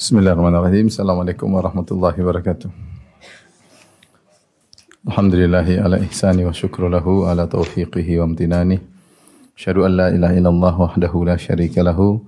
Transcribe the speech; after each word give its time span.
Bismillahirrahmanirrahim. 0.00 0.88
Assalamualaikum 0.88 1.44
warahmatullahi 1.60 2.16
wabarakatuh. 2.24 2.72
Alhamdulillahi 5.04 5.76
ala 5.76 6.00
ihsani 6.00 6.48
wa 6.48 6.56
syukru 6.56 6.88
lahu 6.88 7.28
ala 7.28 7.44
taufiqihi 7.44 8.16
wa 8.16 8.32
amtinani. 8.32 8.80
Asyhadu 9.52 9.84
an 9.84 10.00
la 10.00 10.08
ilaha 10.08 10.32
illallah 10.32 10.72
wahdahu 10.72 11.28
la 11.28 11.36
syarika 11.36 11.84
lahu 11.84 12.24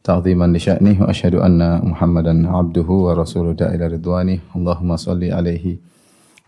ta'ziman 0.00 0.48
li 0.48 0.64
sya'nih 0.64 0.96
wa 0.96 1.12
asyhadu 1.12 1.44
anna 1.44 1.84
Muhammadan 1.84 2.48
abduhu 2.48 3.12
wa 3.12 3.20
rasuluhu 3.20 3.52
da'ila 3.52 3.92
ridwani. 3.92 4.40
Allahumma 4.56 4.96
salli 4.96 5.28
alaihi 5.28 5.76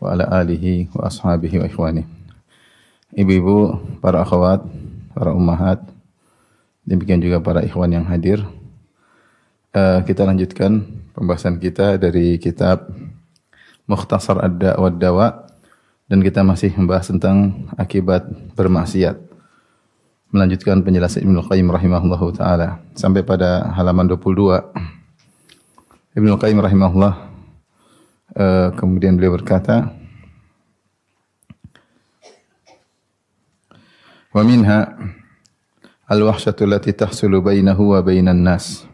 wa 0.01 0.17
ala 0.17 0.25
alihi 0.41 0.89
wa 0.97 1.05
ashabihi 1.05 1.61
wa 1.61 1.69
ikhwani. 1.69 2.09
Ibu-ibu, 3.13 3.77
para 4.01 4.25
akhwat, 4.25 4.65
para 5.13 5.37
ummahat, 5.37 5.85
demikian 6.89 7.21
juga 7.21 7.45
para 7.45 7.61
ikhwan 7.61 7.93
yang 7.93 8.09
hadir. 8.09 8.41
Uh, 9.73 10.05
kita 10.05 10.29
lanjutkan 10.29 10.85
pembahasan 11.17 11.57
kita 11.57 11.97
dari 11.97 12.37
kitab 12.37 12.93
Mukhtasar 13.89 14.37
Ad-Da 14.45 14.77
wa 14.77 14.93
Dawa 14.93 15.49
dan 16.13 16.21
kita 16.21 16.45
masih 16.45 16.77
membahas 16.77 17.09
tentang 17.09 17.65
akibat 17.81 18.29
bermaksiat. 18.53 19.17
Melanjutkan 20.29 20.85
penjelasan 20.85 21.25
Ibnu 21.25 21.41
Qayyim 21.49 21.73
rahimahullahu 21.73 22.37
taala 22.37 22.85
sampai 22.93 23.25
pada 23.25 23.73
halaman 23.73 24.13
22. 24.13 26.21
Ibnu 26.21 26.37
Qayyim 26.37 26.61
rahimahullah 26.61 27.15
uh, 28.37 28.77
kemudian 28.77 29.17
beliau 29.17 29.41
berkata 29.41 29.89
Wa 34.37 34.45
minha 34.45 35.01
al-wahsyatu 36.13 36.69
allati 36.69 36.93
tahsulu 36.93 37.41
bainahu 37.41 37.97
wa 37.97 38.05
bainan 38.05 38.45
nas. 38.45 38.92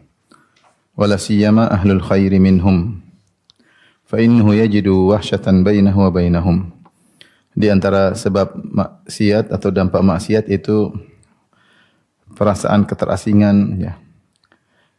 ولا 0.98 1.18
سيما 1.18 1.74
أهل 1.74 1.90
الخير 1.90 2.38
منهم 2.38 3.00
فإنه 4.06 4.46
يجد 4.54 4.86
وحشة 4.88 5.46
بينه 5.46 5.94
وبينهم 5.94 6.56
di 7.54 7.70
antara 7.70 8.18
sebab 8.18 8.50
maksiat 8.58 9.54
atau 9.54 9.70
dampak 9.70 10.02
maksiat 10.02 10.50
itu 10.50 10.90
perasaan 12.34 12.82
keterasingan 12.82 13.78
ya 13.78 13.94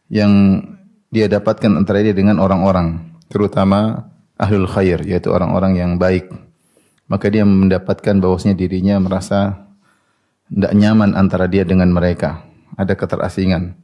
yang 0.08 0.64
dia 1.12 1.28
dapatkan 1.28 1.68
antara 1.76 2.00
dia 2.00 2.16
dengan 2.16 2.40
orang-orang 2.40 3.12
terutama 3.28 4.08
ahlul 4.40 4.64
khair 4.64 5.04
yaitu 5.04 5.28
orang-orang 5.28 5.76
yang 5.76 5.92
baik 6.00 6.32
maka 7.12 7.28
dia 7.28 7.44
mendapatkan 7.44 8.16
bahwasanya 8.24 8.56
dirinya 8.56 8.96
merasa 9.04 9.68
tidak 10.48 10.72
nyaman 10.72 11.12
antara 11.12 11.44
dia 11.52 11.68
dengan 11.68 11.92
mereka 11.92 12.40
ada 12.80 12.96
keterasingan 12.96 13.76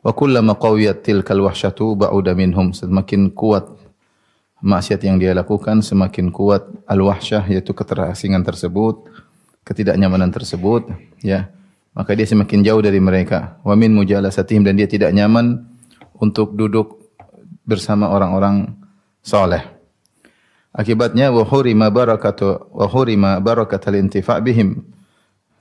Wa 0.00 0.16
kullama 0.16 0.56
qawiyat 0.56 1.04
tilkal 1.04 1.44
wahsyatu 1.44 1.96
ba'uda 1.96 2.32
minhum. 2.32 2.72
Semakin 2.72 3.36
kuat 3.36 3.68
maksiat 4.64 5.00
yang 5.04 5.20
dia 5.20 5.36
lakukan, 5.36 5.84
semakin 5.84 6.32
kuat 6.32 6.64
al-wahsyah 6.88 7.44
yaitu 7.52 7.76
keterasingan 7.76 8.40
tersebut, 8.44 9.08
ketidaknyamanan 9.64 10.32
tersebut, 10.32 10.88
ya. 11.20 11.52
Maka 11.92 12.14
dia 12.14 12.24
semakin 12.24 12.64
jauh 12.64 12.80
dari 12.80 13.02
mereka. 13.02 13.60
Wa 13.66 13.76
min 13.76 13.92
mujalasatihim 13.92 14.64
dan 14.64 14.78
dia 14.78 14.86
tidak 14.88 15.10
nyaman 15.12 15.68
untuk 16.16 16.54
duduk 16.54 17.00
bersama 17.66 18.08
orang-orang 18.08 18.72
saleh. 19.20 19.62
Akibatnya 20.70 21.34
wa 21.34 21.42
hurima 21.42 21.90
barakatu 21.90 22.70
wa 22.70 22.86
hurima 22.86 23.42
barakatul 23.42 23.98
intifa' 23.98 24.38
bihim. 24.38 24.86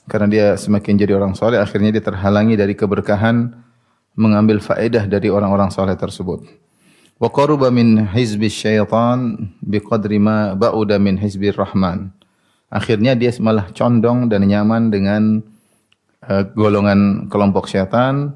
Karena 0.06 0.28
dia 0.30 0.48
semakin 0.54 1.02
jadi 1.02 1.18
orang 1.18 1.34
saleh 1.34 1.58
akhirnya 1.58 1.90
dia 1.98 2.04
terhalangi 2.06 2.54
dari 2.54 2.78
keberkahan 2.78 3.58
mengambil 4.20 4.60
faedah 4.60 5.08
dari 5.08 5.32
orang-orang 5.32 5.72
saleh 5.72 5.96
tersebut. 5.96 6.44
Wa 7.16 7.32
qaruba 7.32 7.72
min 7.72 8.04
hizbi 8.12 8.52
syaitan 8.52 9.52
biqadri 9.64 10.20
ma 10.20 10.60
ba'uda 10.60 11.00
min 11.00 11.16
rahman. 11.56 12.12
Akhirnya 12.68 13.16
dia 13.16 13.32
malah 13.40 13.72
condong 13.72 14.28
dan 14.28 14.44
nyaman 14.46 14.92
dengan 14.92 15.42
uh, 16.28 16.44
golongan 16.54 17.32
kelompok 17.32 17.72
syaitan 17.72 18.36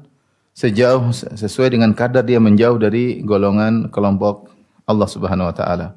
sejauh 0.56 1.12
sesuai 1.12 1.76
dengan 1.76 1.92
kadar 1.92 2.24
dia 2.24 2.38
menjauh 2.38 2.80
dari 2.80 3.20
golongan 3.22 3.92
kelompok 3.92 4.48
Allah 4.88 5.08
Subhanahu 5.08 5.50
wa 5.50 5.54
taala. 5.54 5.88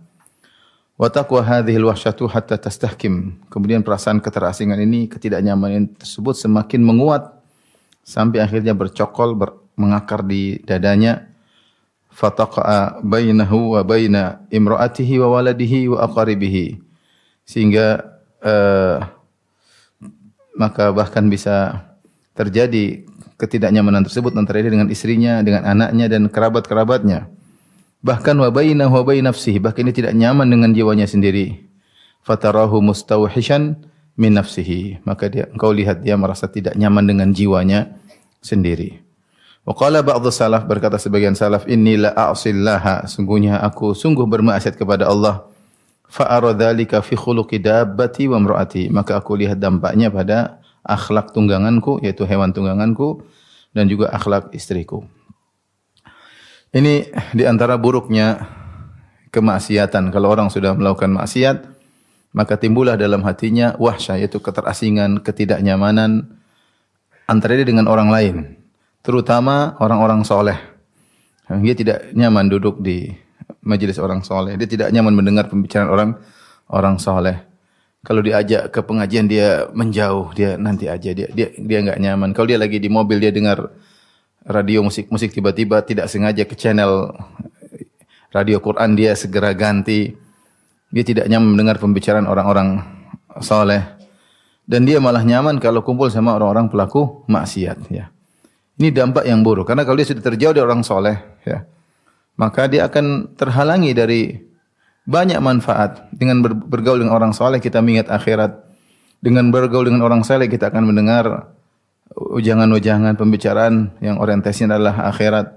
Wa 0.98 1.14
taqwa 1.14 1.46
hadhihi 1.46 1.78
alwahsyatu 1.78 2.26
hatta 2.26 2.58
tastahkim. 2.58 3.38
Kemudian 3.54 3.86
perasaan 3.86 4.18
keterasingan 4.18 4.82
ini, 4.82 5.06
ketidaknyamanan 5.06 5.94
tersebut 5.94 6.34
semakin 6.34 6.82
menguat 6.82 7.38
sampai 8.02 8.42
akhirnya 8.42 8.74
bercokol 8.74 9.38
ber, 9.38 9.50
mengakar 9.78 10.26
di 10.26 10.60
dadanya 10.66 11.30
fataqa 12.10 13.00
bainahu 13.06 13.78
wa 13.78 13.82
baina 13.86 14.42
imraatihi 14.50 15.22
wa 15.22 15.38
waladihi 15.38 15.94
wa 15.94 16.02
aqaribihi 16.10 16.82
sehingga 17.46 18.18
uh, 18.42 19.06
maka 20.58 20.90
bahkan 20.90 21.30
bisa 21.30 21.86
terjadi 22.34 23.06
ketidaknyamanan 23.38 24.02
tersebut 24.02 24.34
antara 24.34 24.60
dia 24.66 24.74
dengan 24.74 24.90
istrinya, 24.90 25.46
dengan 25.46 25.64
anaknya 25.64 26.10
dan 26.10 26.26
kerabat-kerabatnya. 26.28 27.30
Bahkan 28.02 28.36
wa 28.38 28.50
bainahu 28.50 28.94
wa 28.94 29.04
bain 29.06 29.26
nafsihi, 29.26 29.62
bahkan 29.62 29.86
dia 29.90 29.96
tidak 29.96 30.14
nyaman 30.18 30.50
dengan 30.50 30.74
jiwanya 30.74 31.06
sendiri. 31.06 31.66
Fatarahu 32.26 32.82
mustawhishan 32.82 33.78
min 34.18 34.34
nafsihi. 34.34 35.06
Maka 35.06 35.30
dia 35.30 35.46
engkau 35.54 35.70
lihat 35.70 36.02
dia 36.02 36.18
merasa 36.18 36.50
tidak 36.50 36.74
nyaman 36.74 37.06
dengan 37.06 37.30
jiwanya 37.30 37.94
sendiri. 38.42 39.07
Wa 39.68 39.76
qala 39.76 40.00
ba'dhu 40.00 40.32
salaf 40.32 40.64
berkata 40.64 40.96
sebagian 40.96 41.36
salaf 41.36 41.68
inni 41.68 42.00
la 42.00 42.16
a'sillaha 42.16 43.04
sungguhnya 43.04 43.60
aku 43.60 43.92
sungguh 43.92 44.24
bermaksiat 44.24 44.80
kepada 44.80 45.12
Allah 45.12 45.44
fa 46.08 46.24
ara 46.24 46.56
dzalika 46.56 47.04
fi 47.04 47.20
khuluqi 47.20 47.60
dabbati 47.60 48.32
wa 48.32 48.40
imraati 48.40 48.88
maka 48.88 49.20
aku 49.20 49.36
lihat 49.36 49.60
dampaknya 49.60 50.08
pada 50.08 50.64
akhlak 50.88 51.36
tungganganku 51.36 52.00
yaitu 52.00 52.24
hewan 52.24 52.56
tungganganku 52.56 53.28
dan 53.76 53.92
juga 53.92 54.08
akhlak 54.16 54.56
istriku. 54.56 55.04
Ini 56.72 57.12
di 57.36 57.44
antara 57.44 57.76
buruknya 57.76 58.48
kemaksiatan. 59.36 60.16
Kalau 60.16 60.32
orang 60.32 60.48
sudah 60.48 60.80
melakukan 60.80 61.12
maksiat, 61.12 61.68
maka 62.32 62.56
timbullah 62.56 62.96
dalam 62.96 63.20
hatinya 63.28 63.76
wahsyah 63.76 64.16
yaitu 64.16 64.40
keterasingan, 64.40 65.20
ketidaknyamanan 65.20 66.40
antara 67.28 67.60
dia 67.60 67.68
dengan 67.68 67.92
orang 67.92 68.08
lain 68.08 68.57
terutama 69.08 69.80
orang-orang 69.80 70.28
soleh. 70.28 70.60
Dia 71.48 71.72
tidak 71.72 72.12
nyaman 72.12 72.52
duduk 72.52 72.84
di 72.84 73.08
majelis 73.64 73.96
orang 74.04 74.20
soleh. 74.20 74.60
Dia 74.60 74.68
tidak 74.68 74.92
nyaman 74.92 75.16
mendengar 75.16 75.48
pembicaraan 75.48 75.88
orang 75.88 76.20
orang 76.68 77.00
soleh. 77.00 77.40
Kalau 78.04 78.20
diajak 78.20 78.68
ke 78.68 78.84
pengajian 78.84 79.32
dia 79.32 79.72
menjauh, 79.72 80.36
dia 80.36 80.60
nanti 80.60 80.92
aja 80.92 81.16
dia 81.16 81.32
dia 81.32 81.56
dia 81.56 81.78
nggak 81.88 82.04
nyaman. 82.04 82.36
Kalau 82.36 82.52
dia 82.52 82.60
lagi 82.60 82.84
di 82.84 82.92
mobil 82.92 83.24
dia 83.24 83.32
dengar 83.32 83.72
radio 84.44 84.84
musik 84.84 85.08
musik 85.08 85.32
tiba-tiba 85.32 85.80
tidak 85.88 86.12
sengaja 86.12 86.44
ke 86.44 86.60
channel 86.60 87.16
radio 88.36 88.60
Quran 88.60 89.00
dia 89.00 89.16
segera 89.16 89.56
ganti. 89.56 90.12
Dia 90.92 91.04
tidak 91.08 91.32
nyaman 91.32 91.56
mendengar 91.56 91.80
pembicaraan 91.80 92.28
orang-orang 92.28 92.84
soleh 93.40 93.88
dan 94.68 94.84
dia 94.84 95.00
malah 95.00 95.24
nyaman 95.24 95.64
kalau 95.64 95.80
kumpul 95.80 96.12
sama 96.12 96.36
orang-orang 96.36 96.68
pelaku 96.68 97.24
maksiat 97.32 97.88
ya. 97.88 98.12
Ini 98.78 98.94
dampak 98.94 99.26
yang 99.26 99.42
buruk 99.42 99.66
karena 99.66 99.82
kalau 99.82 99.98
dia 99.98 100.06
sudah 100.06 100.22
terjauh 100.22 100.54
dari 100.54 100.62
orang 100.62 100.86
soleh, 100.86 101.18
ya, 101.42 101.66
maka 102.38 102.70
dia 102.70 102.86
akan 102.86 103.34
terhalangi 103.34 103.92
dari 103.98 104.38
banyak 105.08 105.40
manfaat. 105.42 106.12
Dengan 106.14 106.46
bergaul 106.46 107.02
dengan 107.02 107.18
orang 107.18 107.34
soleh 107.34 107.58
kita 107.58 107.82
mengingat 107.82 108.14
akhirat. 108.14 108.54
Dengan 109.18 109.50
bergaul 109.50 109.90
dengan 109.90 110.06
orang 110.06 110.22
soleh 110.22 110.46
kita 110.46 110.70
akan 110.70 110.94
mendengar 110.94 111.58
ujangan-ujangan 112.14 113.18
pembicaraan 113.18 113.98
yang 114.04 114.22
orientasinya 114.22 114.78
adalah 114.78 115.10
akhirat. 115.10 115.48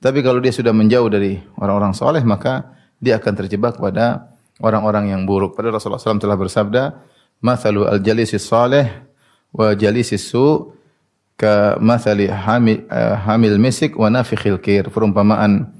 Tapi 0.00 0.18
kalau 0.24 0.40
dia 0.40 0.50
sudah 0.50 0.72
menjauh 0.72 1.06
dari 1.12 1.38
orang-orang 1.60 1.92
soleh 1.94 2.24
maka 2.24 2.72
dia 2.98 3.20
akan 3.20 3.32
terjebak 3.36 3.76
pada 3.76 4.32
orang-orang 4.58 5.12
yang 5.12 5.22
buruk. 5.28 5.54
Pada 5.54 5.70
Rasulullah 5.70 6.00
SAW 6.00 6.18
telah 6.18 6.40
bersabda, 6.40 6.82
"Mathalu 7.44 7.86
al-jalisis 7.86 8.42
salih 8.42 8.88
wa 9.52 9.76
jalisis 9.76 10.24
su' 10.24 10.79
ka 11.40 11.80
masali 11.80 12.28
hamil, 12.28 12.84
uh, 12.92 13.16
hamil 13.24 13.56
misik 13.56 13.96
wa 13.96 14.12
nafikhil 14.12 14.60
kir. 14.60 14.92
Perumpamaan 14.92 15.72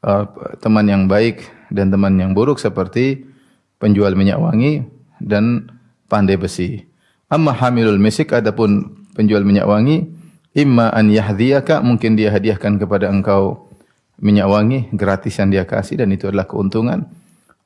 uh, 0.00 0.24
teman 0.64 0.88
yang 0.88 1.04
baik 1.04 1.44
dan 1.68 1.92
teman 1.92 2.16
yang 2.16 2.32
buruk 2.32 2.56
seperti 2.56 3.28
penjual 3.76 4.16
minyak 4.16 4.40
wangi 4.40 4.88
dan 5.20 5.68
pandai 6.08 6.40
besi. 6.40 6.88
Amma 7.28 7.52
hamilul 7.52 8.00
misik 8.00 8.32
adapun 8.32 9.04
penjual 9.12 9.44
minyak 9.44 9.68
wangi 9.68 10.08
imma 10.56 10.88
an 10.96 11.12
yahdhiyaka 11.12 11.84
mungkin 11.84 12.16
dia 12.16 12.32
hadiahkan 12.32 12.80
kepada 12.80 13.12
engkau 13.12 13.68
minyak 14.16 14.48
wangi 14.48 14.88
gratis 14.96 15.36
yang 15.36 15.52
dia 15.52 15.68
kasih 15.68 16.00
dan 16.00 16.08
itu 16.16 16.32
adalah 16.32 16.48
keuntungan. 16.48 17.04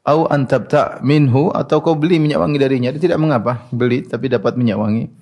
Au 0.02 0.26
antabta 0.26 0.98
minhu 1.06 1.54
atau 1.54 1.78
kau 1.78 1.94
beli 1.94 2.18
minyak 2.18 2.42
wangi 2.42 2.58
darinya. 2.58 2.90
Dia 2.90 2.98
tidak 2.98 3.22
mengapa 3.22 3.70
beli 3.70 4.02
tapi 4.02 4.26
dapat 4.26 4.58
minyak 4.58 4.82
wangi 4.82 5.21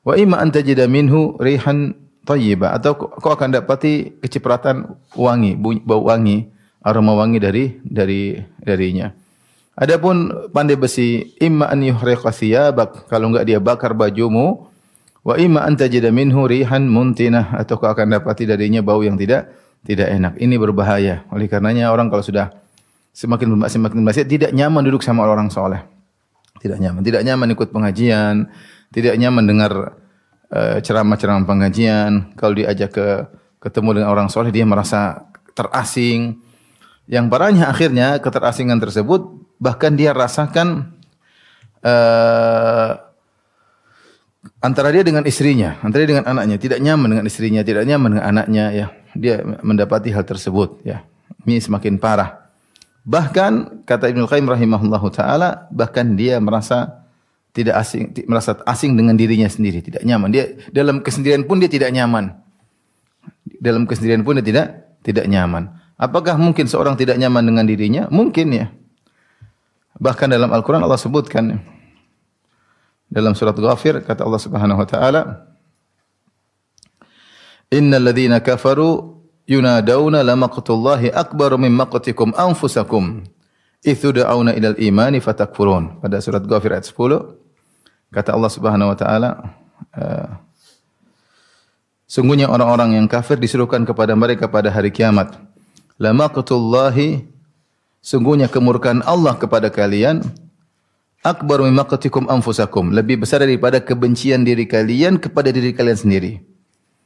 Wa 0.00 0.16
imma 0.16 0.40
an 0.40 0.48
tajida 0.48 0.88
minhu 0.88 1.36
rihan 1.36 1.92
thayyibah 2.24 2.76
atau 2.76 2.96
kau 2.96 3.32
akan 3.32 3.60
dapati 3.60 4.20
kecipratan 4.20 4.96
wangi, 5.12 5.56
bau 5.60 6.04
wangi, 6.08 6.48
aroma 6.80 7.16
wangi 7.16 7.38
dari 7.40 7.64
dari 7.84 8.40
darinya. 8.60 9.12
Adapun 9.76 10.48
pandai 10.52 10.76
besi 10.76 11.36
imma 11.40 11.68
an 11.68 11.80
yuhriqa 11.84 12.32
thiyabak 12.32 13.08
kalau 13.08 13.32
enggak 13.32 13.48
dia 13.48 13.60
bakar 13.60 13.96
bajumu 13.96 14.68
wa 15.24 15.34
imma 15.36 15.64
an 15.64 15.76
tajida 15.76 16.12
minhu 16.12 16.44
rihan 16.48 16.84
muntinah 16.88 17.56
atau 17.56 17.80
kau 17.80 17.88
akan 17.88 18.20
dapati 18.20 18.44
darinya 18.48 18.80
bau 18.84 19.00
yang 19.04 19.16
tidak 19.20 19.52
tidak 19.84 20.12
enak. 20.12 20.32
Ini 20.36 20.54
berbahaya. 20.60 21.24
Oleh 21.32 21.48
karenanya 21.48 21.92
orang 21.92 22.12
kalau 22.12 22.20
sudah 22.20 22.52
semakin 23.12 23.56
semakin 23.68 24.00
maksiat 24.04 24.28
tidak 24.28 24.50
nyaman 24.52 24.84
duduk 24.84 25.00
sama 25.04 25.24
orang 25.24 25.48
soleh. 25.48 25.80
Tidak 26.60 26.76
nyaman, 26.76 27.00
tidak 27.00 27.24
nyaman 27.24 27.56
ikut 27.56 27.72
pengajian, 27.72 28.52
tidak 28.90 29.14
nyaman 29.18 29.46
dengar 29.46 29.72
uh, 30.50 30.78
ceramah-ceramah 30.82 31.46
pengajian. 31.46 32.34
Kalau 32.34 32.54
diajak 32.58 32.90
ke 32.90 33.06
ketemu 33.62 34.02
dengan 34.02 34.08
orang 34.10 34.28
soleh 34.28 34.50
dia 34.50 34.66
merasa 34.66 35.30
terasing. 35.54 36.42
Yang 37.10 37.26
parahnya 37.26 37.66
akhirnya 37.66 38.18
keterasingan 38.22 38.78
tersebut 38.78 39.26
bahkan 39.58 39.94
dia 39.98 40.14
rasakan 40.14 40.94
uh, 41.82 42.90
antara 44.62 44.88
dia 44.94 45.02
dengan 45.02 45.26
istrinya, 45.26 45.78
antara 45.82 46.06
dia 46.06 46.18
dengan 46.18 46.26
anaknya, 46.30 46.56
tidak 46.56 46.78
nyaman 46.78 47.08
dengan 47.10 47.26
istrinya, 47.26 47.60
tidak 47.66 47.84
nyaman 47.86 48.08
dengan 48.18 48.26
anaknya 48.26 48.64
ya. 48.70 48.86
Dia 49.10 49.42
mendapati 49.42 50.14
hal 50.14 50.22
tersebut 50.22 50.86
ya. 50.86 51.02
Ini 51.42 51.58
semakin 51.58 51.98
parah. 51.98 52.46
Bahkan 53.02 53.82
kata 53.88 54.06
Ibnu 54.12 54.28
Qayyim 54.30 54.46
rahimahullahu 54.46 55.08
taala, 55.10 55.66
bahkan 55.74 56.14
dia 56.14 56.38
merasa 56.38 56.99
tidak 57.50 57.82
asing 57.82 58.14
merasa 58.30 58.58
asing 58.66 58.94
dengan 58.94 59.18
dirinya 59.18 59.50
sendiri, 59.50 59.82
tidak 59.82 60.06
nyaman. 60.06 60.30
Dia 60.30 60.54
dalam 60.70 61.02
kesendirian 61.02 61.44
pun 61.46 61.58
dia 61.58 61.70
tidak 61.70 61.90
nyaman. 61.90 62.30
Dalam 63.60 63.84
kesendirian 63.84 64.22
pun 64.22 64.38
dia 64.38 64.46
tidak 64.46 64.66
tidak 65.02 65.26
nyaman. 65.26 65.74
Apakah 66.00 66.38
mungkin 66.40 66.64
seorang 66.64 66.96
tidak 66.96 67.20
nyaman 67.20 67.44
dengan 67.44 67.64
dirinya? 67.68 68.02
Mungkin 68.08 68.46
ya. 68.54 68.66
Bahkan 70.00 70.32
dalam 70.32 70.48
Al-Quran 70.48 70.80
Allah 70.80 70.96
sebutkan 70.96 71.60
dalam 73.10 73.34
surat 73.36 73.52
Ghafir 73.58 74.00
kata 74.00 74.22
Allah 74.24 74.40
Subhanahu 74.40 74.80
wa 74.80 74.88
taala 74.88 75.50
Innal 77.70 78.02
ladzina 78.06 78.40
kafaru 78.40 79.18
yunadawna 79.46 80.22
lamaqtullahi 80.26 81.10
akbaru 81.10 81.58
min 81.58 81.74
maqtikum 81.74 82.34
anfusakum 82.38 83.26
da'awna 83.84 84.52
ilal 84.56 84.76
imani 84.76 85.18
fatakfurun 85.24 86.04
pada 86.04 86.20
surat 86.20 86.44
Ghafir 86.44 86.76
ayat 86.76 86.86
10 86.88 88.12
kata 88.12 88.30
Allah 88.36 88.50
Subhanahu 88.52 88.92
wa 88.92 88.96
taala 88.98 89.30
uh, 89.96 90.28
sungguhnya 92.04 92.52
orang-orang 92.52 93.00
yang 93.00 93.06
kafir 93.08 93.40
disuruhkan 93.40 93.88
kepada 93.88 94.12
mereka 94.12 94.52
pada 94.52 94.68
hari 94.68 94.92
kiamat 94.92 95.36
lamaqtullahi 95.96 97.30
Sungguhnya 98.00 98.48
kemurkaan 98.48 99.04
Allah 99.04 99.36
kepada 99.36 99.68
kalian 99.68 100.24
akbar 101.20 101.60
mimma 101.60 101.84
qatikum 101.84 102.32
anfusakum, 102.32 102.96
lebih 102.96 103.20
besar 103.20 103.44
daripada 103.44 103.76
kebencian 103.76 104.40
diri 104.40 104.64
kalian 104.64 105.20
kepada 105.20 105.52
diri 105.52 105.76
kalian 105.76 105.98
sendiri. 106.00 106.32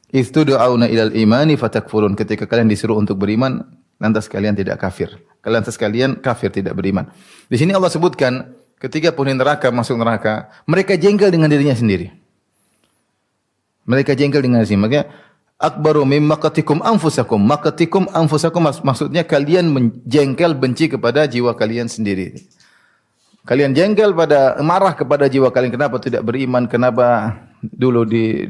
Itu 0.07 0.47
doauna 0.47 0.87
ilal 0.87 1.11
imani 1.11 1.59
fatakfurun. 1.59 2.15
Ketika 2.15 2.47
kalian 2.47 2.71
disuruh 2.71 2.95
untuk 2.95 3.19
beriman, 3.19 3.59
lantas 3.99 4.31
kalian 4.31 4.55
tidak 4.55 4.79
kafir. 4.79 5.19
Kalian 5.45 6.17
kafir 6.17 6.49
tidak 6.49 6.73
beriman. 6.73 7.05
Di 7.45 7.61
sini 7.61 7.69
Allah 7.77 7.93
sebutkan 7.93 8.57
ketika 8.81 9.13
penghuni 9.13 9.37
neraka 9.37 9.69
masuk 9.69 10.01
neraka, 10.01 10.49
mereka 10.65 10.97
jengkel 10.97 11.29
dengan 11.29 11.53
dirinya 11.53 11.77
sendiri. 11.77 12.09
Mereka 13.85 14.17
jengkel 14.17 14.41
dengan 14.41 14.65
dirinya. 14.65 14.89
Makanya 14.89 15.05
akbaru 15.61 16.01
mimma 16.01 16.41
qatikum 16.41 16.81
anfusakum. 16.81 17.37
Maqatikum 17.37 18.09
anfusakum 18.09 18.65
maksudnya 18.65 19.21
kalian 19.21 19.69
menjengkel 19.69 20.57
benci 20.57 20.89
kepada 20.89 21.29
jiwa 21.29 21.53
kalian 21.53 21.85
sendiri. 21.85 22.41
Kalian 23.45 23.77
jengkel 23.77 24.17
pada 24.17 24.57
marah 24.65 24.97
kepada 24.97 25.29
jiwa 25.29 25.53
kalian 25.53 25.69
kenapa 25.69 26.01
tidak 26.01 26.25
beriman, 26.25 26.65
kenapa 26.65 27.37
dulu 27.61 28.01
di 28.01 28.49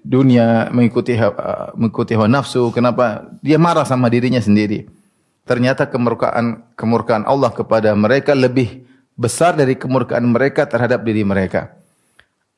dunia 0.00 0.72
mengikuti 0.72 1.12
mengikuti 1.76 2.16
hawa 2.16 2.24
nafsu, 2.32 2.72
kenapa 2.72 3.28
dia 3.44 3.60
marah 3.60 3.84
sama 3.84 4.08
dirinya 4.08 4.40
sendiri. 4.40 4.88
Ternyata 5.44 5.88
kemurkaan 5.92 6.72
kemurkaan 6.72 7.28
Allah 7.28 7.52
kepada 7.52 7.92
mereka 7.92 8.32
lebih 8.32 8.88
besar 9.14 9.54
dari 9.54 9.76
kemurkaan 9.76 10.24
mereka 10.24 10.64
terhadap 10.64 11.04
diri 11.04 11.20
mereka. 11.20 11.76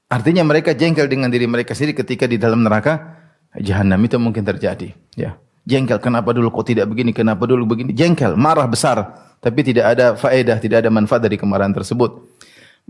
Artinya 0.06 0.46
mereka 0.46 0.70
jengkel 0.70 1.10
dengan 1.10 1.26
diri 1.26 1.50
mereka 1.50 1.74
sendiri 1.74 1.98
ketika 1.98 2.30
di 2.30 2.38
dalam 2.38 2.62
neraka 2.62 3.18
jahanam 3.58 3.98
itu 4.06 4.16
mungkin 4.22 4.46
terjadi. 4.46 4.94
Ya. 5.18 5.34
Jengkel, 5.66 5.98
kenapa 5.98 6.30
dulu 6.30 6.54
kok 6.54 6.70
tidak 6.70 6.86
begini, 6.86 7.10
kenapa 7.10 7.42
dulu 7.42 7.66
begini. 7.66 7.90
Jengkel, 7.90 8.38
marah 8.38 8.70
besar. 8.70 9.02
Tapi 9.42 9.66
tidak 9.66 9.98
ada 9.98 10.14
faedah, 10.14 10.62
tidak 10.62 10.86
ada 10.86 10.90
manfaat 10.94 11.26
dari 11.26 11.34
kemarahan 11.34 11.74
tersebut. 11.74 12.22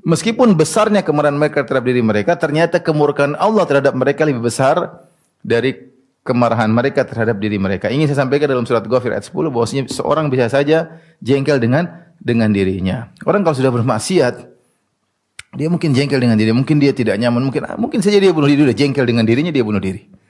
Meskipun 0.05 0.53
besarnya 0.53 1.01
kemarahan 1.01 1.41
mereka 1.41 1.65
terhadap 1.65 1.89
diri 1.89 2.05
mereka, 2.05 2.37
ternyata 2.37 2.85
kemurkaan 2.85 3.33
Allah 3.41 3.65
terhadap 3.65 3.97
mereka 3.97 4.29
lebih 4.29 4.45
besar 4.45 5.09
dari 5.41 5.96
kemarahan 6.27 6.67
mereka 6.67 7.07
terhadap 7.07 7.39
diri 7.39 7.57
mereka. 7.57 7.87
Ingin 7.87 8.11
saya 8.11 8.27
sampaikan 8.27 8.51
dalam 8.51 8.67
surat 8.67 8.83
Ghafir 8.83 9.15
ayat 9.15 9.31
10 9.31 9.55
bahwasanya 9.55 9.87
seorang 9.87 10.27
bisa 10.27 10.51
saja 10.51 10.99
jengkel 11.23 11.63
dengan 11.63 12.11
dengan 12.19 12.51
dirinya. 12.51 13.15
Orang 13.23 13.47
kalau 13.47 13.55
sudah 13.55 13.71
bermaksiat, 13.71 14.35
dia 15.55 15.69
mungkin 15.71 15.95
jengkel 15.95 16.19
dengan 16.19 16.35
diri, 16.35 16.51
mungkin 16.51 16.83
dia 16.83 16.91
tidak 16.91 17.15
nyaman, 17.23 17.47
mungkin 17.47 17.63
mungkin 17.79 18.03
saja 18.03 18.19
dia 18.19 18.35
bunuh 18.35 18.51
diri, 18.51 18.67
dia 18.75 18.77
jengkel 18.87 19.07
dengan 19.07 19.23
dirinya 19.23 19.55
dia 19.55 19.63
bunuh 19.63 19.79
diri 19.79 20.27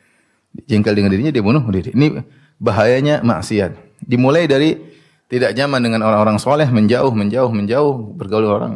jengkel 0.64 0.96
dengan 0.96 1.12
dirinya 1.12 1.32
dia 1.34 1.44
bunuh 1.44 1.60
diri. 1.69 1.93
Ini 1.93 2.25
bahayanya 2.56 3.20
maksiat. 3.20 4.00
Dimulai 4.00 4.48
dari 4.48 4.81
tidak 5.28 5.52
nyaman 5.52 5.84
dengan 5.84 6.00
orang-orang 6.08 6.40
soleh, 6.40 6.69
menjauh, 6.70 7.12
menjauh, 7.12 7.52
menjauh, 7.52 8.16
bergaul 8.16 8.48
orang 8.48 8.72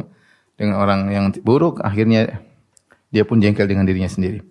dengan 0.59 0.77
orang 0.77 1.01
yang 1.09 1.25
buruk, 1.41 1.81
akhirnya 1.81 2.43
dia 3.09 3.25
pun 3.25 3.41
jengkel 3.41 3.65
dengan 3.65 3.89
dirinya 3.89 4.11
sendiri. 4.11 4.45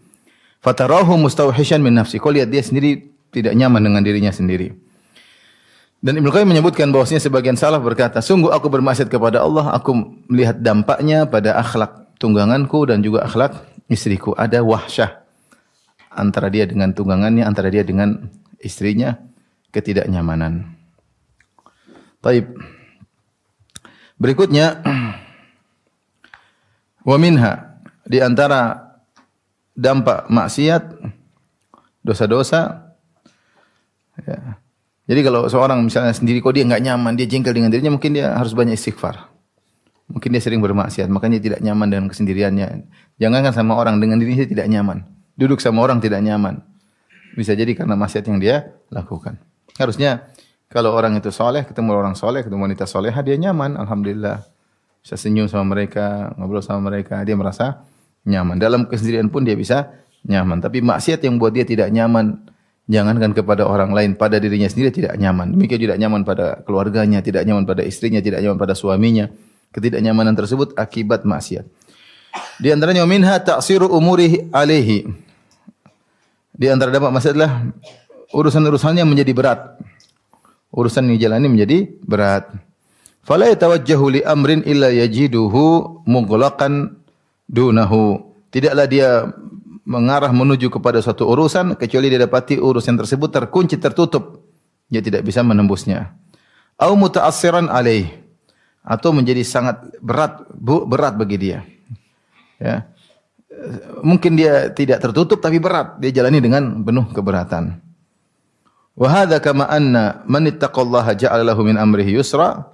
Fatarahu 0.60 1.16
mustawhishan 1.16 1.80
min 1.80 1.96
nafsi. 1.96 2.20
Kau 2.20 2.28
lihat 2.28 2.52
dia 2.52 2.60
sendiri 2.60 3.08
tidak 3.32 3.56
nyaman 3.56 3.80
dengan 3.80 4.04
dirinya 4.04 4.28
sendiri. 4.28 4.76
Dan 6.00 6.16
Ibnu 6.16 6.32
Qayyim 6.32 6.48
menyebutkan 6.48 6.88
bahwasanya 6.88 7.20
sebagian 7.20 7.60
salaf 7.60 7.84
berkata, 7.84 8.24
sungguh 8.24 8.48
aku 8.48 8.72
bermaksiat 8.72 9.12
kepada 9.12 9.44
Allah, 9.44 9.68
aku 9.76 9.92
melihat 10.32 10.56
dampaknya 10.56 11.28
pada 11.28 11.60
akhlak 11.60 12.16
tungganganku 12.16 12.88
dan 12.88 13.04
juga 13.04 13.28
akhlak 13.28 13.60
istriku. 13.88 14.32
Ada 14.32 14.64
wahsyah 14.64 15.20
antara 16.12 16.48
dia 16.48 16.64
dengan 16.64 16.96
tunggangannya, 16.96 17.44
antara 17.44 17.68
dia 17.68 17.84
dengan 17.84 18.32
istrinya, 18.60 19.16
ketidaknyamanan. 19.72 20.76
Taib. 22.20 22.52
Berikutnya 24.20 24.80
wa 27.08 27.16
minha 27.16 27.80
di 28.04 28.20
antara 28.20 28.89
dampak 29.80 30.28
maksiat 30.28 31.00
dosa-dosa 32.04 32.92
ya. 34.20 34.60
Jadi 35.10 35.26
kalau 35.26 35.50
seorang 35.50 35.82
misalnya 35.82 36.14
sendiri 36.14 36.38
kok 36.38 36.54
dia 36.54 36.62
nggak 36.62 36.86
nyaman, 36.86 37.18
dia 37.18 37.26
jengkel 37.26 37.50
dengan 37.50 37.66
dirinya, 37.74 37.98
mungkin 37.98 38.14
dia 38.14 38.30
harus 38.30 38.54
banyak 38.54 38.78
istighfar. 38.78 39.26
Mungkin 40.06 40.30
dia 40.30 40.38
sering 40.38 40.62
bermaksiat, 40.62 41.10
makanya 41.10 41.42
tidak 41.42 41.58
nyaman 41.58 41.90
dengan 41.90 42.06
kesendiriannya. 42.06 42.86
Jangan 43.18 43.40
kan 43.42 43.50
sama 43.50 43.74
orang 43.74 43.98
dengan 43.98 44.22
dirinya 44.22 44.46
tidak 44.46 44.70
nyaman. 44.70 45.02
Duduk 45.34 45.58
sama 45.58 45.82
orang 45.82 45.98
tidak 45.98 46.22
nyaman. 46.22 46.62
Bisa 47.34 47.58
jadi 47.58 47.74
karena 47.74 47.98
maksiat 47.98 48.22
yang 48.30 48.38
dia 48.38 48.70
lakukan. 48.94 49.42
Harusnya 49.74 50.30
kalau 50.70 50.94
orang 50.94 51.18
itu 51.18 51.34
soleh, 51.34 51.66
ketemu 51.66 51.90
orang 51.98 52.14
soleh, 52.14 52.46
ketemu 52.46 52.70
wanita 52.70 52.86
soleh, 52.86 53.10
dia 53.10 53.34
nyaman. 53.34 53.74
Alhamdulillah. 53.82 54.46
Bisa 55.02 55.18
senyum 55.18 55.50
sama 55.50 55.74
mereka, 55.74 56.30
ngobrol 56.38 56.62
sama 56.62 56.86
mereka, 56.86 57.18
dia 57.26 57.34
merasa 57.34 57.82
nyaman. 58.26 58.56
Dalam 58.60 58.88
kesendirian 58.88 59.28
pun 59.32 59.44
dia 59.46 59.56
bisa 59.56 59.92
nyaman. 60.26 60.60
Tapi 60.60 60.84
maksiat 60.84 61.24
yang 61.24 61.40
buat 61.40 61.54
dia 61.54 61.64
tidak 61.64 61.88
nyaman, 61.88 62.44
jangankan 62.90 63.32
kepada 63.32 63.64
orang 63.64 63.94
lain, 63.94 64.18
pada 64.18 64.36
dirinya 64.36 64.68
sendiri 64.68 64.92
tidak 64.92 65.16
nyaman. 65.16 65.54
Demikian 65.54 65.80
tidak 65.80 65.96
nyaman 65.96 66.26
pada 66.26 66.60
keluarganya, 66.66 67.22
tidak 67.24 67.46
nyaman 67.46 67.64
pada 67.64 67.86
istrinya, 67.86 68.20
tidak 68.20 68.42
nyaman 68.44 68.58
pada 68.60 68.74
suaminya. 68.76 69.30
Ketidaknyamanan 69.70 70.34
tersebut 70.34 70.74
akibat 70.74 71.22
maksiat. 71.22 71.62
Di 72.58 72.74
antaranya 72.74 73.06
minha 73.06 73.38
ta'siru 73.38 73.86
umuri 73.86 74.50
alaihi. 74.50 75.06
Di 76.50 76.66
antara 76.66 76.90
dampak 76.90 77.14
maksiat 77.14 77.32
adalah 77.38 77.70
urusan-urusannya 78.34 79.06
menjadi 79.06 79.32
berat. 79.32 79.60
Urusan 80.74 81.06
yang 81.06 81.18
dijalani 81.18 81.46
menjadi 81.46 81.86
berat. 82.02 82.50
Fala 83.22 83.46
yatawajjahu 83.46 84.04
li 84.18 84.20
amrin 84.26 84.66
illa 84.66 84.90
yajiduhu 84.90 86.02
mughlaqan 86.06 86.99
dunahu. 87.50 88.30
Tidaklah 88.54 88.86
dia 88.86 89.26
mengarah 89.82 90.30
menuju 90.30 90.70
kepada 90.70 91.02
suatu 91.02 91.26
urusan 91.26 91.74
kecuali 91.74 92.06
dia 92.06 92.22
dapati 92.22 92.62
urusan 92.62 92.94
tersebut 92.94 93.34
terkunci 93.34 93.74
tertutup. 93.82 94.46
Dia 94.86 95.02
tidak 95.02 95.26
bisa 95.26 95.42
menembusnya. 95.42 96.14
Au 96.78 96.94
muta'assiran 96.94 97.66
alaih 97.66 98.06
atau 98.86 99.12
menjadi 99.12 99.44
sangat 99.44 99.82
berat 100.00 100.46
berat 100.62 101.14
bagi 101.18 101.36
dia. 101.36 101.58
Ya. 102.60 102.86
mungkin 104.04 104.36
dia 104.36 104.68
tidak 104.72 105.00
tertutup 105.04 105.40
tapi 105.40 105.60
berat, 105.60 105.96
dia 106.00 106.12
jalani 106.12 106.40
dengan 106.40 106.80
penuh 106.80 107.08
keberatan. 107.12 107.76
Wa 108.96 109.08
hadza 109.08 109.40
kama 109.40 109.68
anna 109.68 110.24
man 110.24 110.48
ittaqallaha 110.48 111.12
ja'ala 111.16 111.44
lahu 111.44 111.64
min 111.64 111.76
amrihi 111.76 112.16
yusra. 112.16 112.68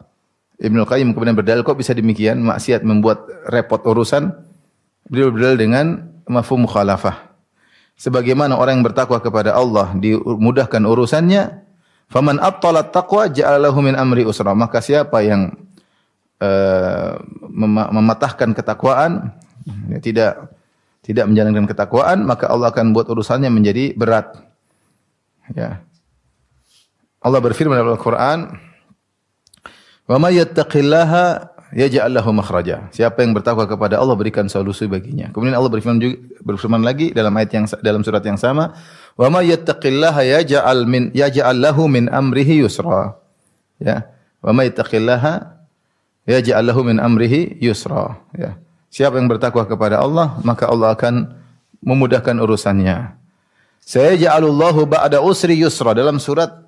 Ibnu 0.56 0.88
Qayyim 0.88 1.12
kemudian 1.12 1.36
berdalil 1.36 1.66
kok 1.66 1.76
bisa 1.76 1.92
demikian 1.92 2.40
maksiat 2.42 2.86
membuat 2.86 3.26
repot 3.50 3.82
urusan. 3.82 4.45
Beliau 5.06 5.30
berdalil 5.30 5.58
dengan 5.58 5.86
mafhum 6.26 6.66
mukhalafah. 6.66 7.30
Sebagaimana 7.96 8.60
orang 8.60 8.80
yang 8.80 8.86
bertakwa 8.86 9.22
kepada 9.22 9.56
Allah 9.56 9.94
dimudahkan 9.96 10.82
urusannya, 10.84 11.64
faman 12.12 12.36
attala 12.42 12.84
taqwa 12.84 13.30
ja'ala 13.30 13.70
lahu 13.70 13.80
min 13.80 13.96
amri 13.96 14.26
usra. 14.26 14.52
Maka 14.52 14.84
siapa 14.84 15.24
yang 15.24 15.56
uh, 16.44 17.16
mematahkan 17.94 18.52
ketakwaan, 18.52 19.32
ya, 19.88 19.98
tidak 20.02 20.32
tidak 21.06 21.24
menjalankan 21.30 21.70
ketakwaan, 21.70 22.26
maka 22.26 22.50
Allah 22.50 22.74
akan 22.74 22.90
buat 22.90 23.06
urusannya 23.06 23.48
menjadi 23.48 23.94
berat. 23.94 24.34
Ya. 25.54 25.86
Allah 27.22 27.38
berfirman 27.38 27.78
dalam 27.78 27.94
Al-Qur'an, 27.94 28.58
"Wa 30.10 30.18
may 30.18 30.36
yattaqillaha 30.42 31.55
yaj'al 31.74 32.12
lahu 32.12 32.30
makhraja." 32.30 32.90
Siapa 32.94 33.22
yang 33.24 33.34
bertakwa 33.34 33.66
kepada 33.66 33.98
Allah 33.98 34.14
berikan 34.14 34.46
solusi 34.46 34.86
baginya. 34.86 35.32
Kemudian 35.34 35.56
Allah 35.58 35.70
berfirman 35.72 35.98
juga 35.98 36.16
berfirman 36.42 36.82
lagi 36.84 37.10
dalam 37.10 37.32
ayat 37.34 37.50
yang 37.54 37.64
dalam 37.82 38.02
surat 38.06 38.22
yang 38.22 38.38
sama, 38.38 38.76
"Wa 39.18 39.26
may 39.32 39.50
yattaqillaha 39.50 40.22
yaj'al 40.22 40.86
min 40.86 41.10
yaj'al 41.10 41.58
lahu 41.58 41.90
min 41.90 42.06
amrihi 42.06 42.62
yusra." 42.62 43.18
Ya. 43.82 44.06
"Wa 44.44 44.54
may 44.54 44.70
yattaqillaha 44.70 45.56
yaj'al 46.30 46.62
lahu 46.62 46.86
min 46.86 47.02
amrihi 47.02 47.58
yusra." 47.58 48.20
Ya. 48.36 48.60
Siapa 48.90 49.18
yang 49.18 49.26
bertakwa 49.26 49.66
kepada 49.66 50.00
Allah, 50.00 50.38
maka 50.46 50.70
Allah 50.70 50.94
akan 50.94 51.34
memudahkan 51.84 52.34
urusannya. 52.38 53.12
Saya 53.86 54.18
ja'alullahu 54.18 54.88
ba'da 54.90 55.22
usri 55.22 55.54
yusra 55.62 55.94
dalam 55.94 56.18
surat 56.18 56.66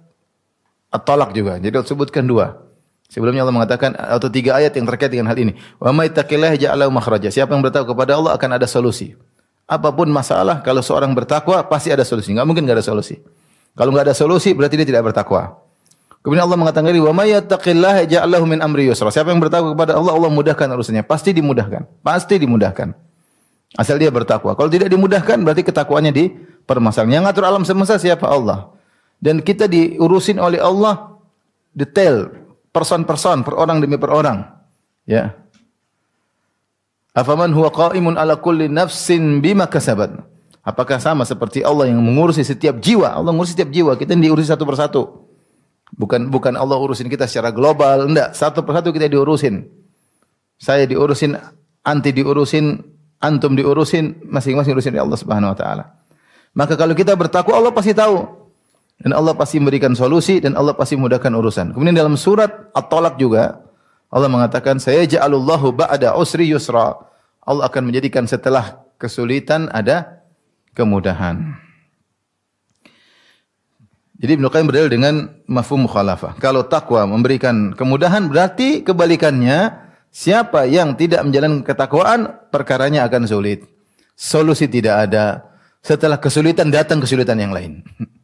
At-Talaq 0.88 1.36
juga. 1.36 1.60
Jadi 1.60 1.74
Allah 1.74 1.88
sebutkan 1.88 2.24
dua. 2.24 2.67
Sebelumnya 3.08 3.40
Allah 3.48 3.56
mengatakan 3.56 3.96
atau 3.96 4.28
tiga 4.28 4.60
ayat 4.60 4.76
yang 4.76 4.84
terkait 4.84 5.08
dengan 5.08 5.32
hal 5.32 5.38
ini. 5.40 5.56
Wa 5.80 5.96
may 5.96 6.12
taqillaha 6.12 6.60
ja'alahu 6.60 6.92
makhraja. 6.92 7.32
Siapa 7.32 7.56
yang 7.56 7.64
bertakwa 7.64 7.96
kepada 7.96 8.20
Allah 8.20 8.36
akan 8.36 8.50
ada 8.60 8.68
solusi. 8.68 9.16
Apa 9.64 9.92
pun 9.92 10.12
masalah 10.12 10.60
kalau 10.60 10.84
seorang 10.84 11.16
bertakwa 11.16 11.64
pasti 11.64 11.88
ada 11.88 12.04
solusi. 12.04 12.36
Enggak 12.36 12.46
mungkin 12.48 12.68
enggak 12.68 12.84
ada 12.84 12.86
solusi. 12.88 13.16
Kalau 13.72 13.96
enggak 13.96 14.12
ada 14.12 14.16
solusi 14.16 14.52
berarti 14.52 14.76
dia 14.80 14.88
tidak 14.88 15.08
bertakwa. 15.08 15.56
Kemudian 16.20 16.44
Allah 16.44 16.60
mengatakan 16.60 16.92
"Wa 16.92 17.12
may 17.16 17.32
yattaqillaha 17.32 18.04
ja'alahu 18.04 18.44
min 18.44 18.60
amri 18.60 18.84
yusra." 18.84 19.08
Siapa 19.08 19.32
yang 19.32 19.40
bertakwa 19.40 19.72
kepada 19.72 19.96
Allah, 19.96 20.12
Allah 20.12 20.28
mudahkan 20.28 20.68
urusannya. 20.68 21.00
Pasti 21.08 21.32
dimudahkan. 21.32 21.88
Pasti 22.04 22.36
dimudahkan. 22.36 22.92
Asal 23.76 23.96
dia 23.96 24.12
bertakwa. 24.12 24.52
Kalau 24.52 24.68
tidak 24.68 24.92
dimudahkan 24.92 25.36
berarti 25.40 25.64
ketakwaannya 25.64 26.12
di 26.12 26.32
permasalahan. 26.68 27.20
Yang 27.20 27.24
ngatur 27.28 27.44
alam 27.48 27.62
semesta 27.64 27.96
siapa? 27.96 28.28
Allah. 28.28 28.72
Dan 29.16 29.40
kita 29.40 29.68
diurusin 29.68 30.40
oleh 30.40 30.60
Allah 30.60 31.16
detail, 31.76 32.32
person-person, 32.70 33.42
per 33.42 33.54
orang 33.56 33.82
demi 33.82 33.96
per 33.96 34.10
orang. 34.12 34.44
Ya. 35.08 35.34
Afaman 37.16 37.50
huwa 37.50 37.72
qa'imun 37.72 38.14
ala 38.14 38.38
kulli 38.38 38.70
nafsin 38.70 39.42
bima 39.42 39.66
kasabat. 39.66 40.14
Apakah 40.62 41.00
sama 41.00 41.24
seperti 41.24 41.64
Allah 41.64 41.88
yang 41.88 41.98
mengurusi 41.98 42.44
setiap 42.44 42.78
jiwa? 42.78 43.10
Allah 43.16 43.32
mengurusi 43.32 43.56
setiap 43.56 43.72
jiwa, 43.72 43.96
kita 43.96 44.12
diurusi 44.14 44.52
satu 44.52 44.68
persatu. 44.68 45.02
Bukan 45.96 46.28
bukan 46.28 46.52
Allah 46.54 46.76
urusin 46.76 47.08
kita 47.08 47.24
secara 47.24 47.48
global, 47.48 48.04
enggak. 48.04 48.36
Satu 48.36 48.60
persatu 48.60 48.92
kita 48.92 49.08
diurusin. 49.08 49.64
Saya 50.60 50.84
diurusin, 50.84 51.34
anti 51.80 52.12
diurusin, 52.12 52.84
antum 53.18 53.56
diurusin, 53.56 54.22
masing-masing 54.28 54.76
urusin 54.76 54.92
oleh 54.94 55.02
Allah 55.08 55.18
Subhanahu 55.18 55.50
wa 55.54 55.58
taala. 55.58 55.84
Maka 56.54 56.76
kalau 56.76 56.92
kita 56.92 57.16
bertakwa 57.16 57.58
Allah 57.58 57.72
pasti 57.74 57.96
tahu. 57.96 58.37
Dan 58.98 59.14
Allah 59.14 59.34
pasti 59.38 59.62
memberikan 59.62 59.94
solusi 59.94 60.42
dan 60.42 60.58
Allah 60.58 60.74
pasti 60.74 60.98
memudahkan 60.98 61.30
urusan. 61.30 61.70
Kemudian 61.70 61.94
dalam 61.94 62.18
surat 62.18 62.70
At-Talaq 62.74 63.14
juga 63.14 63.62
Allah 64.08 64.26
mengatakan 64.32 64.80
saya 64.80 65.04
ja'alullahu 65.04 65.76
ba'da 65.76 66.16
usri 66.16 66.48
yusra. 66.48 66.96
Allah 67.44 67.64
akan 67.68 67.92
menjadikan 67.92 68.24
setelah 68.24 68.80
kesulitan 68.96 69.68
ada 69.72 70.24
kemudahan. 70.72 71.56
Jadi 74.18 74.34
Ibnu 74.34 74.50
Qayyim 74.50 74.66
berdalil 74.66 74.90
dengan 74.90 75.14
mafhum 75.46 75.86
mukhalafah. 75.86 76.34
Kalau 76.42 76.66
takwa 76.66 77.06
memberikan 77.06 77.70
kemudahan 77.78 78.26
berarti 78.26 78.82
kebalikannya 78.82 79.78
siapa 80.10 80.66
yang 80.66 80.98
tidak 80.98 81.22
menjalankan 81.22 81.62
ketakwaan 81.62 82.20
perkaranya 82.50 83.06
akan 83.06 83.30
sulit. 83.30 83.62
Solusi 84.18 84.66
tidak 84.66 85.06
ada. 85.06 85.46
Setelah 85.78 86.18
kesulitan 86.18 86.74
datang 86.74 86.98
kesulitan 86.98 87.38
yang 87.38 87.54
lain. 87.54 87.86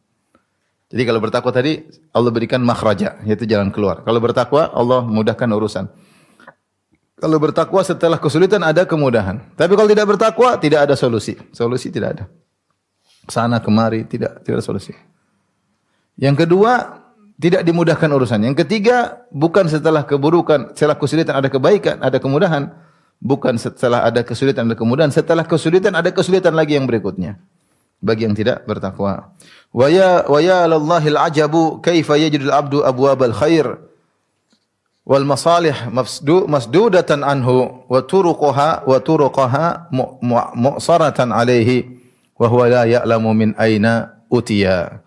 Jadi 0.95 1.03
kalau 1.03 1.19
bertakwa 1.19 1.51
tadi 1.51 1.83
Allah 2.15 2.31
berikan 2.31 2.63
makhraja 2.63 3.19
yaitu 3.27 3.43
jalan 3.43 3.67
keluar. 3.67 4.07
Kalau 4.07 4.23
bertakwa 4.23 4.71
Allah 4.71 5.03
mudahkan 5.03 5.43
urusan. 5.51 5.91
Kalau 7.19 7.35
bertakwa 7.35 7.83
setelah 7.83 8.15
kesulitan 8.15 8.63
ada 8.63 8.87
kemudahan. 8.87 9.43
Tapi 9.59 9.75
kalau 9.75 9.91
tidak 9.91 10.07
bertakwa 10.07 10.55
tidak 10.55 10.87
ada 10.87 10.95
solusi. 10.95 11.35
Solusi 11.51 11.91
tidak 11.91 12.09
ada. 12.15 12.23
Sana 13.27 13.59
kemari 13.59 14.07
tidak 14.07 14.39
tidak 14.47 14.63
ada 14.63 14.65
solusi. 14.71 14.95
Yang 16.15 16.47
kedua, 16.47 17.03
tidak 17.35 17.67
dimudahkan 17.67 18.07
urusan. 18.07 18.39
Yang 18.47 18.63
ketiga, 18.63 19.27
bukan 19.35 19.67
setelah 19.67 20.07
keburukan, 20.07 20.71
setelah 20.79 20.95
kesulitan 20.95 21.35
ada 21.35 21.51
kebaikan, 21.51 21.99
ada 21.99 22.23
kemudahan. 22.23 22.71
Bukan 23.19 23.59
setelah 23.59 24.07
ada 24.07 24.23
kesulitan 24.23 24.67
ada 24.67 24.79
kemudahan, 24.79 25.11
setelah 25.11 25.43
kesulitan 25.43 25.91
ada 25.91 26.11
kesulitan 26.11 26.55
lagi 26.55 26.79
yang 26.79 26.87
berikutnya. 26.87 27.39
Bagi 28.05 28.29
yang 28.29 28.37
tidak 28.37 28.69
bertakwa. 28.69 29.33
Wa 29.73 29.89
ya 29.89 30.21
ya 30.37 30.69
lallahil 30.69 31.17
ajabu 31.17 31.81
kaifa 31.81 32.21
yajidul 32.21 32.53
abdu 32.53 32.85
abwabal 32.85 33.33
khair 33.33 33.81
wal 35.05 35.25
masalih 35.25 35.73
masdu 35.89 36.45
masdudatan 36.45 37.25
anhu 37.25 37.81
wa 37.89 37.99
turuqaha 38.05 38.85
wa 38.85 38.97
turuqaha 39.01 39.89
mu'saratan 40.53 41.33
alaihi 41.33 41.97
wa 42.37 42.45
huwa 42.45 42.65
la 42.69 42.83
ya'lamu 42.85 43.33
min 43.33 43.49
aina 43.57 44.21
utiya. 44.29 45.01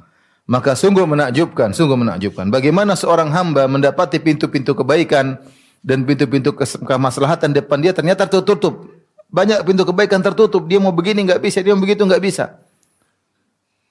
Maka 0.48 0.72
sungguh 0.72 1.04
menakjubkan, 1.04 1.76
sungguh 1.76 1.94
menakjubkan. 1.94 2.48
Bagaimana 2.48 2.96
seorang 2.96 3.28
hamba 3.30 3.68
mendapati 3.68 4.16
pintu-pintu 4.16 4.72
kebaikan 4.72 5.36
dan 5.84 6.08
pintu-pintu 6.08 6.56
kemaslahatan 6.82 7.52
depan 7.52 7.78
dia 7.84 7.92
ternyata 7.92 8.24
tertutup. 8.24 8.88
Banyak 9.28 9.60
pintu 9.68 9.84
kebaikan 9.84 10.24
tertutup. 10.24 10.64
Dia 10.64 10.80
mau 10.80 10.88
begini 10.88 11.28
nggak 11.28 11.44
bisa, 11.44 11.60
dia 11.60 11.76
mau 11.76 11.84
begitu 11.84 12.00
nggak 12.08 12.22
bisa. 12.24 12.56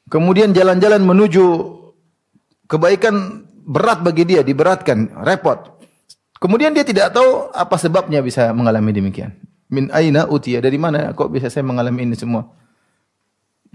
Kemudian 0.08 0.56
jalan-jalan 0.56 1.04
menuju 1.04 1.46
kebaikan 2.72 3.44
berat 3.68 4.00
bagi 4.00 4.24
dia, 4.24 4.40
diberatkan, 4.40 5.12
repot. 5.28 5.76
Kemudian 6.40 6.72
dia 6.72 6.88
tidak 6.88 7.12
tahu 7.12 7.52
apa 7.52 7.76
sebabnya 7.76 8.24
bisa 8.24 8.56
mengalami 8.56 8.96
demikian. 8.96 9.36
Min 9.68 9.92
aina 9.92 10.24
utia, 10.32 10.64
dari 10.64 10.80
mana 10.80 11.12
kok 11.12 11.28
bisa 11.28 11.52
saya 11.52 11.68
mengalami 11.68 12.08
ini 12.08 12.16
semua? 12.16 12.48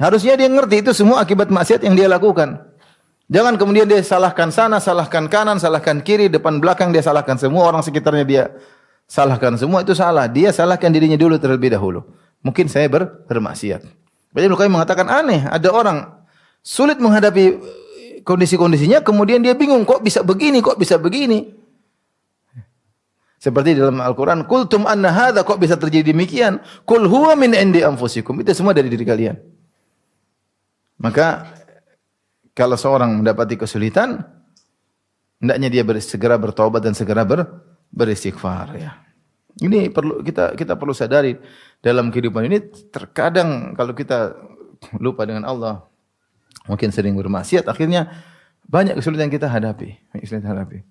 Harusnya 0.01 0.41
dia 0.41 0.49
ngerti 0.49 0.81
itu 0.81 0.97
semua 0.97 1.21
akibat 1.21 1.53
maksiat 1.53 1.85
yang 1.85 1.93
dia 1.93 2.09
lakukan. 2.09 2.65
Jangan 3.29 3.61
kemudian 3.61 3.85
dia 3.85 4.01
salahkan 4.01 4.49
sana, 4.49 4.81
salahkan 4.81 5.29
kanan, 5.29 5.61
salahkan 5.61 6.01
kiri, 6.01 6.33
depan 6.33 6.65
belakang 6.65 6.97
dia 6.97 7.05
salahkan 7.05 7.37
semua 7.37 7.69
orang 7.69 7.85
sekitarnya 7.85 8.25
dia 8.25 8.45
salahkan 9.05 9.61
semua 9.61 9.85
itu 9.85 9.93
salah. 9.93 10.25
Dia 10.33 10.49
salahkan 10.49 10.89
dirinya 10.89 11.21
dulu 11.21 11.37
terlebih 11.37 11.77
dahulu. 11.77 12.09
Mungkin 12.41 12.73
saya 12.73 12.89
ber 12.89 13.29
bermaksiat. 13.29 13.85
Banyak 14.33 14.49
Lukai 14.49 14.73
mengatakan 14.73 15.13
aneh, 15.13 15.45
ada 15.45 15.69
orang 15.69 16.22
sulit 16.63 16.97
menghadapi 17.03 17.59
kondisi-kondisinya, 18.23 19.03
kemudian 19.03 19.43
dia 19.43 19.53
bingung 19.59 19.83
kok 19.83 20.01
bisa 20.01 20.23
begini, 20.23 20.63
kok 20.63 20.79
bisa 20.79 20.97
begini. 20.97 21.59
Seperti 23.43 23.75
dalam 23.75 23.99
Al-Quran, 23.99 24.47
Kultum 24.47 24.87
anna 24.87 25.11
hadha, 25.11 25.43
kok 25.43 25.59
bisa 25.59 25.75
terjadi 25.75 26.15
demikian? 26.15 26.63
Kul 26.87 27.11
huwa 27.11 27.35
min 27.35 27.59
indi 27.59 27.83
anfusikum. 27.83 28.39
Itu 28.39 28.55
semua 28.55 28.71
dari 28.71 28.87
diri 28.87 29.03
kalian. 29.03 29.35
Maka 31.03 31.51
kalau 32.55 32.79
seorang 32.79 33.19
mendapati 33.19 33.59
kesulitan, 33.59 34.23
hendaknya 35.43 35.69
dia 35.75 35.83
segera 35.99 36.39
bertobat 36.39 36.87
dan 36.87 36.95
segera 36.95 37.27
ber, 37.27 37.43
beristighfar 37.91 38.79
ya. 38.79 39.03
Ini 39.59 39.91
perlu 39.91 40.23
kita 40.23 40.55
kita 40.55 40.79
perlu 40.79 40.95
sadari 40.95 41.35
dalam 41.83 42.09
kehidupan 42.15 42.47
ini 42.47 42.63
terkadang 42.89 43.75
kalau 43.75 43.93
kita 43.93 44.39
lupa 45.03 45.27
dengan 45.27 45.45
Allah, 45.45 45.83
mungkin 46.67 46.95
sering 46.95 47.15
bermaksiat, 47.19 47.67
akhirnya 47.67 48.11
banyak 48.67 48.99
kesulitan 48.99 49.29
kita 49.29 49.51
hadapi, 49.51 49.99
kesulitan 50.17 50.55
hadapi. 50.55 50.87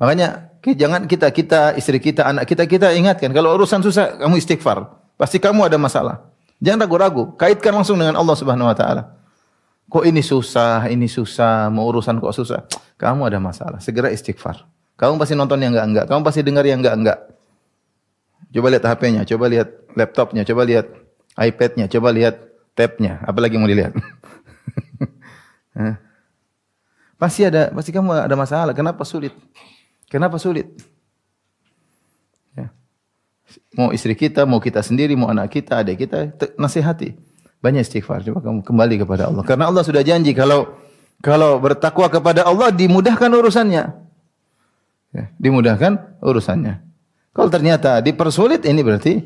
Makanya 0.00 0.56
jangan 0.64 1.04
kita 1.04 1.28
kita 1.28 1.60
istri 1.76 2.00
kita 2.00 2.24
anak 2.24 2.48
kita 2.48 2.64
kita 2.64 2.88
ingatkan 2.96 3.36
kalau 3.36 3.52
urusan 3.52 3.84
susah 3.84 4.16
kamu 4.16 4.40
istighfar, 4.40 4.88
pasti 5.20 5.36
kamu 5.36 5.68
ada 5.68 5.76
masalah. 5.76 6.24
Jangan 6.60 6.84
ragu-ragu, 6.84 7.36
kaitkan 7.36 7.72
langsung 7.72 7.96
dengan 8.00 8.16
Allah 8.16 8.36
Subhanahu 8.36 8.68
wa 8.68 8.76
taala. 8.76 9.16
Kok 9.90 10.04
ini 10.06 10.22
susah, 10.22 10.86
ini 10.88 11.10
susah, 11.10 11.68
mau 11.72 11.88
urusan 11.88 12.20
kok 12.20 12.32
susah. 12.32 12.64
Kamu 12.96 13.26
ada 13.28 13.40
masalah, 13.42 13.80
segera 13.80 14.12
istighfar. 14.12 14.64
Kamu 15.00 15.16
pasti 15.16 15.32
nonton 15.32 15.56
yang 15.60 15.72
enggak-enggak, 15.72 16.04
kamu 16.08 16.20
pasti 16.20 16.40
dengar 16.44 16.64
yang 16.68 16.84
enggak-enggak. 16.84 17.18
Coba 18.50 18.66
lihat 18.72 18.84
HP-nya, 18.84 19.22
coba 19.24 19.44
lihat 19.48 19.68
laptopnya, 19.96 20.42
coba 20.44 20.62
lihat 20.68 20.86
iPad-nya, 21.36 21.86
coba 21.88 22.08
lihat 22.12 22.34
tab-nya, 22.76 23.20
apalagi 23.24 23.56
mau 23.56 23.68
dilihat. 23.68 23.96
pasti 27.20 27.44
ada, 27.46 27.70
pasti 27.70 27.90
kamu 27.92 28.26
ada 28.26 28.36
masalah. 28.36 28.72
Kenapa 28.72 29.04
sulit? 29.04 29.36
Kenapa 30.10 30.40
sulit? 30.40 30.66
Ya. 32.56 32.74
Mau 33.78 33.94
istri 33.94 34.16
kita, 34.18 34.42
mau 34.48 34.58
kita 34.58 34.82
sendiri, 34.82 35.14
mau 35.14 35.30
anak 35.30 35.54
kita, 35.54 35.84
adik 35.84 36.06
kita, 36.06 36.34
nasihati. 36.58 37.14
Banyak 37.60 37.84
istighfar. 37.84 38.24
Coba 38.24 38.40
kamu 38.40 38.64
kembali 38.64 38.94
kepada 39.04 39.28
Allah. 39.28 39.44
Karena 39.44 39.68
Allah 39.68 39.84
sudah 39.84 40.00
janji 40.00 40.32
kalau 40.32 40.80
kalau 41.20 41.60
bertakwa 41.60 42.08
kepada 42.08 42.48
Allah 42.48 42.72
dimudahkan 42.72 43.28
urusannya. 43.28 43.84
Ya, 45.12 45.24
dimudahkan 45.36 46.22
urusannya. 46.24 46.80
Kalau 47.36 47.50
ternyata 47.52 48.00
dipersulit 48.00 48.64
ini 48.64 48.80
berarti 48.80 49.20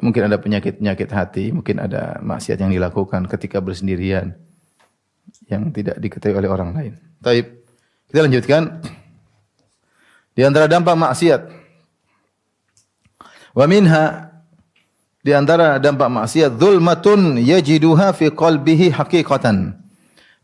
mungkin 0.00 0.22
ada 0.30 0.40
penyakit-penyakit 0.40 1.08
hati, 1.12 1.44
mungkin 1.52 1.78
ada 1.84 2.16
maksiat 2.24 2.58
yang 2.58 2.72
dilakukan 2.72 3.28
ketika 3.28 3.60
bersendirian 3.60 4.34
yang 5.48 5.72
tidak 5.72 5.96
diketahui 6.00 6.36
oleh 6.36 6.50
orang 6.50 6.70
lain. 6.76 6.92
Taib. 7.24 7.46
Kita 8.08 8.24
lanjutkan. 8.24 8.62
Di 10.32 10.42
antara 10.46 10.70
dampak 10.70 10.94
maksiat. 10.94 11.40
Wa 13.56 13.64
minha 13.66 14.30
di 15.24 15.34
antara 15.34 15.82
dampak 15.82 16.08
maksiat 16.08 16.56
zulmatun 16.56 17.42
yajiduha 17.42 18.14
fi 18.14 18.30
qalbihi 18.30 18.94
haqiqatan. 18.94 19.76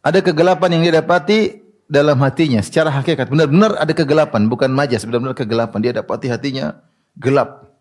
Ada 0.04 0.20
kegelapan 0.20 0.76
yang 0.76 0.82
dia 0.84 1.00
dapati 1.00 1.64
dalam 1.88 2.20
hatinya 2.20 2.60
secara 2.60 2.92
hakikat. 2.92 3.30
Benar-benar 3.30 3.80
ada 3.80 3.92
kegelapan, 3.96 4.50
bukan 4.50 4.68
majas, 4.68 5.06
benar-benar 5.08 5.32
kegelapan. 5.32 5.78
Dia 5.80 5.92
dapati 5.96 6.28
hatinya 6.28 6.76
gelap. 7.16 7.72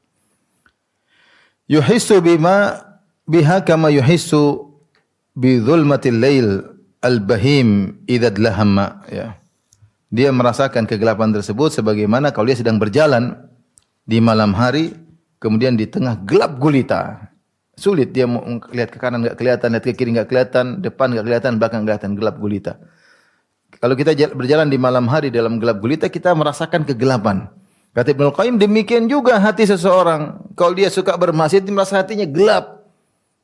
Yuhissu 1.68 2.24
bima 2.24 2.84
biha 3.28 3.64
kama 3.64 3.92
yuhissu 3.92 4.72
bi 5.36 5.60
dhulmatil 5.60 6.20
lail 6.20 6.73
al-bahim 7.04 8.00
idza 8.08 8.32
dlahamma 8.32 9.04
ya. 9.12 9.36
Dia 10.14 10.30
merasakan 10.32 10.88
kegelapan 10.88 11.36
tersebut 11.36 11.74
sebagaimana 11.74 12.32
kalau 12.32 12.48
dia 12.48 12.58
sedang 12.58 12.80
berjalan 12.80 13.36
di 14.08 14.24
malam 14.24 14.56
hari 14.56 14.94
kemudian 15.44 15.76
di 15.76 15.84
tengah 15.90 16.24
gelap 16.24 16.56
gulita. 16.58 17.30
Sulit 17.74 18.14
dia 18.14 18.30
mau 18.30 18.46
lihat 18.70 18.94
ke 18.94 19.02
kanan 19.02 19.26
enggak 19.26 19.36
kelihatan, 19.42 19.74
lihat 19.74 19.84
ke 19.84 19.98
kiri 19.98 20.14
enggak 20.14 20.30
kelihatan, 20.30 20.80
depan 20.80 21.12
enggak 21.12 21.26
kelihatan, 21.26 21.52
belakang 21.58 21.82
kelihatan 21.84 22.12
gelap 22.14 22.36
gulita. 22.38 22.78
Kalau 23.82 23.98
kita 23.98 24.14
berjalan 24.38 24.70
di 24.70 24.78
malam 24.78 25.10
hari 25.10 25.34
dalam 25.34 25.58
gelap 25.58 25.82
gulita, 25.82 26.06
kita 26.06 26.38
merasakan 26.38 26.86
kegelapan. 26.86 27.50
Kata 27.94 28.14
Ibnu 28.14 28.34
Qayyim, 28.34 28.56
demikian 28.62 29.10
juga 29.10 29.42
hati 29.42 29.66
seseorang. 29.66 30.54
Kalau 30.54 30.74
dia 30.78 30.94
suka 30.94 31.18
bermaksiat, 31.18 31.66
merasa 31.70 32.02
hatinya 32.02 32.26
gelap. 32.30 32.86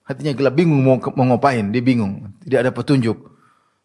Hatinya 0.05 0.33
gelap, 0.33 0.53
bingung 0.57 0.81
mau, 0.81 0.97
mau 1.17 1.25
ngapain, 1.33 1.69
dia 1.69 1.81
bingung. 1.81 2.33
Tidak 2.45 2.65
ada 2.65 2.73
petunjuk. 2.73 3.28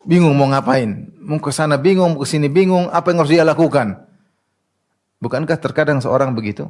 Bingung 0.04 0.36
mau 0.36 0.48
ngapain. 0.48 1.08
Mau 1.24 1.40
ke 1.40 1.48
sana 1.48 1.80
bingung, 1.80 2.16
mau 2.16 2.20
ke 2.20 2.28
sini 2.28 2.52
bingung, 2.52 2.92
apa 2.92 3.10
yang 3.10 3.24
harus 3.24 3.32
dia 3.32 3.44
lakukan. 3.44 4.04
Bukankah 5.24 5.56
terkadang 5.56 6.04
seorang 6.04 6.36
begitu? 6.36 6.68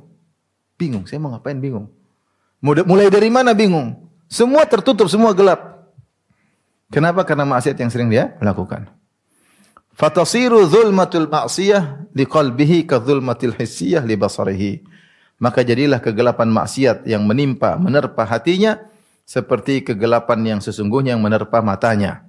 Bingung, 0.78 1.06
saya 1.10 1.18
mau 1.18 1.34
ngapain 1.34 1.58
bingung. 1.58 1.90
Mulai 2.62 3.10
dari 3.10 3.28
mana 3.28 3.50
bingung? 3.52 4.08
Semua 4.30 4.64
tertutup, 4.64 5.10
semua 5.10 5.34
gelap. 5.34 5.90
Kenapa? 6.88 7.26
Karena 7.26 7.42
maksiat 7.42 7.76
yang 7.76 7.90
sering 7.90 8.08
dia 8.08 8.38
lakukan. 8.38 8.86
Fatasiru 9.94 10.66
zulmatul 10.66 11.30
ma'siyah 11.30 12.10
qalbihi 12.14 12.86
ka 12.86 12.98
zulmatil 13.02 13.54
hissiyah 13.54 14.02
li 14.02 14.14
basarihi. 14.18 14.72
Maka 15.42 15.66
jadilah 15.66 15.98
kegelapan 15.98 16.50
maksiat 16.50 17.06
yang 17.10 17.26
menimpa, 17.26 17.74
menerpa 17.78 18.22
hatinya 18.22 18.78
seperti 19.26 19.82
kegelapan 19.82 20.56
yang 20.56 20.60
sesungguhnya 20.62 21.18
yang 21.18 21.22
menerpa 21.22 21.58
matanya. 21.60 22.23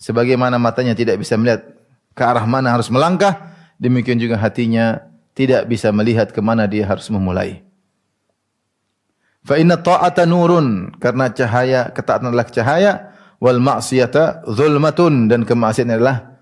Sebagaimana 0.00 0.56
matanya 0.56 0.96
tidak 0.96 1.20
bisa 1.20 1.36
melihat 1.36 1.76
ke 2.16 2.22
arah 2.24 2.48
mana 2.48 2.72
harus 2.72 2.88
melangkah, 2.88 3.52
demikian 3.76 4.16
juga 4.16 4.40
hatinya 4.40 5.04
tidak 5.36 5.68
bisa 5.68 5.92
melihat 5.92 6.32
ke 6.32 6.40
mana 6.40 6.64
dia 6.64 6.88
harus 6.88 7.06
memulai. 7.12 7.60
Fa 9.44 9.56
inna 9.56 9.80
ta'ata 9.80 10.24
nurun 10.28 10.96
karena 11.00 11.32
cahaya 11.32 11.92
ketaatan 11.92 12.32
adalah 12.32 12.48
cahaya 12.48 12.92
wal 13.40 13.56
maksiyata 13.56 14.44
zulmatun 14.48 15.32
dan 15.32 15.48
kemaksiatan 15.48 15.96
adalah 15.96 16.36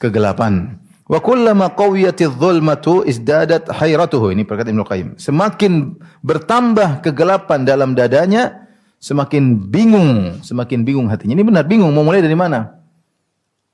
kegelapan. 0.00 0.80
Wa 1.04 1.20
kullama 1.20 1.76
qawiyatiz 1.76 2.32
zulmatu 2.40 3.04
izdadat 3.04 3.68
hayratuhu. 3.68 4.32
Ini 4.32 4.48
perkataan 4.48 4.72
Ibnu 4.72 4.86
Qayyim. 4.88 5.08
Semakin 5.20 6.00
bertambah 6.24 7.04
kegelapan 7.04 7.68
dalam 7.68 7.92
dadanya, 7.92 8.63
semakin 9.04 9.68
bingung, 9.68 10.40
semakin 10.40 10.80
bingung 10.80 11.12
hatinya. 11.12 11.36
Ini 11.36 11.44
benar 11.44 11.68
bingung 11.68 11.92
mau 11.92 12.00
mulai 12.00 12.24
dari 12.24 12.32
mana? 12.32 12.80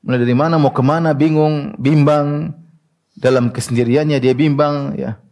Mulai 0.02 0.18
dari 0.26 0.34
mana, 0.34 0.58
mau 0.58 0.74
ke 0.74 0.82
mana, 0.82 1.14
bingung, 1.14 1.78
bimbang. 1.78 2.50
Dalam 3.14 3.54
kesendiriannya 3.54 4.18
dia 4.18 4.34
bimbang, 4.34 4.98
ya. 4.98 5.22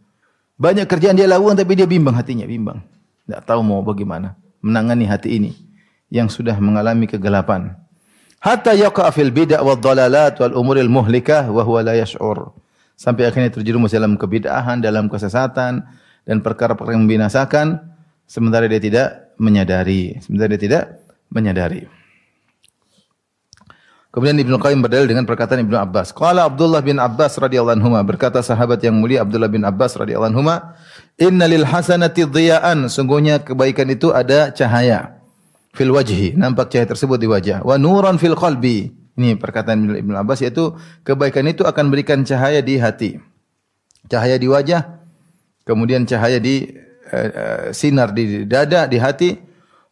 Banyak 0.55 0.87
kerjaan 0.87 1.19
dia 1.19 1.27
lakukan 1.27 1.59
tapi 1.59 1.75
dia 1.75 1.89
bimbang 1.89 2.15
hatinya, 2.15 2.47
bimbang. 2.47 2.79
Tidak 3.27 3.43
tahu 3.43 3.59
mau 3.59 3.83
bagaimana 3.83 4.39
menangani 4.63 5.03
hati 5.03 5.35
ini 5.35 5.51
yang 6.07 6.31
sudah 6.31 6.55
mengalami 6.59 7.05
kegelapan 7.05 7.75
hatta 8.39 8.75
yaqa 8.75 9.11
fil 9.11 9.31
bid'ah 9.31 9.61
wad 9.61 9.83
dalalat 9.83 10.35
wal 10.39 10.55
umuril 10.55 10.89
muhlikah 10.89 11.47
wa 11.51 11.61
huwa 11.63 11.83
la 11.83 11.93
yash'ur. 11.99 12.55
Sampai 12.99 13.31
akhirnya 13.31 13.47
terjerumus 13.47 13.95
dalam 13.95 14.19
kebid'ahan, 14.19 14.83
dalam 14.83 15.07
kesesatan 15.07 15.87
dan 16.27 16.37
perkara-perkara 16.43 16.99
yang 16.99 17.07
membinasakan 17.07 17.79
sementara 18.27 18.67
dia 18.67 18.81
tidak 18.83 19.28
menyadari, 19.39 20.19
sementara 20.21 20.53
dia 20.53 20.61
tidak 20.61 20.83
menyadari. 21.31 21.87
Kemudian 24.09 24.41
Ibnu 24.41 24.57
Qayyim 24.57 24.81
berdalil 24.81 25.05
dengan 25.05 25.21
perkataan 25.29 25.61
Ibnu 25.61 25.77
Abbas. 25.77 26.09
Qala 26.17 26.49
Abdullah 26.49 26.81
bin 26.81 26.97
Abbas 26.97 27.37
radhiyallahu 27.37 27.77
anhu 27.77 27.93
berkata 28.01 28.41
sahabat 28.41 28.81
yang 28.81 28.97
mulia 28.97 29.21
Abdullah 29.21 29.45
bin 29.45 29.61
Abbas 29.61 29.93
radhiyallahu 30.01 30.33
anhu, 30.33 30.41
"Inna 31.21 31.45
lil 31.45 31.61
hasanati 31.61 32.25
dhiya'an." 32.25 32.89
Sungguhnya 32.89 33.37
kebaikan 33.45 33.85
itu 33.93 34.09
ada 34.09 34.49
cahaya 34.49 35.21
fil 35.77 35.93
wajhi, 35.93 36.33
nampak 36.33 36.73
cahaya 36.73 36.89
tersebut 36.89 37.21
di 37.21 37.29
wajah. 37.29 37.61
Wa 37.61 37.77
nuran 37.77 38.17
fil 38.17 38.33
qalbi. 38.33 38.89
Ini 39.13 39.37
perkataan 39.37 40.01
Ibnu 40.01 40.17
Abbas 40.17 40.41
yaitu 40.41 40.73
kebaikan 41.05 41.45
itu 41.45 41.61
akan 41.61 41.93
berikan 41.93 42.25
cahaya 42.25 42.65
di 42.65 42.81
hati. 42.81 43.21
Cahaya 44.09 44.41
di 44.41 44.49
wajah, 44.49 45.05
kemudian 45.69 46.09
cahaya 46.09 46.41
di 46.41 46.65
uh, 47.11 47.73
sinar 47.73 48.13
di 48.13 48.45
dada, 48.45 48.85
di 48.85 48.97
hati. 49.01 49.35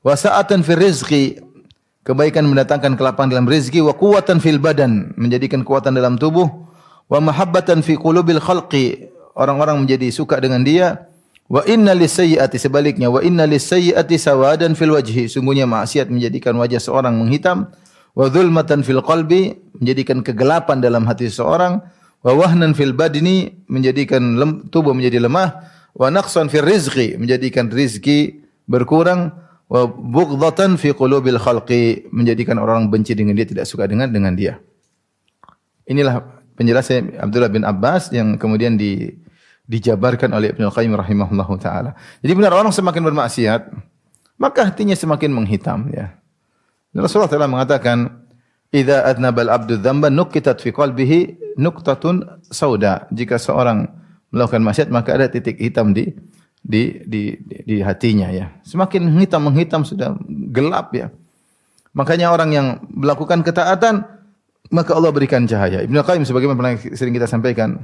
Wa 0.02 0.14
sa'atan 0.14 0.62
fil 0.62 0.80
rizqi. 0.80 1.26
Kebaikan 2.08 2.48
mendatangkan 2.48 2.96
kelapangan 2.96 3.36
dalam 3.36 3.48
rezeki 3.52 3.84
wa 3.84 3.92
quwwatan 3.92 4.40
fil 4.40 4.64
badan, 4.64 5.12
menjadikan 5.20 5.68
kekuatan 5.68 5.92
dalam 5.92 6.16
tubuh. 6.16 6.48
Wa 7.12 7.20
mahabbatan 7.20 7.84
fi 7.84 8.00
qulubil 8.00 8.40
khalqi. 8.40 9.12
Orang-orang 9.36 9.84
menjadi 9.84 10.08
suka 10.10 10.40
dengan 10.40 10.64
dia 10.64 11.08
Wa 11.48 11.64
inna 11.64 11.96
lisayyi'ati 11.96 12.60
sebaliknya 12.60 13.08
wa 13.08 13.24
inna 13.24 13.48
lisayyi'ati 13.48 14.20
sawadan 14.20 14.76
fil 14.76 14.92
wajhi. 14.92 15.32
Sungguhnya 15.32 15.64
maksiat 15.64 16.12
menjadikan 16.12 16.52
wajah 16.60 16.84
seorang 16.84 17.16
menghitam 17.16 17.72
wa 18.12 18.28
dzulmatan 18.28 18.84
fil 18.84 19.00
qalbi 19.00 19.56
menjadikan 19.80 20.20
kegelapan 20.20 20.84
dalam 20.84 21.08
hati 21.08 21.32
seseorang 21.32 21.80
wa 22.20 22.32
wahnan 22.36 22.76
fil 22.76 22.92
badni 22.92 23.64
menjadikan 23.72 24.36
tubuh 24.68 24.92
menjadi 24.92 25.24
lemah 25.24 25.77
wa 25.98 26.08
naqsan 26.14 26.48
fil 26.54 26.64
rizqi 26.64 27.18
menjadikan 27.18 27.74
rizki 27.74 28.46
berkurang 28.70 29.34
wa 29.68 29.90
bughdatan 29.90 30.78
fi 30.78 30.94
qulubil 30.94 31.42
khalqi 31.42 32.08
menjadikan 32.14 32.62
orang 32.62 32.88
benci 32.88 33.18
dengan 33.18 33.34
dia 33.34 33.50
tidak 33.50 33.66
suka 33.66 33.90
dengan 33.90 34.08
dengan 34.14 34.38
dia. 34.38 34.62
Inilah 35.90 36.24
penjelasan 36.56 37.18
Abdullah 37.18 37.52
bin 37.52 37.66
Abbas 37.66 38.14
yang 38.14 38.38
kemudian 38.38 38.78
di 38.78 39.12
dijabarkan 39.68 40.32
oleh 40.32 40.56
Ibnu 40.56 40.72
Qayyim 40.72 40.96
rahimahullahu 40.96 41.54
taala. 41.60 41.92
Jadi 42.24 42.32
benar 42.40 42.56
orang 42.56 42.72
semakin 42.72 43.04
bermaksiat, 43.04 43.68
maka 44.40 44.64
hatinya 44.64 44.96
semakin 44.96 45.34
menghitam 45.36 45.92
ya. 45.92 46.16
Rasulullah 46.96 47.30
telah 47.30 47.52
mengatakan, 47.52 48.24
"Idza 48.72 49.04
adnabal 49.04 49.52
abdu 49.52 49.76
dzamban 49.76 50.16
nukitat 50.16 50.64
fi 50.64 50.72
qalbihi 50.72 51.54
nuqtatun 51.60 52.48
sauda." 52.48 53.12
Jika 53.12 53.36
seorang 53.36 53.92
melakukan 54.34 54.62
maksiat 54.64 54.90
maka 54.92 55.16
ada 55.16 55.28
titik 55.32 55.60
hitam 55.60 55.96
di 55.96 56.12
di 56.60 57.00
di 57.08 57.38
di, 57.44 57.80
hatinya 57.80 58.28
ya. 58.34 58.52
Semakin 58.68 59.08
hitam 59.20 59.48
menghitam 59.48 59.88
sudah 59.88 60.18
gelap 60.52 60.92
ya. 60.92 61.14
Makanya 61.96 62.30
orang 62.30 62.50
yang 62.54 62.68
melakukan 62.92 63.42
ketaatan 63.42 64.04
maka 64.68 64.92
Allah 64.92 65.16
berikan 65.16 65.48
cahaya. 65.48 65.80
Ibnu 65.82 65.96
Qayyim 66.04 66.28
sebagaimana 66.28 66.58
pernah 66.60 66.74
sering 66.92 67.16
kita 67.16 67.24
sampaikan, 67.24 67.80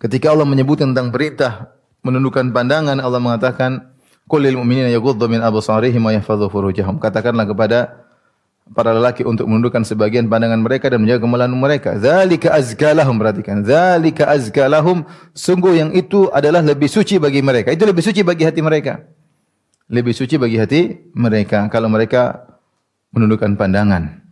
Ketika 0.00 0.32
Allah 0.32 0.48
menyebut 0.48 0.80
tentang 0.80 1.12
perintah 1.12 1.76
menundukkan 2.00 2.56
pandangan, 2.56 2.96
Allah 3.04 3.20
mengatakan, 3.20 3.92
"Qul 4.24 4.48
lil 4.48 4.56
mu'minina 4.56 4.88
yaghuddu 4.88 5.28
min 5.28 5.44
absarihim 5.44 6.00
wa 6.00 6.08
yahfadhu 6.16 6.48
furujahum." 6.48 6.96
Katakanlah 6.96 7.44
kepada 7.44 7.99
para 8.70 8.94
lelaki 8.94 9.26
untuk 9.26 9.50
menundukkan 9.50 9.82
sebagian 9.82 10.30
pandangan 10.30 10.62
mereka 10.62 10.86
dan 10.90 11.02
menjaga 11.02 11.26
kemaluan 11.26 11.50
mereka. 11.50 11.98
Zalika 11.98 12.54
azkalahum 12.54 13.18
perhatikan. 13.18 13.66
Zalika 13.66 14.30
azkalahum 14.30 15.02
sungguh 15.34 15.82
yang 15.82 15.90
itu 15.90 16.30
adalah 16.30 16.62
lebih 16.62 16.86
suci 16.86 17.18
bagi 17.18 17.42
mereka. 17.42 17.74
Itu 17.74 17.82
lebih 17.82 18.02
suci 18.02 18.22
bagi 18.22 18.46
hati 18.46 18.62
mereka. 18.62 19.02
lebih 19.90 20.14
suci 20.14 20.38
bagi 20.38 20.54
hati 20.54 21.10
mereka 21.18 21.66
kalau 21.66 21.90
mereka 21.90 22.46
menundukkan 23.10 23.58
pandangan. 23.58 24.22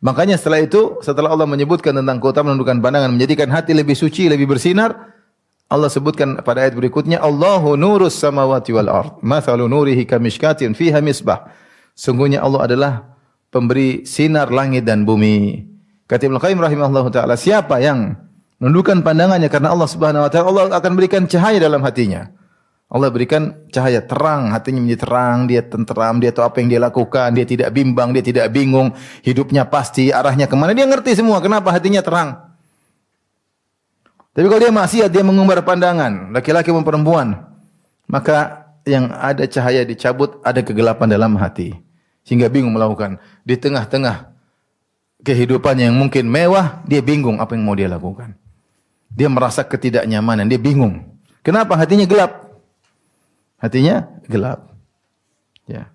Makanya 0.00 0.40
setelah 0.40 0.64
itu, 0.64 0.96
setelah 1.04 1.28
Allah 1.28 1.44
menyebutkan 1.44 1.92
tentang 1.92 2.16
kota 2.24 2.40
menundukkan 2.40 2.80
pandangan, 2.80 3.12
menjadikan 3.12 3.52
hati 3.52 3.76
lebih 3.76 3.92
suci, 3.92 4.32
lebih 4.32 4.48
bersinar, 4.48 5.12
Allah 5.68 5.92
sebutkan 5.92 6.40
pada 6.40 6.64
ayat 6.64 6.72
berikutnya, 6.72 7.20
Allahu 7.20 7.76
nurus 7.76 8.16
samawati 8.16 8.72
wal 8.72 8.88
ard. 8.88 9.20
Mathalu 9.20 9.68
nurihi 9.68 10.08
kamishkatin 10.08 10.72
fiha 10.72 11.04
misbah. 11.04 11.52
Sungguhnya 11.92 12.40
Allah 12.40 12.60
adalah 12.64 12.92
pemberi 13.48 14.04
sinar 14.04 14.52
langit 14.52 14.84
dan 14.84 15.04
bumi. 15.04 15.64
Kata 16.08 16.24
Ibnu 16.28 16.40
Qayyim 16.40 16.60
rahimahullah 16.60 17.06
taala, 17.12 17.36
siapa 17.36 17.80
yang 17.80 18.16
menundukkan 18.60 19.04
pandangannya 19.04 19.48
karena 19.52 19.72
Allah 19.72 19.88
Subhanahu 19.88 20.24
wa 20.24 20.30
taala, 20.32 20.46
Allah 20.48 20.64
akan 20.80 20.92
berikan 20.96 21.28
cahaya 21.28 21.60
dalam 21.60 21.84
hatinya. 21.84 22.32
Allah 22.88 23.12
berikan 23.12 23.52
cahaya 23.68 24.00
terang, 24.00 24.48
hatinya 24.48 24.80
menjadi 24.80 25.04
terang, 25.04 25.44
dia 25.44 25.60
tenteram, 25.60 26.16
dia 26.24 26.32
tahu 26.32 26.48
apa 26.48 26.56
yang 26.64 26.72
dia 26.72 26.80
lakukan, 26.80 27.36
dia 27.36 27.44
tidak 27.44 27.68
bimbang, 27.76 28.16
dia 28.16 28.24
tidak 28.24 28.48
bingung, 28.48 28.96
hidupnya 29.20 29.68
pasti 29.68 30.08
arahnya 30.08 30.48
ke 30.48 30.56
mana, 30.56 30.72
dia 30.72 30.88
ngerti 30.88 31.12
semua, 31.20 31.36
kenapa 31.44 31.68
hatinya 31.68 32.00
terang. 32.00 32.48
Tapi 34.32 34.46
kalau 34.48 34.60
dia 34.64 34.72
maksiat, 34.72 35.12
dia 35.12 35.20
mengumbar 35.20 35.60
pandangan, 35.68 36.32
laki-laki 36.32 36.72
maupun 36.72 36.88
perempuan, 36.88 37.28
maka 38.08 38.64
yang 38.88 39.12
ada 39.12 39.44
cahaya 39.44 39.84
dicabut, 39.84 40.40
ada 40.40 40.64
kegelapan 40.64 41.12
dalam 41.12 41.36
hati. 41.36 41.87
Sehingga 42.28 42.52
bingung 42.52 42.76
melakukan. 42.76 43.16
Di 43.48 43.56
tengah-tengah 43.56 44.36
kehidupan 45.24 45.80
yang 45.80 45.96
mungkin 45.96 46.28
mewah, 46.28 46.84
dia 46.84 47.00
bingung 47.00 47.40
apa 47.40 47.56
yang 47.56 47.64
mau 47.64 47.72
dia 47.72 47.88
lakukan. 47.88 48.36
Dia 49.08 49.32
merasa 49.32 49.64
ketidaknyamanan, 49.64 50.44
dia 50.44 50.60
bingung. 50.60 51.08
Kenapa 51.40 51.80
hatinya 51.80 52.04
gelap? 52.04 52.48
hatinya 53.58 54.06
gelap. 54.30 54.70
Ya. 55.66 55.90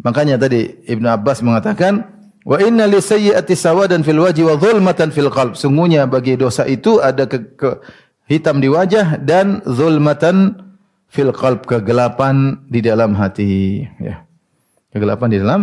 Makanya 0.00 0.40
tadi 0.40 0.80
Ibnu 0.86 1.08
Abbas 1.08 1.44
mengatakan, 1.44 2.08
"Wa 2.46 2.60
inna 2.62 2.88
li 2.88 3.00
sayyi'ati 3.00 3.52
sawadan 3.56 4.00
fil 4.06 4.20
wajhi 4.22 4.44
wa 4.46 4.56
dhulmatan 4.56 5.12
fil 5.12 5.28
qalb." 5.32 5.58
Sungguhnya 5.58 6.06
bagi 6.08 6.38
dosa 6.40 6.64
itu 6.64 7.02
ada 7.02 7.28
ke, 7.28 7.56
ke 7.56 7.68
hitam 8.30 8.62
di 8.62 8.70
wajah 8.70 9.20
dan 9.20 9.60
zulmatan 9.66 10.56
fil 11.10 11.34
qalb, 11.34 11.66
kegelapan 11.66 12.62
di 12.70 12.80
dalam 12.80 13.18
hati, 13.18 13.84
ya. 13.98 14.24
Kegelapan 14.90 15.28
di 15.30 15.38
dalam 15.38 15.60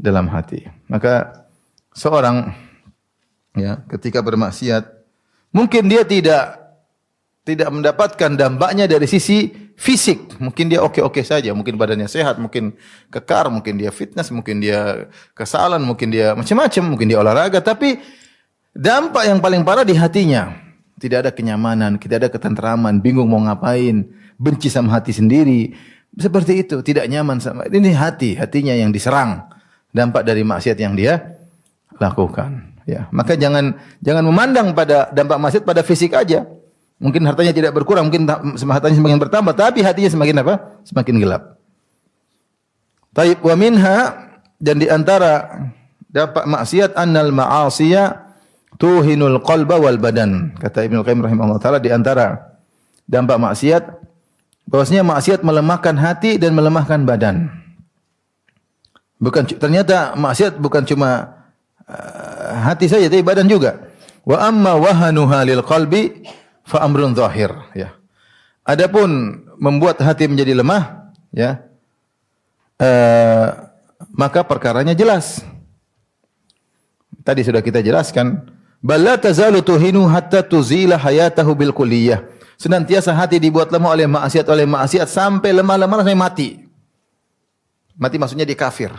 dalam 0.00 0.26
hati. 0.32 0.64
Maka 0.88 1.44
seorang 1.92 2.56
ya, 3.56 3.84
ketika 3.92 4.24
bermaksiat 4.24 4.88
mungkin 5.52 5.86
dia 5.90 6.02
tidak 6.08 6.60
tidak 7.44 7.68
mendapatkan 7.72 8.30
dampaknya 8.36 8.84
dari 8.88 9.04
sisi 9.08 9.48
fisik, 9.80 10.36
mungkin 10.36 10.68
dia 10.68 10.84
oke-oke 10.84 11.24
saja, 11.24 11.56
mungkin 11.56 11.80
badannya 11.80 12.04
sehat, 12.04 12.36
mungkin 12.36 12.76
kekar, 13.08 13.48
mungkin 13.48 13.80
dia 13.80 13.88
fitness, 13.88 14.28
mungkin 14.28 14.60
dia 14.60 15.08
kesalahan, 15.32 15.80
mungkin 15.80 16.12
dia 16.12 16.36
macam-macam, 16.36 16.84
mungkin 16.84 17.06
dia 17.08 17.16
olahraga, 17.16 17.64
tapi 17.64 17.96
dampak 18.76 19.24
yang 19.24 19.40
paling 19.40 19.64
parah 19.64 19.84
di 19.88 19.96
hatinya. 19.96 20.52
Tidak 21.00 21.24
ada 21.24 21.32
kenyamanan, 21.32 21.96
tidak 21.96 22.16
ada 22.20 22.28
ketenteraman, 22.28 23.00
bingung 23.00 23.24
mau 23.24 23.40
ngapain, 23.40 24.04
benci 24.36 24.68
sama 24.68 25.00
hati 25.00 25.16
sendiri. 25.16 25.72
Seperti 26.18 26.66
itu, 26.66 26.82
tidak 26.82 27.06
nyaman 27.06 27.38
sama 27.38 27.70
ini 27.70 27.94
hati, 27.94 28.34
hatinya 28.34 28.74
yang 28.74 28.90
diserang. 28.90 29.46
Dampak 29.90 30.22
dari 30.26 30.42
maksiat 30.42 30.78
yang 30.78 30.94
dia 30.94 31.38
lakukan. 31.98 32.70
Ya, 32.86 33.06
maka 33.14 33.38
jangan 33.38 33.78
jangan 34.02 34.26
memandang 34.26 34.74
pada 34.74 35.10
dampak 35.14 35.38
maksiat 35.38 35.62
pada 35.62 35.82
fisik 35.86 36.14
aja. 36.14 36.46
Mungkin 37.00 37.24
hartanya 37.24 37.54
tidak 37.54 37.72
berkurang, 37.72 38.10
mungkin 38.10 38.28
hartanya 38.28 38.96
semakin 38.98 39.18
bertambah, 39.22 39.54
tapi 39.56 39.80
hatinya 39.80 40.10
semakin 40.10 40.36
apa? 40.44 40.54
Semakin 40.84 41.14
gelap. 41.16 41.42
Taib 43.16 43.40
wa 43.40 43.54
minha 43.56 43.96
dan 44.60 44.76
di 44.78 44.86
antara 44.86 45.64
dapat 46.10 46.44
maksiat 46.44 46.94
annal 46.98 47.32
ma'asiya 47.32 48.34
tuhinul 48.76 49.40
qalba 49.42 49.80
wal 49.80 49.96
badan. 49.96 50.54
Kata 50.58 50.84
Ibnu 50.86 51.02
Qayyim 51.02 51.22
rahimahullah 51.24 51.62
taala 51.62 51.80
di 51.80 51.90
antara 51.90 52.58
dampak 53.08 53.38
maksiat 53.38 53.82
bahwasanya 54.70 55.02
maksiat 55.02 55.42
melemahkan 55.42 55.98
hati 55.98 56.38
dan 56.38 56.54
melemahkan 56.54 57.02
badan. 57.02 57.50
Bukan 59.20 59.44
ternyata 59.58 60.14
maksiat 60.16 60.56
bukan 60.56 60.86
cuma 60.86 61.42
uh, 61.84 62.54
hati 62.64 62.86
saja 62.86 63.10
tapi 63.10 63.26
badan 63.26 63.50
juga. 63.50 63.90
Wa 64.22 64.46
amma 64.46 64.78
wahanuha 64.78 65.42
lil 65.42 65.60
qalbi 65.66 66.24
fa 66.62 66.86
amrun 66.86 67.12
zahir 67.18 67.50
ya. 67.74 67.98
Adapun 68.64 69.42
membuat 69.58 69.98
hati 69.98 70.30
menjadi 70.30 70.54
lemah 70.54 71.12
ya 71.34 71.66
uh, 72.78 73.48
maka 74.14 74.46
perkaranya 74.46 74.94
jelas. 74.94 75.42
Tadi 77.20 77.44
sudah 77.44 77.60
kita 77.60 77.84
jelaskan 77.84 78.48
bala 78.80 79.20
tazalu 79.20 79.60
tuhinu 79.60 80.08
hatta 80.08 80.40
tuzila 80.40 80.96
hayatahu 80.96 81.52
bil 81.52 81.74
kulliyah. 81.76 82.39
Senantiasa 82.60 83.16
hati 83.16 83.40
dibuat 83.40 83.72
lemah 83.72 83.96
oleh 83.96 84.04
maksiat 84.04 84.44
oleh 84.52 84.68
maksiat 84.68 85.08
sampai 85.08 85.56
lemah-lemah 85.56 86.04
sampai 86.04 86.18
mati. 86.18 86.48
Mati 87.96 88.16
maksudnya 88.20 88.44
di 88.44 88.52
kafir. 88.52 88.92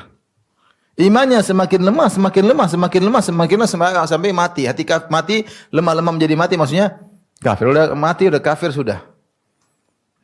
Imannya 0.97 1.45
semakin 1.45 1.85
lemah, 1.85 2.09
semakin 2.09 2.43
lemah, 2.49 2.67
semakin 2.73 3.01
lemah, 3.05 3.21
semakin 3.21 3.57
lemah 3.61 4.05
sampai 4.09 4.33
mati. 4.33 4.65
Hati 4.65 4.81
mati, 5.13 5.45
lemah-lemah 5.69 6.13
menjadi 6.17 6.33
mati 6.33 6.57
maksudnya 6.57 7.11
Kafir 7.41 7.73
udah 7.73 7.97
mati 7.97 8.29
udah 8.29 8.37
kafir 8.37 8.69
sudah. 8.69 9.01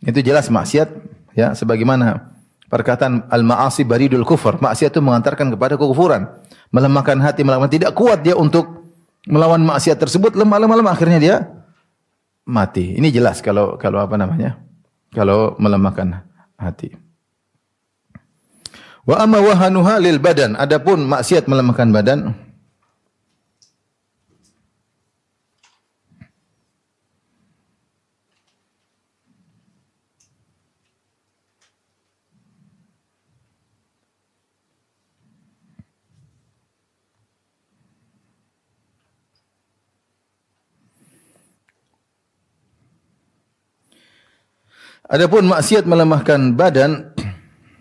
Itu 0.06 0.22
jelas 0.22 0.54
maksiat 0.54 0.88
ya 1.34 1.58
sebagaimana 1.58 2.30
perkataan 2.70 3.26
al-ma'asi 3.34 3.82
baridul 3.90 4.22
kufur. 4.22 4.62
Maksiat 4.62 4.94
itu 4.94 5.02
mengantarkan 5.02 5.50
kepada 5.50 5.82
kekufuran. 5.82 6.30
Melemahkan 6.70 7.18
hati, 7.18 7.42
melemahkan 7.42 7.74
tidak 7.74 7.98
kuat 7.98 8.22
dia 8.22 8.38
untuk 8.38 8.86
melawan 9.26 9.66
maksiat 9.66 9.98
tersebut 9.98 10.38
lemah-lemah 10.38 10.94
akhirnya 10.94 11.18
dia 11.18 11.36
mati. 12.48 12.96
Ini 12.96 13.12
jelas 13.12 13.44
kalau 13.44 13.76
kalau 13.76 14.00
apa 14.00 14.16
namanya? 14.16 14.58
Kalau 15.12 15.60
melemahkan 15.60 16.24
hati. 16.56 16.96
Wa 19.08 19.24
amma 19.24 19.40
wahanuha 19.44 20.00
lil 20.00 20.20
badan. 20.20 20.56
Adapun 20.56 21.08
maksiat 21.08 21.48
melemahkan 21.48 21.92
badan, 21.92 22.36
Adapun 45.08 45.48
maksiat 45.48 45.88
melemahkan 45.88 46.52
badan, 46.60 47.16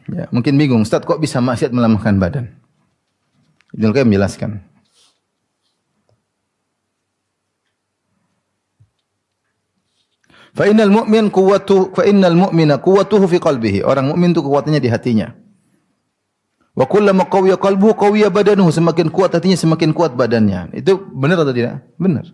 ya, 0.07 0.31
mungkin 0.31 0.55
bingung, 0.55 0.87
Ustaz 0.87 1.03
kok 1.03 1.19
bisa 1.19 1.43
maksiat 1.43 1.75
melemahkan 1.75 2.23
badan? 2.23 2.55
Ibnu 3.75 3.91
Qayyim 3.91 4.15
menjelaskan. 4.15 4.63
Fa 10.57 10.65
innal 10.65 10.89
mu'min 10.89 11.29
quwwatuhu 11.29 11.93
fa 11.93 12.09
innal 12.09 12.33
mu'mina 12.33 12.81
quwwatuhu 12.81 13.29
fi 13.29 13.37
qalbihi. 13.37 13.85
Orang 13.85 14.09
mukmin 14.09 14.33
itu 14.33 14.41
kekuatannya 14.41 14.81
di 14.81 14.89
hatinya. 14.89 15.37
Wa 16.73 16.89
kullama 16.89 17.29
qawiya 17.29 17.61
qalbuhu 17.61 17.93
qawiya 17.93 18.33
badanuhu. 18.33 18.73
Semakin 18.73 19.13
kuat 19.13 19.37
hatinya 19.37 19.53
semakin 19.53 19.93
kuat 19.93 20.17
badannya. 20.17 20.73
Itu 20.73 20.97
benar 21.13 21.45
atau 21.45 21.53
tidak? 21.53 21.85
Benar. 22.01 22.33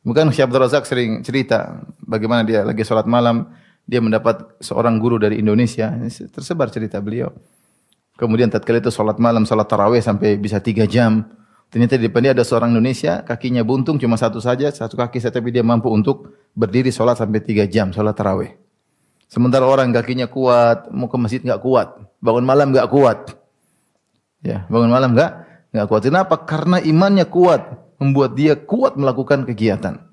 Bukan 0.00 0.32
Syekh 0.32 0.48
Abdul 0.48 0.64
Razak 0.64 0.88
sering 0.88 1.20
cerita 1.20 1.84
bagaimana 2.00 2.48
dia 2.48 2.64
lagi 2.64 2.80
sholat 2.80 3.04
malam, 3.04 3.52
dia 3.84 4.00
mendapat 4.00 4.56
seorang 4.64 4.96
guru 4.96 5.20
dari 5.20 5.40
Indonesia, 5.40 5.92
tersebar 6.32 6.72
cerita 6.72 7.00
beliau. 7.04 7.32
Kemudian 8.14 8.48
tatkala 8.48 8.78
itu 8.80 8.94
salat 8.94 9.18
malam, 9.20 9.44
salat 9.44 9.66
tarawih 9.68 10.00
sampai 10.00 10.38
bisa 10.40 10.62
tiga 10.62 10.88
jam. 10.88 11.26
Ternyata 11.68 11.98
di 11.98 12.06
depan 12.06 12.22
dia 12.22 12.32
ada 12.32 12.46
seorang 12.46 12.70
Indonesia, 12.70 13.26
kakinya 13.26 13.66
buntung 13.66 13.98
cuma 13.98 14.14
satu 14.14 14.38
saja, 14.38 14.70
satu 14.70 14.94
kaki 14.94 15.18
saja 15.18 15.42
tapi 15.42 15.50
dia 15.50 15.66
mampu 15.66 15.90
untuk 15.90 16.30
berdiri 16.54 16.94
salat 16.94 17.18
sampai 17.18 17.42
tiga 17.42 17.66
jam, 17.66 17.90
salat 17.90 18.14
tarawih. 18.14 18.54
Sementara 19.26 19.66
orang 19.66 19.90
kakinya 19.90 20.30
kuat, 20.30 20.94
mau 20.94 21.10
ke 21.10 21.16
masjid 21.18 21.42
nggak 21.42 21.58
kuat, 21.58 21.98
bangun 22.22 22.46
malam 22.46 22.70
nggak 22.70 22.86
kuat. 22.86 23.34
Ya, 24.46 24.62
bangun 24.70 24.94
malam 24.94 25.18
nggak 25.18 25.30
nggak 25.74 25.86
kuat. 25.90 26.02
Kenapa? 26.06 26.34
Karena 26.46 26.78
imannya 26.78 27.26
kuat, 27.26 27.66
membuat 27.98 28.38
dia 28.38 28.54
kuat 28.54 28.94
melakukan 28.94 29.42
kegiatan. 29.42 30.03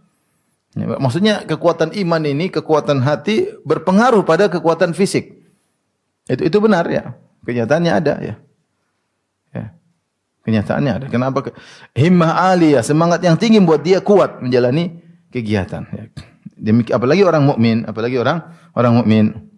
Ya, 0.71 0.87
maksudnya 0.95 1.43
kekuatan 1.43 1.91
iman 1.91 2.23
ini, 2.23 2.47
kekuatan 2.47 3.03
hati 3.03 3.51
berpengaruh 3.67 4.23
pada 4.23 4.47
kekuatan 4.47 4.95
fisik. 4.95 5.35
Itu 6.31 6.47
itu 6.47 6.57
benar 6.63 6.87
ya. 6.87 7.11
Kenyataannya 7.43 7.91
ada 7.91 8.13
ya. 8.23 8.35
Ya. 9.51 9.65
Kenyataannya 10.47 10.91
ada. 10.95 11.05
Kenapa? 11.11 11.51
Himmah 11.91 12.55
aliyah, 12.55 12.87
semangat 12.87 13.19
yang 13.19 13.35
tinggi 13.35 13.59
buat 13.59 13.83
dia 13.83 13.99
kuat 13.99 14.39
menjalani 14.39 14.95
kegiatan. 15.27 15.83
Ya. 15.91 16.03
Apalagi 16.95 17.27
orang 17.27 17.43
mukmin, 17.43 17.83
apalagi 17.83 18.15
orang 18.15 18.55
orang 18.71 19.03
mukmin. 19.03 19.50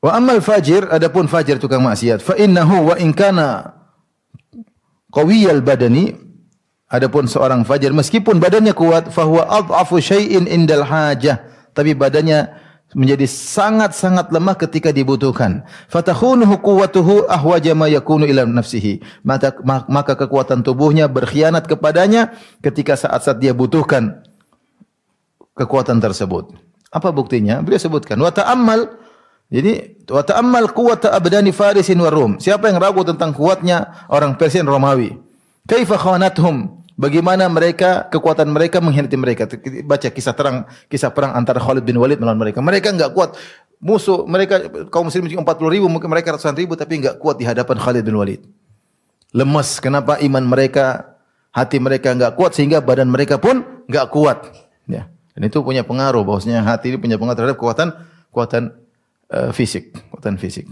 Wa 0.00 0.16
amal 0.16 0.40
fajir, 0.40 0.88
adapun 0.88 1.28
fajir 1.28 1.60
tukang 1.60 1.84
maksiat, 1.84 2.24
fa 2.24 2.32
innahu 2.40 2.88
wa 2.88 2.96
in 2.96 3.12
kana 3.12 3.76
qawiyal 5.12 5.60
badani, 5.60 6.16
adapun 6.88 7.28
seorang 7.28 7.68
fajir 7.68 7.92
meskipun 7.92 8.40
badannya 8.40 8.72
kuat, 8.72 9.12
fa 9.12 9.28
huwa 9.28 9.44
adhafu 9.44 10.00
syai'in 10.00 10.48
indal 10.48 10.88
hajah, 10.88 11.44
tapi 11.76 11.92
badannya 11.92 12.48
menjadi 12.96 13.28
sangat-sangat 13.28 14.34
lemah 14.34 14.56
ketika 14.58 14.90
dibutuhkan. 14.90 15.62
Fatakhunuhu 15.86 16.58
quwwatuhu 16.58 17.30
ahwaja 17.30 17.76
ma 17.76 17.86
yakunu 17.86 18.26
ila 18.26 18.42
nafsihi. 18.48 18.98
Maka, 19.22 19.54
maka 19.86 20.18
kekuatan 20.18 20.66
tubuhnya 20.66 21.06
berkhianat 21.06 21.70
kepadanya 21.70 22.34
ketika 22.58 22.98
saat-saat 22.98 23.38
dia 23.38 23.54
butuhkan 23.54 24.26
kekuatan 25.54 26.02
tersebut. 26.02 26.50
Apa 26.90 27.14
buktinya? 27.14 27.62
Beliau 27.62 27.78
sebutkan 27.78 28.18
wa 28.18 28.34
ta'ammal 28.34 28.90
jadi 29.50 29.98
wa 30.06 30.22
ta'ammal 30.22 30.70
quwwata 30.70 31.10
abdani 31.10 31.50
Farisin 31.50 31.98
wa 31.98 32.06
Rum. 32.06 32.38
Siapa 32.38 32.70
yang 32.70 32.78
ragu 32.78 33.02
tentang 33.02 33.34
kuatnya 33.34 34.06
orang 34.06 34.38
Persia 34.38 34.62
dan 34.62 34.70
Romawi? 34.70 35.18
Kaifa 35.66 35.98
khawanathum? 35.98 36.78
Bagaimana 36.94 37.50
mereka 37.50 38.06
kekuatan 38.06 38.46
mereka 38.46 38.78
mengkhianati 38.78 39.18
mereka? 39.18 39.50
Baca 39.82 40.08
kisah 40.12 40.34
terang 40.38 40.70
kisah 40.86 41.10
perang 41.10 41.34
antara 41.34 41.58
Khalid 41.58 41.82
bin 41.82 41.98
Walid 41.98 42.22
melawan 42.22 42.38
mereka. 42.38 42.62
Mereka 42.62 42.94
enggak 42.94 43.10
kuat. 43.10 43.34
Musuh 43.80 44.28
mereka 44.28 44.60
kaum 44.92 45.08
muslimin 45.08 45.40
40 45.40 45.42
ribu, 45.72 45.88
mungkin 45.88 46.12
mereka 46.12 46.36
ratusan 46.36 46.54
ribu 46.54 46.76
tapi 46.76 47.00
enggak 47.00 47.18
kuat 47.18 47.40
di 47.40 47.48
hadapan 47.48 47.80
Khalid 47.80 48.04
bin 48.06 48.14
Walid. 48.20 48.44
Lemas. 49.34 49.80
Kenapa 49.80 50.20
iman 50.20 50.44
mereka, 50.46 51.16
hati 51.50 51.82
mereka 51.82 52.14
enggak 52.14 52.38
kuat 52.38 52.54
sehingga 52.54 52.84
badan 52.84 53.10
mereka 53.10 53.40
pun 53.40 53.66
enggak 53.90 54.12
kuat. 54.12 54.52
Ya. 54.86 55.10
Dan 55.34 55.48
itu 55.48 55.58
punya 55.64 55.82
pengaruh 55.82 56.22
bahwasanya 56.22 56.62
hati 56.62 56.94
ini 56.94 57.00
punya 57.00 57.16
pengaruh 57.16 57.38
terhadap 57.38 57.56
kekuatan 57.56 57.88
kekuatan 58.30 58.62
uh, 59.30 59.50
fisik, 59.54 59.94
kekuatan 59.94 60.36
fisik. 60.36 60.66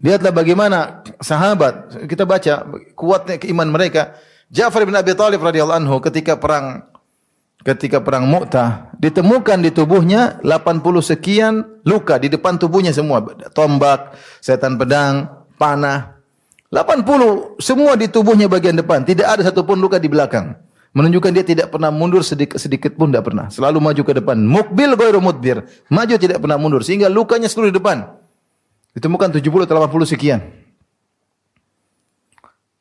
Lihatlah 0.00 0.32
bagaimana 0.32 1.04
sahabat, 1.20 2.06
kita 2.08 2.24
baca 2.24 2.64
kuatnya 2.96 3.36
keiman 3.36 3.68
mereka. 3.68 4.16
Ja'far 4.48 4.88
bin 4.88 4.96
Abi 4.96 5.12
Thalib 5.12 5.44
radhiyallahu 5.44 5.78
anhu 5.78 5.96
ketika 6.00 6.40
perang 6.40 6.88
ketika 7.60 8.00
perang 8.00 8.24
Mu'tah 8.24 8.88
ditemukan 8.96 9.60
di 9.60 9.70
tubuhnya 9.70 10.40
80 10.40 10.80
sekian 11.04 11.84
luka 11.84 12.16
di 12.16 12.32
depan 12.32 12.56
tubuhnya 12.56 12.90
semua, 12.96 13.20
tombak, 13.52 14.16
setan 14.40 14.80
pedang, 14.80 15.28
panah. 15.60 16.16
80 16.72 17.60
semua 17.60 17.98
di 17.98 18.06
tubuhnya 18.08 18.46
bagian 18.46 18.78
depan, 18.78 19.02
tidak 19.04 19.26
ada 19.26 19.42
satupun 19.42 19.76
luka 19.76 19.98
di 19.98 20.06
belakang 20.06 20.54
menunjukkan 20.90 21.30
dia 21.30 21.44
tidak 21.46 21.66
pernah 21.70 21.94
mundur 21.94 22.26
sedikit, 22.26 22.58
sedikit 22.58 22.98
pun 22.98 23.14
tidak 23.14 23.30
pernah. 23.30 23.46
Selalu 23.46 23.78
maju 23.78 24.02
ke 24.02 24.12
depan. 24.18 24.36
Mukbil 24.42 24.98
ghairu 24.98 25.22
mudbir. 25.22 25.62
Maju 25.86 26.14
tidak 26.18 26.42
pernah 26.42 26.58
mundur 26.58 26.82
sehingga 26.82 27.06
lukanya 27.06 27.46
seluruh 27.46 27.70
di 27.70 27.78
depan. 27.78 28.10
Ditemukan 28.98 29.38
70 29.38 29.70
atau 29.70 29.74
80 29.86 30.12
sekian. 30.16 30.40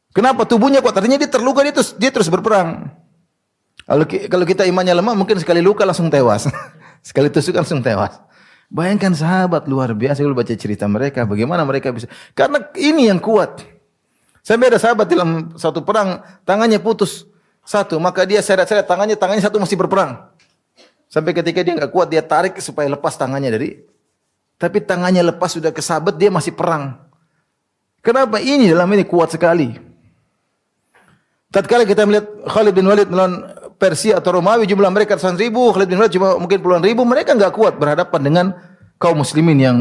Kenapa 0.10 0.41
tubuhnya 0.50 0.82
kuat? 0.82 0.98
Artinya 0.98 1.22
dia 1.22 1.30
terluka 1.30 1.62
dia 1.62 1.74
terus 1.74 1.93
dia 1.93 2.10
terus 2.10 2.34
berperang. 2.34 2.89
Kalau 3.86 4.06
kalau 4.06 4.45
kita 4.45 4.65
imannya 4.65 4.98
lemah 4.98 5.13
mungkin 5.13 5.38
sekali 5.38 5.62
luka 5.62 5.86
langsung 5.86 6.10
tewas. 6.10 6.50
sekali 7.08 7.30
tusuk 7.30 7.54
langsung 7.54 7.86
tewas. 7.86 8.17
Bayangkan 8.69 9.13
sahabat 9.13 9.65
luar 9.65 9.93
biasa 9.98 10.22
kalau 10.22 10.38
baca 10.38 10.54
cerita 10.54 10.86
mereka 10.86 11.26
bagaimana 11.26 11.65
mereka 11.65 11.93
bisa 11.93 12.10
karena 12.34 12.62
ini 12.74 13.10
yang 13.10 13.22
kuat. 13.22 13.65
Sampai 14.41 14.74
ada 14.74 14.82
sahabat 14.82 15.06
dalam 15.10 15.54
satu 15.58 15.86
perang 15.86 16.26
tangannya 16.41 16.82
putus 16.82 17.30
satu, 17.69 18.01
maka 18.01 18.25
dia 18.25 18.41
seret-seret 18.41 18.89
tangannya, 18.89 19.13
tangannya 19.13 19.45
satu 19.45 19.62
masih 19.62 19.77
berperang. 19.77 20.25
Sampai 21.05 21.38
ketika 21.38 21.62
dia 21.62 21.77
nggak 21.77 21.93
kuat, 21.93 22.10
dia 22.10 22.25
tarik 22.25 22.58
supaya 22.58 22.89
lepas 22.89 23.13
tangannya 23.13 23.53
dari. 23.53 23.77
Tapi 24.58 24.82
tangannya 24.82 25.21
lepas 25.29 25.53
sudah 25.53 25.69
kesabet, 25.69 26.17
dia 26.17 26.34
masih 26.34 26.58
perang. 26.58 26.97
Kenapa 28.01 28.41
ini 28.41 28.73
dalam 28.73 28.89
ini 28.89 29.05
kuat 29.05 29.38
sekali? 29.38 29.77
Tatkala 31.53 31.86
kita 31.86 32.10
melihat 32.10 32.25
Khalid 32.49 32.73
bin 32.73 32.89
Walid 32.89 33.10
melawan 33.10 33.45
Persia 33.77 34.17
atau 34.17 34.41
Romawi, 34.41 34.65
jumlah 34.65 34.89
mereka 34.89 35.13
ratusan 35.13 35.38
ribu, 35.38 35.69
Khalid 35.69 35.93
bin 35.93 36.01
Walid 36.01 36.13
cuma 36.13 36.41
mungkin 36.41 36.58
puluhan 36.65 36.82
ribu, 36.82 37.05
mereka 37.05 37.38
nggak 37.38 37.53
kuat 37.53 37.77
berhadapan 37.77 38.21
dengan 38.25 38.45
kaum 38.97 39.21
muslimin 39.21 39.58
yang 39.62 39.77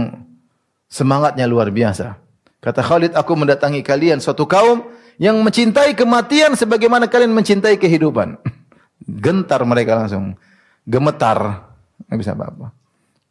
semangatnya 0.92 1.48
luar 1.48 1.72
biasa. 1.72 2.20
Kata 2.60 2.84
Khalid, 2.84 3.16
aku 3.16 3.32
mendatangi 3.32 3.80
kalian 3.80 4.20
suatu 4.20 4.44
kaum 4.44 4.92
yang 5.18 5.36
mencintai 5.42 5.98
kematian 5.98 6.54
sebagaimana 6.54 7.10
kalian 7.10 7.34
mencintai 7.34 7.76
kehidupan. 7.76 8.38
Gentar 9.22 9.60
mereka 9.66 9.98
langsung. 9.98 10.38
Gemetar. 10.86 11.68
Nggak 12.06 12.18
bisa 12.22 12.32
apa-apa. 12.38 12.70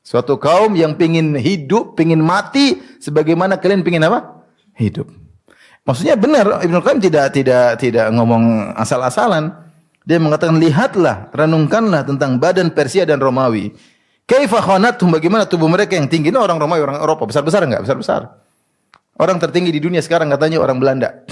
Suatu 0.03 0.39
kaum 0.39 0.75
yang 0.75 0.95
pingin 0.95 1.35
hidup, 1.35 1.99
pingin 1.99 2.23
mati, 2.23 2.79
sebagaimana 2.99 3.59
kalian 3.59 3.83
pingin 3.83 4.07
apa? 4.07 4.43
Hidup. 4.79 5.07
Maksudnya 5.87 6.19
benar 6.19 6.63
Ibnu 6.63 6.79
Qayyim 6.83 6.99
tidak 6.99 7.31
tidak 7.31 7.79
tidak 7.79 8.07
ngomong 8.11 8.75
asal-asalan. 8.75 9.51
Dia 10.07 10.19
mengatakan 10.19 10.55
lihatlah, 10.59 11.31
renungkanlah 11.35 12.07
tentang 12.07 12.39
badan 12.39 12.71
Persia 12.71 13.03
dan 13.03 13.19
Romawi. 13.19 13.75
Kaifa 14.23 14.63
khanatum 14.63 15.11
bagaimana 15.11 15.43
tubuh 15.47 15.67
mereka 15.67 15.99
yang 15.99 16.07
tinggi 16.07 16.31
ini 16.31 16.39
orang 16.39 16.59
Romawi, 16.59 16.83
orang 16.83 16.99
Eropa, 17.03 17.27
besar-besar 17.27 17.67
enggak? 17.67 17.83
Besar-besar. 17.87 18.31
Orang 19.19 19.39
tertinggi 19.43 19.75
di 19.75 19.83
dunia 19.83 19.99
sekarang 19.99 20.31
katanya 20.31 20.63
orang 20.63 20.79
Belanda. 20.79 21.27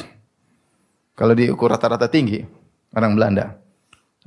Kalau 1.15 1.32
diukur 1.32 1.71
rata-rata 1.71 2.12
tinggi, 2.12 2.43
orang 2.91 3.15
Belanda. 3.15 3.56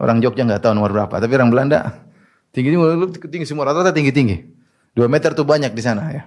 Orang 0.01 0.25
Jogja 0.25 0.47
nggak 0.47 0.65
tahu 0.65 0.73
nomor 0.73 0.95
berapa, 0.95 1.21
tapi 1.21 1.33
orang 1.37 1.51
Belanda 1.53 1.79
tinggi 2.55 2.73
tinggi 3.29 3.47
semua 3.47 3.69
rata-rata 3.69 3.93
tinggi-tinggi. 3.93 4.37
Dua 4.97 5.07
meter 5.07 5.37
tuh 5.37 5.45
banyak 5.45 5.75
di 5.75 5.83
sana 5.85 6.03
ya. 6.11 6.23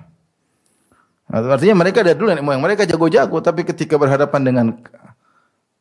Artinya 1.32 1.80
mereka 1.80 2.04
dari 2.04 2.20
dulu 2.20 2.36
yang 2.36 2.62
mereka 2.62 2.84
jago-jago, 2.84 3.40
tapi 3.40 3.64
ketika 3.64 3.96
berhadapan 3.96 4.42
dengan 4.44 4.66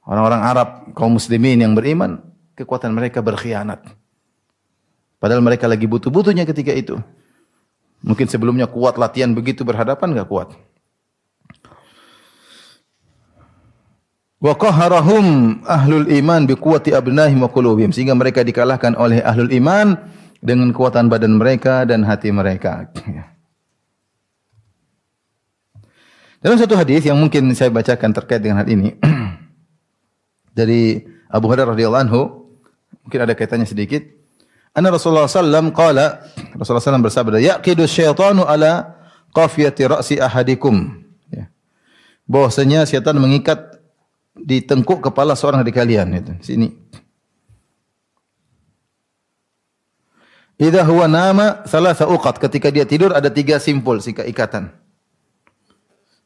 orang-orang 0.07 0.41
Arab, 0.47 0.69
kaum 0.95 1.19
muslimin 1.19 1.59
yang 1.59 1.75
beriman, 1.75 2.23
kekuatan 2.55 2.95
mereka 2.95 3.19
berkhianat. 3.19 3.83
Padahal 5.19 5.43
mereka 5.43 5.67
lagi 5.67 5.91
butuh-butuhnya 5.91 6.47
ketika 6.47 6.71
itu. 6.71 6.97
Mungkin 8.01 8.31
sebelumnya 8.31 8.65
kuat 8.71 8.97
latihan 8.97 9.35
begitu 9.35 9.67
berhadapan 9.67 10.15
nggak 10.15 10.31
kuat. 10.31 10.55
Wa 14.41 14.57
qaharahum 14.57 15.61
ahlul 15.69 16.09
iman 16.09 16.49
bi 16.49 16.57
quwwati 16.57 16.97
abnahim 16.97 17.45
wa 17.45 17.53
qulubihim 17.53 17.93
sehingga 17.93 18.17
mereka 18.17 18.41
dikalahkan 18.41 18.97
oleh 18.97 19.21
ahlul 19.21 19.53
iman 19.53 20.01
dengan 20.41 20.73
kekuatan 20.73 21.13
badan 21.13 21.37
mereka 21.37 21.85
dan 21.85 22.01
hati 22.09 22.33
mereka. 22.33 22.89
Dalam 26.41 26.57
satu 26.57 26.73
hadis 26.73 27.05
yang 27.05 27.21
mungkin 27.21 27.53
saya 27.53 27.69
bacakan 27.69 28.17
terkait 28.17 28.41
dengan 28.41 28.65
hal 28.65 28.69
ini 28.73 28.97
dari 30.59 31.05
Abu 31.29 31.53
Hurairah 31.53 31.77
radhiyallahu 31.77 32.05
anhu 32.09 32.49
mungkin 33.05 33.21
ada 33.21 33.37
kaitannya 33.37 33.69
sedikit. 33.69 34.01
Anna 34.73 34.89
Rasulullah 34.89 35.29
sallam 35.29 35.69
qala 35.69 36.25
Rasulullah 36.57 36.81
sallam 36.81 37.05
bersabda 37.05 37.45
yaqidu 37.45 37.85
syaitanu 37.85 38.49
ala 38.49 38.97
qafiyati 39.37 39.85
ra'si 39.85 40.17
ahadikum 40.17 41.05
ya. 41.29 41.53
Bahwasanya 42.25 42.89
setan 42.89 43.21
mengikat 43.21 43.70
di 44.35 44.63
tengkuk 44.63 45.03
kepala 45.11 45.35
seorang 45.35 45.63
dari 45.63 45.75
kalian 45.75 46.09
itu. 46.15 46.33
Sini. 46.43 46.69
Idza 50.61 50.85
huwa 50.85 51.09
nama 51.09 51.65
salasa 51.65 52.05
uqat 52.05 52.37
ketika 52.37 52.69
dia 52.69 52.85
tidur 52.85 53.17
ada 53.17 53.33
tiga 53.33 53.57
simpul 53.57 53.97
sika 54.05 54.29
ikatan. 54.29 54.69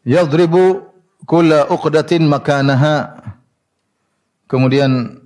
Yadribu 0.03 0.90
kulla 1.23 1.71
uqdatin 1.71 2.27
makanaha. 2.27 3.23
Kemudian 4.51 5.23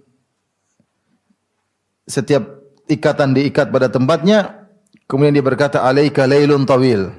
setiap 2.04 2.46
ikatan 2.88 3.36
diikat 3.36 3.68
pada 3.68 3.92
tempatnya, 3.92 4.68
kemudian 5.10 5.36
dia 5.36 5.44
berkata 5.44 5.84
alaika 5.84 6.24
lailun 6.24 6.64
tawil. 6.64 7.12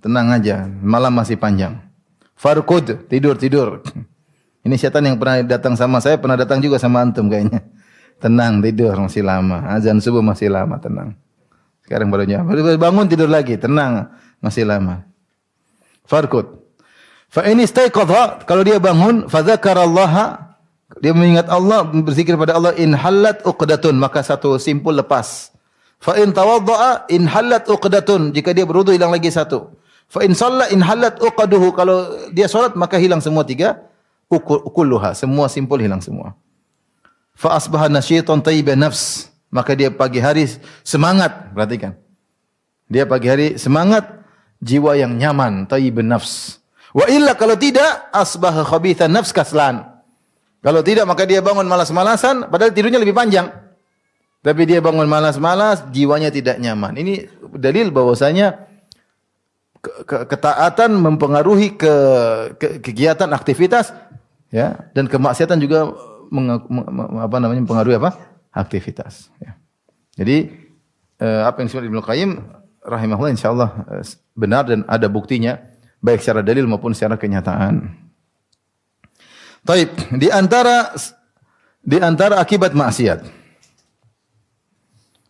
Tenang 0.00 0.30
aja, 0.30 0.66
malam 0.66 1.10
masih 1.10 1.34
panjang. 1.34 1.82
Farkud, 2.38 3.10
tidur 3.10 3.34
tidur. 3.34 3.82
Ini 4.66 4.74
setan 4.74 5.06
yang 5.06 5.14
pernah 5.14 5.46
datang 5.46 5.78
sama 5.78 6.02
saya, 6.02 6.18
pernah 6.18 6.34
datang 6.34 6.58
juga 6.58 6.82
sama 6.82 6.98
antum 6.98 7.30
kayaknya. 7.30 7.62
Tenang, 8.18 8.58
tidur 8.58 8.98
masih 8.98 9.22
lama. 9.22 9.62
Azan 9.70 10.02
subuh 10.02 10.26
masih 10.26 10.50
lama, 10.50 10.74
tenang. 10.82 11.14
Sekarang 11.86 12.10
baru 12.10 12.26
nyampe. 12.26 12.74
Bangun 12.74 13.06
tidur 13.06 13.30
lagi, 13.30 13.54
tenang, 13.54 14.10
masih 14.42 14.66
lama. 14.66 15.06
Farkut. 16.02 16.66
Fa 17.30 17.46
ini 17.46 17.62
istaiqadha, 17.62 18.42
kalau 18.42 18.66
dia 18.66 18.82
bangun, 18.82 19.30
fa 19.30 19.46
Allah 19.46 20.42
dia 20.98 21.14
mengingat 21.14 21.46
Allah, 21.46 21.86
berzikir 21.86 22.34
pada 22.34 22.58
Allah, 22.58 22.74
in 22.74 22.90
halat 22.90 23.46
uqdatun, 23.46 23.94
maka 23.94 24.26
satu 24.26 24.58
simpul 24.58 24.98
lepas. 24.98 25.54
Fa 26.02 26.18
in 26.18 26.34
tawadda'a 26.34 27.06
in 27.14 27.30
halat 27.30 27.70
uqdatun, 27.70 28.34
jika 28.34 28.50
dia 28.50 28.66
berwudu 28.66 28.90
hilang 28.90 29.14
lagi 29.14 29.30
satu. 29.30 29.78
Fa 30.10 30.26
in 30.26 30.34
shalla 30.34 30.70
in 30.74 30.82
halat 30.82 31.22
uqaduhu, 31.22 31.70
kalau 31.70 32.30
dia 32.34 32.50
salat 32.50 32.74
maka 32.74 32.98
hilang 32.98 33.22
semua 33.22 33.46
tiga 33.46 33.78
kulluha, 34.28 35.14
semua 35.14 35.46
simpul 35.46 35.78
hilang 35.78 36.02
semua. 36.02 36.34
Fa 37.36 37.54
asbaha 37.54 37.86
nasyitan 37.86 38.42
tayyiban 38.42 38.80
nafs, 38.80 39.30
maka 39.52 39.76
dia 39.76 39.92
pagi 39.92 40.18
hari 40.18 40.48
semangat, 40.82 41.52
perhatikan. 41.52 41.94
Dia 42.86 43.04
pagi 43.06 43.26
hari 43.28 43.46
semangat 43.58 44.06
jiwa 44.62 44.96
yang 44.98 45.14
nyaman, 45.14 45.66
thayyibun 45.68 46.06
nafs. 46.06 46.58
Wa 46.96 47.06
illa 47.12 47.36
kalau 47.36 47.54
tidak 47.58 48.08
asbaha 48.10 48.64
khabithan 48.64 49.12
nafs 49.12 49.30
kaslan. 49.34 49.84
Kalau 50.64 50.82
tidak 50.82 51.06
maka 51.06 51.22
dia 51.28 51.38
bangun 51.44 51.68
malas-malasan 51.68 52.50
padahal 52.50 52.72
tidurnya 52.74 52.98
lebih 52.98 53.14
panjang. 53.14 53.52
Tapi 54.46 54.62
dia 54.62 54.78
bangun 54.78 55.10
malas-malas, 55.10 55.82
jiwanya 55.90 56.30
tidak 56.30 56.62
nyaman. 56.62 56.94
Ini 56.94 57.26
dalil 57.58 57.90
bahwasanya 57.90 58.66
ketaatan 60.06 60.94
mempengaruhi 60.94 61.74
ke, 61.74 61.94
ke 62.54 62.68
kegiatan 62.78 63.30
aktivitas 63.34 63.90
ya 64.50 64.90
dan 64.94 65.10
kemaksiatan 65.10 65.58
juga 65.58 65.90
meng, 66.30 66.48
apa 67.20 67.36
namanya 67.38 67.60
mempengaruhi 67.62 67.98
apa? 67.98 68.16
aktivitas 68.56 69.28
ya. 69.36 69.52
Jadi 70.16 70.48
eh, 71.20 71.42
apa 71.44 71.60
yang 71.60 71.68
disebut 71.68 71.86
Ibnu 71.92 72.00
Qayyim 72.00 72.30
rahimahullah 72.80 73.32
insyaallah 73.36 73.70
eh, 74.00 74.04
benar 74.32 74.64
dan 74.64 74.80
ada 74.88 75.12
buktinya 75.12 75.60
baik 76.00 76.24
secara 76.24 76.40
dalil 76.40 76.64
maupun 76.64 76.96
secara 76.96 77.20
kenyataan. 77.20 78.06
Taib, 79.66 79.90
di 80.14 80.30
antara 80.30 80.94
di 81.82 81.98
antara 81.98 82.38
akibat 82.38 82.70
maksiat. 82.70 83.26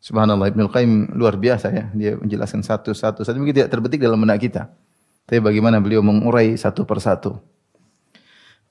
Subhanallah 0.07 0.55
Ibnu 0.55 0.71
Qayyim 0.71 1.19
luar 1.19 1.35
biasa 1.35 1.67
ya. 1.75 1.91
Dia 1.91 2.15
menjelaskan 2.15 2.63
satu-satu. 2.63 3.27
Satu 3.27 3.37
mungkin 3.43 3.59
tidak 3.59 3.75
terbetik 3.75 3.99
dalam 3.99 4.23
benak 4.23 4.39
kita. 4.39 4.71
Tapi 5.27 5.43
bagaimana 5.43 5.83
beliau 5.83 5.99
mengurai 5.99 6.55
satu 6.55 6.87
persatu. 6.87 7.43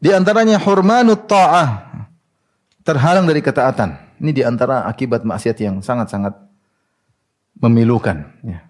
Di 0.05 0.13
antaranya 0.13 0.61
hurmanut 0.61 1.25
ta'ah. 1.25 1.81
Terhalang 2.85 3.25
dari 3.25 3.41
ketaatan. 3.41 4.21
Ini 4.21 4.31
di 4.37 4.45
antara 4.45 4.85
akibat 4.85 5.25
maksiat 5.25 5.57
yang 5.57 5.81
sangat-sangat 5.81 6.37
memilukan. 7.57 8.21
Ya. 8.45 8.61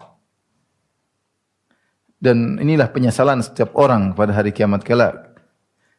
Dan 2.16 2.56
inilah 2.56 2.88
penyesalan 2.88 3.44
setiap 3.44 3.76
orang 3.76 4.16
pada 4.16 4.32
hari 4.32 4.56
kiamat 4.56 4.80
kelak. 4.80 5.36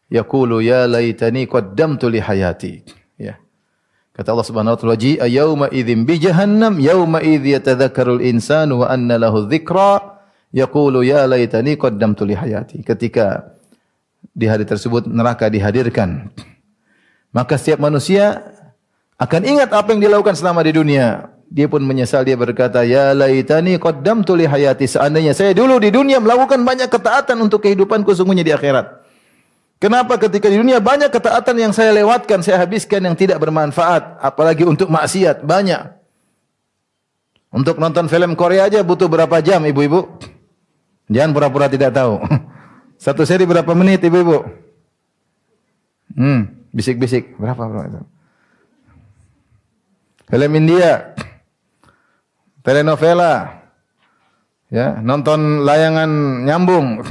Yaqulu 0.10 0.58
ya 0.66 0.90
laitani 0.90 1.46
qaddamtu 1.46 2.10
li 2.10 2.18
hayati. 2.18 2.82
Ya. 3.22 3.38
Kata 4.18 4.34
Allah 4.34 4.48
Subhanahu 4.50 4.74
wa 4.74 4.80
taala, 4.82 4.98
"Ji'a 4.98 5.30
yauma 5.30 5.70
idzin 5.70 6.10
bi 6.10 6.18
jahannam, 6.18 6.82
yauma 6.82 7.22
idz 7.22 7.46
yatadzakkarul 7.46 8.26
insanu 8.26 8.82
wa 8.82 8.90
anna 8.90 9.22
lahu 9.22 9.46
dzikra, 9.46 10.18
yaqulu 10.50 11.06
ya 11.06 11.30
laitani 11.30 11.78
qaddamtu 11.78 12.26
li 12.26 12.34
hayati." 12.34 12.82
Ketika 12.82 13.57
di 14.34 14.46
hari 14.48 14.68
tersebut 14.68 15.08
neraka 15.08 15.48
dihadirkan, 15.48 16.32
maka 17.32 17.56
setiap 17.56 17.84
manusia 17.84 18.42
akan 19.18 19.42
ingat 19.46 19.70
apa 19.74 19.94
yang 19.94 20.02
dilakukan 20.02 20.38
selama 20.38 20.62
di 20.62 20.74
dunia. 20.78 21.34
Dia 21.48 21.72
pun 21.72 21.80
menyesal 21.80 22.28
dia 22.28 22.36
berkata, 22.36 22.84
"Ya 22.84 23.16
laitani 23.16 23.80
qaddamtu 23.80 24.36
li 24.36 24.44
hayati." 24.44 24.84
Seandainya 24.84 25.32
saya 25.32 25.56
dulu 25.56 25.80
di 25.80 25.90
dunia 25.90 26.20
melakukan 26.20 26.60
banyak 26.60 26.92
ketaatan 26.92 27.40
untuk 27.40 27.64
kehidupanku 27.64 28.12
sungguhnya 28.12 28.44
di 28.44 28.52
akhirat. 28.52 29.08
Kenapa 29.78 30.18
ketika 30.18 30.50
di 30.50 30.58
dunia 30.58 30.82
banyak 30.82 31.14
ketaatan 31.14 31.56
yang 31.56 31.72
saya 31.72 31.94
lewatkan, 31.94 32.42
saya 32.42 32.58
habiskan 32.66 32.98
yang 33.06 33.14
tidak 33.14 33.38
bermanfaat, 33.38 34.18
apalagi 34.20 34.66
untuk 34.66 34.90
maksiat, 34.90 35.46
banyak. 35.46 35.98
Untuk 37.54 37.78
nonton 37.78 38.10
film 38.10 38.34
Korea 38.34 38.68
aja 38.68 38.82
butuh 38.82 39.08
berapa 39.08 39.38
jam, 39.40 39.64
ibu-ibu? 39.64 40.20
Jangan 41.08 41.32
pura-pura 41.32 41.72
tidak 41.72 41.94
tahu. 41.96 42.20
Satu 42.98 43.24
seri 43.24 43.46
berapa 43.46 43.70
menit, 43.78 44.02
ibu-ibu? 44.02 44.42
Hmm, 46.18 46.68
bisik-bisik. 46.74 47.38
Berapa, 47.38 47.70
itu? 47.86 48.02
Film 50.28 50.52
India. 50.58 51.14
Telenovela. 52.66 53.64
Ya, 54.68 55.00
nonton 55.00 55.64
layangan 55.64 56.44
nyambung. 56.44 57.06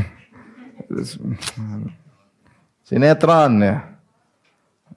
Sinetron 2.84 3.52
ya. 3.64 3.76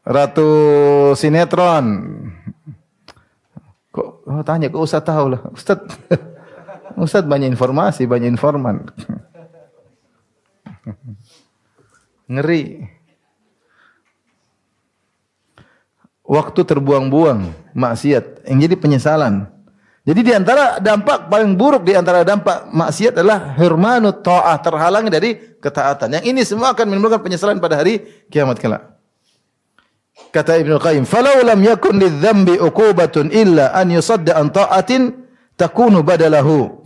Ratu 0.04 0.49
sinetron. 1.15 1.86
Kok 3.89 4.10
oh, 4.30 4.43
tanya 4.45 4.67
kok 4.69 4.84
Ustaz 4.84 5.06
tahu 5.08 5.38
lah. 5.38 5.41
Ustaz 5.54 5.80
Ustaz 7.06 7.23
banyak 7.23 7.49
informasi, 7.56 8.04
banyak 8.06 8.28
informan. 8.28 8.89
Ngeri. 12.34 12.86
Waktu 16.30 16.62
terbuang-buang, 16.62 17.73
maksiat, 17.73 18.45
yang 18.45 18.60
jadi 18.62 18.75
penyesalan. 18.78 19.49
Jadi 20.06 20.21
di 20.25 20.34
antara 20.34 20.78
dampak 20.78 21.25
paling 21.30 21.58
buruk 21.58 21.86
di 21.86 21.97
antara 21.97 22.21
dampak 22.21 22.69
maksiat 22.69 23.17
adalah 23.17 23.58
hirmanut 23.58 24.21
ta'ah 24.21 24.58
terhalang 24.62 25.10
dari 25.10 25.58
ketaatan. 25.58 26.21
Yang 26.21 26.25
ini 26.30 26.41
semua 26.45 26.73
akan 26.73 26.86
menimbulkan 26.93 27.21
penyesalan 27.21 27.58
pada 27.58 27.82
hari 27.82 28.25
kiamat 28.30 28.62
kelak. 28.62 28.99
Kata 30.30 30.62
Ibnu 30.62 30.78
Qayyim, 30.78 31.04
"Falau 31.10 31.41
lam 31.41 31.60
yakun 31.65 31.97
lidzambi 31.97 32.62
uqubatun 32.62 33.34
illa 33.34 33.73
an 33.73 33.89
yusadda 33.89 34.38
an 34.38 34.54
ta'atin 34.54 35.13
takunu 35.58 36.06
badalahu 36.06 36.80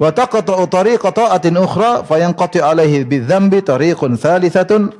wa 0.00 0.08
taqta'u 0.08 0.64
tariqa 0.64 1.12
ta'atin 1.12 1.60
ukhra 1.60 2.02
fayanqati 2.08 2.64
'alaihi 2.64 3.04
bidzambi 3.04 3.60
tariqun 3.60 4.16
thalitsatun 4.16 4.96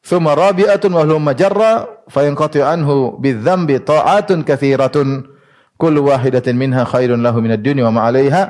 thumma 0.00 0.32
rabi'atun 0.32 0.88
wa 0.96 1.04
huwa 1.04 1.20
majarra 1.20 1.84
fayanqati 2.08 2.64
anhu 2.64 3.20
bidzambi 3.20 3.76
ta'atun 3.84 4.40
katsiratun." 4.40 5.36
kullu 5.76 6.08
wahidatin 6.08 6.56
minha 6.56 6.88
khairun 6.88 7.20
lahu 7.20 7.44
minad 7.44 7.60
dunya 7.60 7.84
wa 7.84 7.92
ma 7.92 8.00
'alaiha 8.08 8.42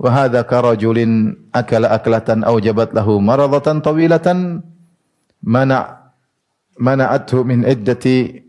wa 0.00 0.08
hadha 0.08 0.40
karajulin 0.48 1.36
akala 1.52 1.92
aklatan 1.92 2.40
awjabat 2.40 2.96
lahu 2.96 3.20
maradatan 3.20 3.84
tawilatan 3.84 4.64
mana 5.44 6.08
mana'athu 6.80 7.44
min 7.44 7.68
iddati 7.68 8.40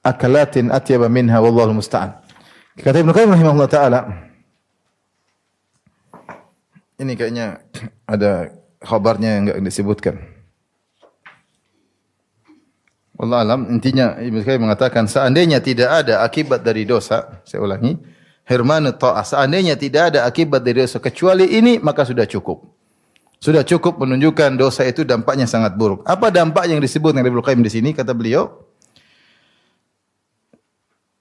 akalatin 0.00 0.72
atyaba 0.72 1.12
minha 1.12 1.36
wallahu 1.44 1.76
musta'an 1.76 2.16
kata 2.80 3.04
Ibnu 3.04 3.12
Qayyim 3.12 3.36
rahimahullah 3.36 3.68
taala 3.68 4.00
ini 7.00 7.12
kayaknya 7.18 7.62
ada 8.04 8.54
khabarnya 8.84 9.38
yang 9.38 9.42
enggak 9.48 9.58
disebutkan 9.64 10.34
Allah 13.14 13.46
alam 13.46 13.70
intinya 13.70 14.18
Ibnu 14.18 14.42
Qayyim 14.42 14.66
mengatakan 14.66 15.06
seandainya 15.06 15.62
tidak 15.62 16.02
ada 16.02 16.26
akibat 16.26 16.66
dari 16.66 16.82
dosa, 16.82 17.40
saya 17.46 17.62
ulangi, 17.62 17.94
hirman 18.42 18.90
ta'ah, 18.90 19.22
seandainya 19.22 19.78
tidak 19.78 20.14
ada 20.14 20.26
akibat 20.26 20.66
dari 20.66 20.82
dosa 20.82 20.98
kecuali 20.98 21.46
ini 21.54 21.78
maka 21.78 22.02
sudah 22.02 22.26
cukup. 22.26 22.66
Sudah 23.38 23.62
cukup 23.62 24.02
menunjukkan 24.02 24.58
dosa 24.58 24.82
itu 24.88 25.06
dampaknya 25.06 25.46
sangat 25.46 25.76
buruk. 25.78 26.02
Apa 26.08 26.32
dampak 26.32 26.66
yang 26.66 26.80
disebut 26.82 27.14
oleh 27.14 27.22
Ibnu 27.22 27.44
Qayyim 27.44 27.62
di 27.62 27.70
sini 27.70 27.90
kata 27.94 28.16
beliau? 28.16 28.50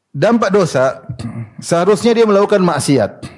Dampak 0.10 0.50
dosa 0.50 1.04
seharusnya 1.68 2.18
dia 2.18 2.26
melakukan 2.26 2.64
maksiat. 2.64 3.33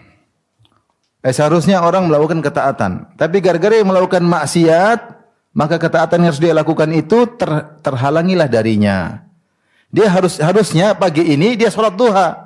Eh, 1.25 1.33
seharusnya 1.33 1.81
orang 1.81 2.05
melakukan 2.05 2.37
ketaatan. 2.37 3.17
Tapi 3.17 3.41
gara-gara 3.41 3.81
yang 3.81 3.89
melakukan 3.89 4.21
maksiat, 4.21 5.25
maka 5.57 5.81
ketaatan 5.81 6.21
yang 6.21 6.29
harus 6.29 6.37
dia 6.37 6.53
lakukan 6.53 6.85
itu 6.93 7.25
ter, 7.33 7.49
terhalangilah 7.81 8.45
darinya. 8.45 9.25
Dia 9.89 10.05
harus 10.13 10.37
harusnya 10.37 10.93
pagi 10.93 11.25
ini 11.25 11.57
dia 11.57 11.73
sholat 11.73 11.97
duha. 11.97 12.45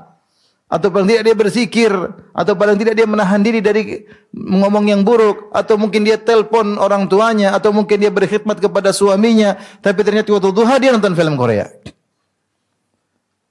Atau 0.72 0.94
paling 0.96 1.12
tidak 1.12 1.24
dia 1.28 1.36
berzikir. 1.36 1.92
Atau 2.32 2.56
paling 2.56 2.80
tidak 2.80 2.96
dia 2.96 3.04
menahan 3.04 3.44
diri 3.44 3.60
dari 3.60 4.06
ngomong 4.32 4.88
yang 4.88 5.04
buruk. 5.04 5.52
Atau 5.52 5.76
mungkin 5.76 6.08
dia 6.08 6.16
telpon 6.16 6.80
orang 6.80 7.12
tuanya. 7.12 7.52
Atau 7.58 7.76
mungkin 7.76 8.00
dia 8.00 8.14
berkhidmat 8.14 8.64
kepada 8.64 8.96
suaminya. 8.96 9.60
Tapi 9.84 10.08
ternyata 10.08 10.32
waktu 10.32 10.56
duha 10.56 10.80
dia 10.80 10.96
nonton 10.96 11.18
film 11.20 11.36
Korea. 11.36 11.68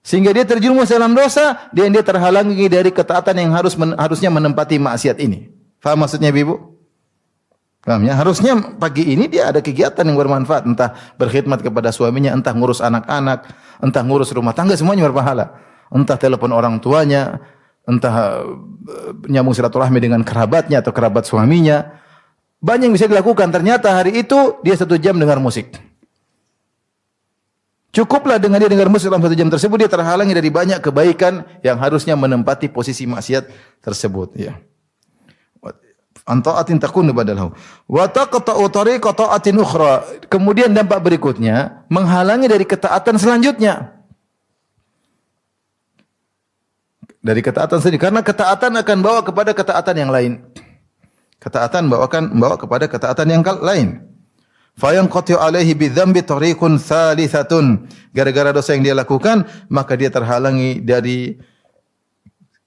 Sehingga 0.08 0.32
dia 0.32 0.48
terjerumus 0.48 0.88
dalam 0.88 1.12
dosa. 1.12 1.68
Dan 1.68 1.92
dia 1.92 2.00
terhalangi 2.00 2.64
dari 2.72 2.88
ketaatan 2.88 3.36
yang 3.36 3.52
harus 3.52 3.76
harusnya 3.76 4.32
menempati 4.32 4.80
maksiat 4.80 5.20
ini. 5.20 5.52
Faham 5.84 6.00
maksudnya 6.00 6.32
ibu? 6.32 6.80
Paham 7.84 8.08
ya? 8.08 8.16
Harusnya 8.16 8.56
pagi 8.80 9.04
ini 9.04 9.28
dia 9.28 9.52
ada 9.52 9.60
kegiatan 9.60 10.08
yang 10.08 10.16
bermanfaat, 10.16 10.64
entah 10.64 10.96
berkhidmat 11.20 11.60
kepada 11.60 11.92
suaminya, 11.92 12.32
entah 12.32 12.56
ngurus 12.56 12.80
anak-anak, 12.80 13.52
entah 13.84 14.00
ngurus 14.00 14.32
rumah 14.32 14.56
tangga, 14.56 14.80
semuanya 14.80 15.12
berpahala. 15.12 15.60
Entah 15.92 16.16
telepon 16.16 16.56
orang 16.56 16.80
tuanya, 16.80 17.44
entah 17.84 18.40
eh, 18.88 19.12
nyambung 19.28 19.52
silaturahmi 19.52 20.00
dengan 20.00 20.24
kerabatnya 20.24 20.80
atau 20.80 20.90
kerabat 20.96 21.28
suaminya. 21.28 22.00
Banyak 22.64 22.90
yang 22.90 22.96
bisa 22.96 23.06
dilakukan. 23.06 23.52
Ternyata 23.52 23.92
hari 23.92 24.24
itu 24.24 24.56
dia 24.64 24.72
satu 24.72 24.96
jam 24.96 25.20
dengar 25.20 25.36
musik. 25.36 25.87
Cukuplah 27.88 28.36
dengan 28.36 28.60
dia 28.60 28.68
dengar 28.68 28.92
musik 28.92 29.08
dalam 29.08 29.24
satu 29.24 29.32
jam 29.32 29.48
tersebut, 29.48 29.80
dia 29.80 29.90
terhalangi 29.90 30.36
dari 30.36 30.52
banyak 30.52 30.84
kebaikan 30.84 31.48
yang 31.64 31.80
harusnya 31.80 32.20
menempati 32.20 32.68
posisi 32.68 33.08
maksiat 33.08 33.48
tersebut. 33.80 34.36
Ya. 34.36 34.60
Antaatin 36.28 36.76
takunu 36.76 37.16
badalahu 37.16 37.56
wa 37.88 38.04
taqta'u 38.04 38.60
tariqa 38.68 39.16
ta'atin 39.16 39.56
ukhra. 39.56 40.04
Kemudian 40.28 40.76
dampak 40.76 41.00
berikutnya 41.00 41.88
menghalangi 41.88 42.44
dari 42.44 42.68
ketaatan 42.68 43.16
selanjutnya. 43.16 43.96
Dari 47.24 47.40
ketaatan 47.40 47.80
sendiri. 47.80 47.96
Karena 47.96 48.20
ketaatan 48.20 48.76
akan 48.76 48.98
bawa 49.00 49.24
kepada 49.24 49.56
ketaatan 49.56 49.96
yang 49.96 50.12
lain. 50.12 50.44
Ketaatan 51.40 51.88
membawakan 51.88 52.36
membawa 52.36 52.60
kepada 52.60 52.84
ketaatan 52.84 53.26
yang 53.32 53.40
lain. 53.64 54.04
Fayanqati 54.78 55.34
alaihi 55.34 55.74
bidzambi 55.74 56.22
tariqun 56.22 56.78
thalitsatun. 56.78 57.90
Gara-gara 58.14 58.54
dosa 58.54 58.78
yang 58.78 58.86
dia 58.86 58.94
lakukan, 58.94 59.42
maka 59.66 59.98
dia 59.98 60.06
terhalangi 60.06 60.78
dari 60.78 61.34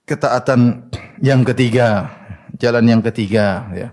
ketaatan 0.04 0.92
yang 1.24 1.48
ketiga, 1.48 2.12
jalan 2.60 2.84
yang 2.84 3.02
ketiga 3.02 3.72
ya. 3.72 3.90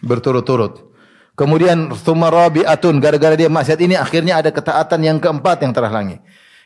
Berturut-turut. 0.00 0.96
Kemudian 1.36 1.92
tsumarabiatun 1.92 2.96
gara-gara 2.96 3.36
dia 3.36 3.52
maksiat 3.52 3.76
ini 3.84 3.92
akhirnya 4.00 4.40
ada 4.40 4.48
ketaatan 4.48 5.00
yang 5.04 5.18
keempat 5.20 5.60
yang 5.60 5.76
terhalangi. 5.76 6.16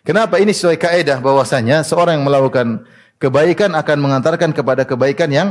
Kenapa 0.06 0.38
ini 0.38 0.54
sesuai 0.54 0.78
kaidah 0.78 1.18
bahwasanya 1.18 1.82
seorang 1.82 2.22
yang 2.22 2.26
melakukan 2.30 2.86
kebaikan 3.18 3.74
akan 3.74 3.98
mengantarkan 3.98 4.54
kepada 4.54 4.86
kebaikan 4.86 5.28
yang 5.34 5.48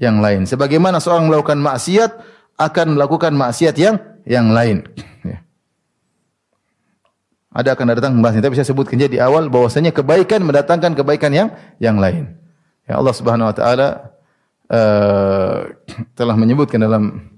yang 0.00 0.18
lain. 0.24 0.48
Sebagaimana 0.48 0.98
seorang 0.98 1.28
melakukan 1.28 1.60
maksiat 1.60 2.10
akan 2.54 2.98
melakukan 2.98 3.34
maksiat 3.34 3.74
yang 3.78 3.96
yang 4.24 4.50
lain. 4.54 4.86
Ya. 5.22 5.38
Ada 7.54 7.78
akan 7.78 7.86
datang 7.94 8.12
membahasnya, 8.18 8.44
tapi 8.44 8.56
saya 8.58 8.68
sebutkan 8.68 8.98
di 8.98 9.18
awal 9.18 9.46
bahwasanya 9.50 9.94
kebaikan 9.94 10.42
mendatangkan 10.42 10.94
kebaikan 10.98 11.30
yang 11.34 11.48
yang 11.78 11.98
lain. 11.98 12.34
Ya 12.84 13.00
Allah 13.00 13.14
Subhanahu 13.16 13.48
wa 13.48 13.56
taala 13.56 13.88
uh, 14.68 15.72
telah 16.18 16.36
menyebutkan 16.36 16.82
dalam 16.82 17.32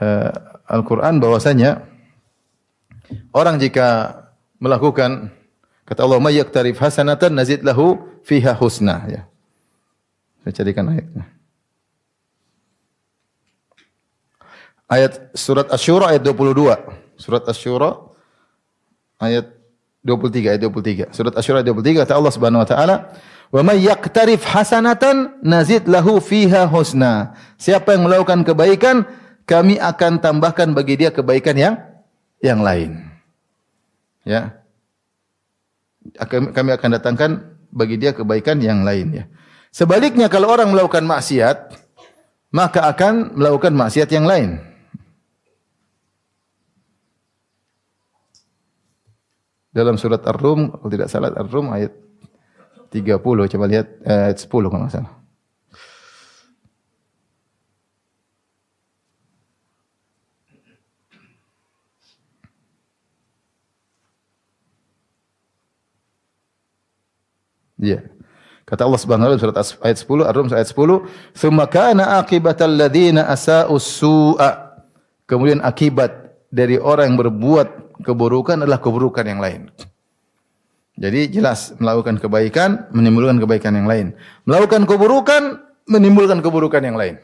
uh, 0.00 0.30
Al-Quran 0.66 1.22
bahwasanya 1.22 1.86
orang 3.30 3.62
jika 3.62 4.18
melakukan 4.58 5.30
kata 5.86 6.02
Allah 6.02 6.18
may 6.18 6.34
yaktarif 6.34 6.82
hasanatan 6.82 7.38
nazid 7.38 7.62
lahu 7.62 8.02
fiha 8.26 8.58
husna 8.58 9.06
ya. 9.06 9.22
Saya 10.42 10.52
carikan 10.62 10.90
ayatnya. 10.90 11.35
Ayat 14.86 15.34
surat 15.34 15.66
Asy-Syura 15.70 16.14
ayat 16.14 16.22
22. 16.22 17.18
Surat 17.18 17.42
Asy-Syura 17.42 18.06
ayat 19.18 19.50
23 20.06 20.54
ayat 20.54 20.62
23. 20.62 21.10
Surat 21.10 21.34
Asy-Syura 21.34 21.60
ayat 21.62 21.74
23 21.74 22.02
kata 22.06 22.14
Allah 22.14 22.32
Subhanahu 22.34 22.62
wa 22.62 22.68
taala 22.68 22.96
Wa 23.50 23.62
may 23.62 23.78
yaktarif 23.86 24.42
hasanatan 24.42 25.38
nazid 25.42 25.86
lahu 25.86 26.18
fiha 26.18 26.66
husna. 26.66 27.38
Siapa 27.58 27.94
yang 27.94 28.10
melakukan 28.10 28.42
kebaikan, 28.42 29.06
kami 29.46 29.78
akan 29.78 30.18
tambahkan 30.18 30.74
bagi 30.74 30.98
dia 30.98 31.14
kebaikan 31.14 31.54
yang 31.54 31.74
yang 32.42 32.60
lain. 32.60 33.06
Ya. 34.26 34.58
Kami 36.30 36.70
akan 36.74 36.90
datangkan 36.98 37.30
bagi 37.70 37.98
dia 37.98 38.10
kebaikan 38.14 38.58
yang 38.58 38.82
lain 38.82 39.14
ya. 39.14 39.24
Sebaliknya 39.70 40.26
kalau 40.26 40.50
orang 40.50 40.74
melakukan 40.74 41.06
maksiat, 41.06 41.74
maka 42.50 42.90
akan 42.90 43.38
melakukan 43.38 43.74
maksiat 43.74 44.10
yang 44.10 44.26
lain. 44.26 44.58
Dalam 49.76 50.00
surat 50.00 50.24
Ar-Rum, 50.24 50.72
kalau 50.72 50.88
tidak 50.88 51.12
salah 51.12 51.36
Ar-Rum 51.36 51.68
ayat 51.68 51.92
30, 52.88 53.20
coba 53.52 53.64
lihat 53.68 54.00
eh, 54.08 54.32
ayat 54.32 54.40
10 54.40 54.72
kalau 54.72 54.88
salah. 54.88 55.12
Iya. 67.76 68.00
Kata 68.64 68.82
Allah 68.88 68.98
Subhanahu 68.98 69.28
wa 69.28 69.36
taala 69.36 69.62
surat 69.62 69.84
ayat 69.84 69.98
10 70.00 70.24
Ar-Rum 70.24 70.46
ayat 70.56 70.68
10, 70.72 71.04
"Tsumma 71.36 71.68
kana 71.68 72.16
aqibatal 72.24 72.72
ladzina 72.72 73.28
asa'us 73.28 73.84
su'a." 73.84 74.72
Kemudian 75.28 75.60
akibat 75.60 76.40
dari 76.48 76.80
orang 76.80 77.12
yang 77.12 77.18
berbuat 77.20 77.85
keburukan 78.02 78.60
adalah 78.60 78.80
keburukan 78.80 79.24
yang 79.24 79.40
lain. 79.40 79.72
Jadi 80.96 81.28
jelas 81.28 81.76
melakukan 81.76 82.16
kebaikan 82.16 82.88
menimbulkan 82.92 83.36
kebaikan 83.36 83.76
yang 83.76 83.84
lain. 83.84 84.16
Melakukan 84.48 84.88
keburukan 84.88 85.60
menimbulkan 85.84 86.40
keburukan 86.40 86.80
yang 86.80 86.96
lain. 86.96 87.20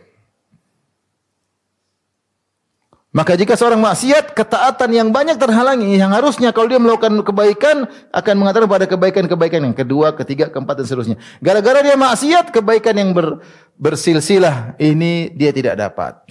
Maka 3.12 3.36
jika 3.36 3.52
seorang 3.60 3.76
maksiat, 3.76 4.32
ketaatan 4.32 4.88
yang 4.88 5.08
banyak 5.12 5.36
terhalangi, 5.36 6.00
yang 6.00 6.16
harusnya 6.16 6.48
kalau 6.48 6.64
dia 6.64 6.80
melakukan 6.80 7.20
kebaikan 7.20 7.84
akan 8.08 8.34
mengantar 8.40 8.64
pada 8.64 8.88
kebaikan-kebaikan 8.88 9.68
yang 9.68 9.76
kedua, 9.76 10.16
ketiga, 10.16 10.48
keempat 10.48 10.80
dan 10.80 10.86
seterusnya. 10.88 11.16
Gara-gara 11.44 11.84
dia 11.84 11.92
maksiat, 11.92 12.48
kebaikan 12.48 12.96
yang 12.96 13.12
ber, 13.12 13.44
bersilsilah 13.76 14.80
ini 14.80 15.28
dia 15.28 15.52
tidak 15.52 15.76
dapat. 15.76 16.24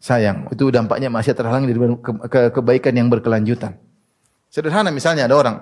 Sayang, 0.00 0.48
itu 0.48 0.72
dampaknya 0.72 1.12
maksiat 1.12 1.36
terhalangi 1.36 1.68
dari 1.68 1.78
ke, 2.00 2.10
ke, 2.26 2.40
kebaikan 2.56 2.96
yang 2.96 3.12
berkelanjutan. 3.12 3.76
Sederhana 4.48 4.88
misalnya 4.88 5.28
ada 5.28 5.36
orang 5.36 5.56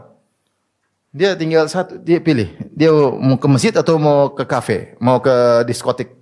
dia 1.09 1.33
tinggal 1.35 1.65
satu, 1.67 1.97
dia 1.99 2.21
pilih, 2.21 2.53
dia 2.77 2.93
mau 2.93 3.41
ke 3.41 3.49
masjid 3.49 3.73
atau 3.73 3.97
mau 3.97 4.29
ke 4.31 4.45
kafe, 4.45 4.95
mau 5.01 5.19
ke 5.19 5.65
diskotik. 5.65 6.13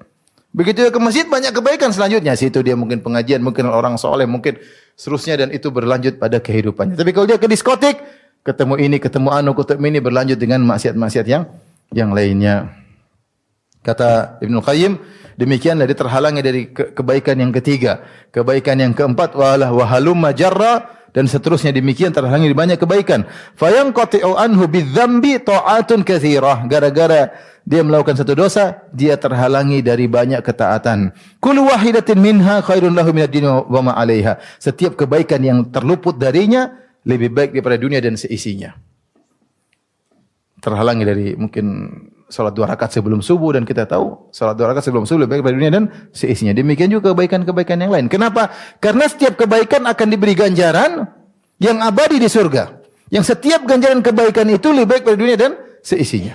Begitu 0.55 0.89
dia 0.89 0.93
ke 0.95 1.01
masjid 1.03 1.27
banyak 1.27 1.53
kebaikan 1.53 1.91
selanjutnya. 1.93 2.33
Situ 2.39 2.62
dia 2.62 2.79
mungkin 2.79 3.03
pengajian, 3.03 3.43
mungkin 3.43 3.69
orang 3.69 3.99
soleh, 4.01 4.25
mungkin 4.25 4.57
seterusnya 4.97 5.45
dan 5.45 5.49
itu 5.53 5.69
berlanjut 5.69 6.17
pada 6.17 6.41
kehidupannya. 6.41 6.97
Tapi 6.97 7.11
kalau 7.12 7.27
dia 7.29 7.37
ke 7.37 7.45
diskotik, 7.45 8.01
ketemu 8.47 8.81
ini, 8.81 8.97
ketemu 8.97 9.29
anu, 9.35 9.53
ketemu 9.53 9.85
ini 9.91 9.99
berlanjut 10.01 10.39
dengan 10.41 10.64
maksiat-maksiat 10.64 11.27
yang 11.29 11.45
yang 11.93 12.14
lainnya. 12.14 12.73
Kata 13.85 14.41
Ibnu 14.41 14.64
Qayyim, 14.64 14.97
demikianlah 15.37 15.87
dia 15.89 15.97
terhalangi 15.97 16.41
dari 16.43 16.62
ke 16.72 16.93
kebaikan 16.93 17.37
yang 17.41 17.53
ketiga. 17.55 18.05
Kebaikan 18.34 18.80
yang 18.80 18.93
keempat, 18.93 19.37
walah 19.37 19.72
wahalum 19.72 20.16
majarra 20.16 20.97
dan 21.16 21.24
seterusnya 21.24 21.72
demikian 21.72 22.12
terhalangi 22.12 22.53
banyak 22.53 22.76
kebaikan. 22.76 23.24
Fayang 23.57 23.97
qati'u 23.97 24.37
anhu 24.37 24.68
bidzambi 24.68 25.41
ta'atun 25.41 26.05
katsirah. 26.05 26.68
Gara-gara 26.68 27.32
dia 27.64 27.80
melakukan 27.80 28.20
satu 28.20 28.37
dosa, 28.37 28.84
dia 28.93 29.16
terhalangi 29.16 29.80
dari 29.80 30.05
banyak 30.07 30.45
ketaatan. 30.45 31.16
Kullu 31.41 31.72
wahidatin 31.72 32.20
minha 32.20 32.61
khairun 32.61 32.93
lahu 32.93 33.16
minad 33.16 33.32
dunya 33.32 33.64
wa 33.64 33.80
ma 33.80 33.93
'alaiha. 33.97 34.37
Setiap 34.61 34.93
kebaikan 34.93 35.41
yang 35.41 35.59
terluput 35.72 36.20
darinya 36.20 36.76
lebih 37.09 37.32
baik 37.32 37.57
daripada 37.57 37.80
dunia 37.80 38.05
dan 38.05 38.20
seisinya. 38.20 38.76
Terhalangi 40.61 41.05
dari 41.07 41.26
mungkin 41.32 41.66
salat 42.27 42.53
dua 42.55 42.66
rakaat 42.66 42.91
sebelum 42.91 43.22
subuh 43.22 43.55
dan 43.55 43.62
kita 43.62 43.87
tahu 43.87 44.31
salat 44.35 44.59
dua 44.59 44.74
rakaat 44.74 44.91
sebelum 44.91 45.07
subuh 45.07 45.24
lebih 45.24 45.39
baik 45.39 45.41
daripada 45.43 45.57
dunia 45.57 45.72
dan 45.72 45.85
seisinya. 46.11 46.53
Demikian 46.53 46.91
juga 46.91 47.14
kebaikan-kebaikan 47.14 47.77
yang 47.79 47.93
lain. 47.95 48.07
Kenapa? 48.11 48.51
Karena 48.83 49.07
setiap 49.07 49.39
kebaikan 49.39 49.87
akan 49.87 50.07
diberi 50.11 50.35
ganjaran 50.35 51.07
yang 51.62 51.79
abadi 51.81 52.18
di 52.18 52.27
surga. 52.27 52.83
Yang 53.09 53.35
setiap 53.35 53.62
ganjaran 53.62 54.03
kebaikan 54.03 54.51
itu 54.51 54.74
lebih 54.74 54.99
baik 54.99 55.03
daripada 55.07 55.18
dunia 55.22 55.37
dan 55.39 55.53
seisinya. 55.87 56.35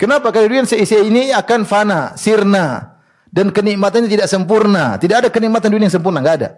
Kenapa? 0.00 0.32
Karena 0.32 0.48
dunia 0.48 0.64
seisi 0.64 0.96
ini 0.96 1.28
akan 1.28 1.68
fana, 1.68 2.16
sirna. 2.16 2.96
Dan 3.28 3.52
kenikmatannya 3.52 4.08
tidak 4.08 4.26
sempurna. 4.32 4.96
Tidak 4.96 5.16
ada 5.22 5.28
kenikmatan 5.28 5.68
dunia 5.70 5.86
yang 5.86 5.96
sempurna, 6.00 6.18
enggak 6.24 6.36
ada. 6.40 6.48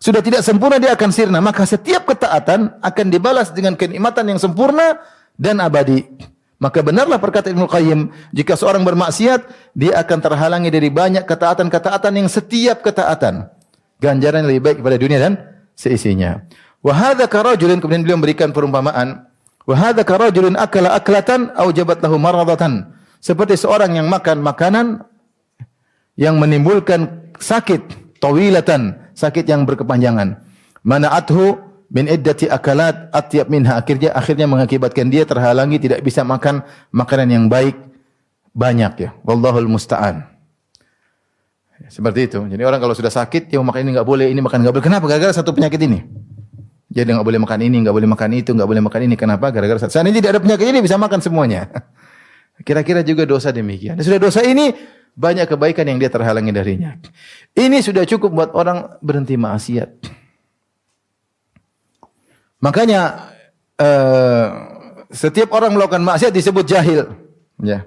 Sudah 0.00 0.18
tidak 0.24 0.42
sempurna 0.42 0.80
dia 0.80 0.96
akan 0.96 1.10
sirna. 1.12 1.38
Maka 1.44 1.68
setiap 1.68 2.08
ketaatan 2.08 2.80
akan 2.80 3.06
dibalas 3.12 3.52
dengan 3.52 3.76
kenikmatan 3.76 4.24
yang 4.34 4.40
sempurna 4.40 4.98
dan 5.36 5.60
abadi. 5.60 6.31
Maka 6.62 6.78
benarlah 6.78 7.18
perkataan 7.18 7.58
Ibnu 7.58 7.66
Qayyim, 7.66 8.00
jika 8.30 8.54
seorang 8.54 8.86
bermaksiat, 8.86 9.74
dia 9.74 9.98
akan 9.98 10.18
terhalangi 10.22 10.70
dari 10.70 10.94
banyak 10.94 11.26
ketaatan-ketaatan 11.26 12.12
yang 12.14 12.30
setiap 12.30 12.86
ketaatan 12.86 13.50
ganjaran 13.98 14.46
lebih 14.46 14.62
baik 14.62 14.76
kepada 14.78 14.94
dunia 14.94 15.18
dan 15.18 15.42
seisinya. 15.74 16.46
Wa 16.78 16.94
hadza 16.94 17.26
karajulin 17.26 17.82
kemudian 17.82 18.06
beliau 18.06 18.18
memberikan 18.18 18.54
perumpamaan 18.54 19.26
Wa 19.62 19.74
hadza 19.78 20.02
karajulun 20.02 20.58
akala 20.58 20.94
aklatan 20.98 21.54
aw 21.54 21.70
jabat 21.70 22.02
lahu 22.02 22.18
maradatan. 22.18 22.90
Seperti 23.22 23.54
seorang 23.54 23.94
yang 23.94 24.10
makan 24.10 24.42
makanan 24.42 24.86
yang 26.18 26.42
menimbulkan 26.42 27.30
sakit 27.38 28.18
tawilatan, 28.18 28.98
sakit 29.14 29.46
yang 29.46 29.62
berkepanjangan. 29.62 30.42
Mana 30.82 31.14
athu 31.14 31.61
min 31.92 32.08
iddati 32.08 32.48
akalat 32.48 33.12
atyab 33.12 33.52
minha 33.52 33.76
akhirnya 33.76 34.16
akhirnya 34.16 34.48
mengakibatkan 34.48 35.12
dia 35.12 35.28
terhalangi 35.28 35.76
tidak 35.76 36.00
bisa 36.00 36.24
makan 36.24 36.64
makanan 36.88 37.28
yang 37.28 37.44
baik 37.52 37.76
banyak 38.56 38.92
ya. 38.96 39.10
Wallahul 39.24 39.68
musta'an. 39.68 40.28
Seperti 41.88 42.30
itu. 42.30 42.40
Jadi 42.46 42.62
orang 42.62 42.78
kalau 42.78 42.94
sudah 42.94 43.10
sakit, 43.10 43.52
mau 43.58 43.72
makan 43.72 43.80
ini 43.84 43.90
enggak 43.98 44.06
boleh, 44.06 44.26
ini 44.30 44.40
makan 44.40 44.62
enggak 44.62 44.74
boleh. 44.78 44.86
Kenapa? 44.86 45.04
Gara-gara 45.10 45.34
satu 45.34 45.50
penyakit 45.52 45.80
ini. 45.82 45.98
Jadi 46.92 47.08
nggak 47.08 47.24
boleh 47.24 47.40
makan 47.40 47.58
ini, 47.64 47.76
nggak 47.80 47.94
boleh 47.96 48.08
makan 48.12 48.30
itu, 48.36 48.50
nggak 48.52 48.68
boleh 48.68 48.82
makan 48.84 49.00
ini. 49.08 49.14
Kenapa? 49.16 49.48
Gara-gara 49.48 49.80
ini 49.80 50.12
tidak 50.20 50.30
ada 50.36 50.40
penyakit 50.44 50.66
ini 50.68 50.78
bisa 50.84 51.00
makan 51.00 51.24
semuanya. 51.24 51.72
Kira-kira 52.68 53.00
juga 53.00 53.24
dosa 53.24 53.48
demikian. 53.48 53.96
Sudah 54.04 54.20
dosa 54.20 54.44
ini 54.44 54.76
banyak 55.16 55.48
kebaikan 55.48 55.88
yang 55.88 55.96
dia 55.96 56.12
terhalangi 56.12 56.52
darinya. 56.52 57.00
Ini 57.56 57.80
sudah 57.80 58.04
cukup 58.04 58.30
buat 58.30 58.50
orang 58.52 59.00
berhenti 59.00 59.40
maksiat. 59.40 60.21
Makanya 62.62 63.00
uh, 63.76 64.46
setiap 65.10 65.50
orang 65.52 65.74
melakukan 65.74 66.00
maksiat 66.00 66.30
disebut 66.32 66.64
jahil. 66.64 67.10
Ya. 67.58 67.84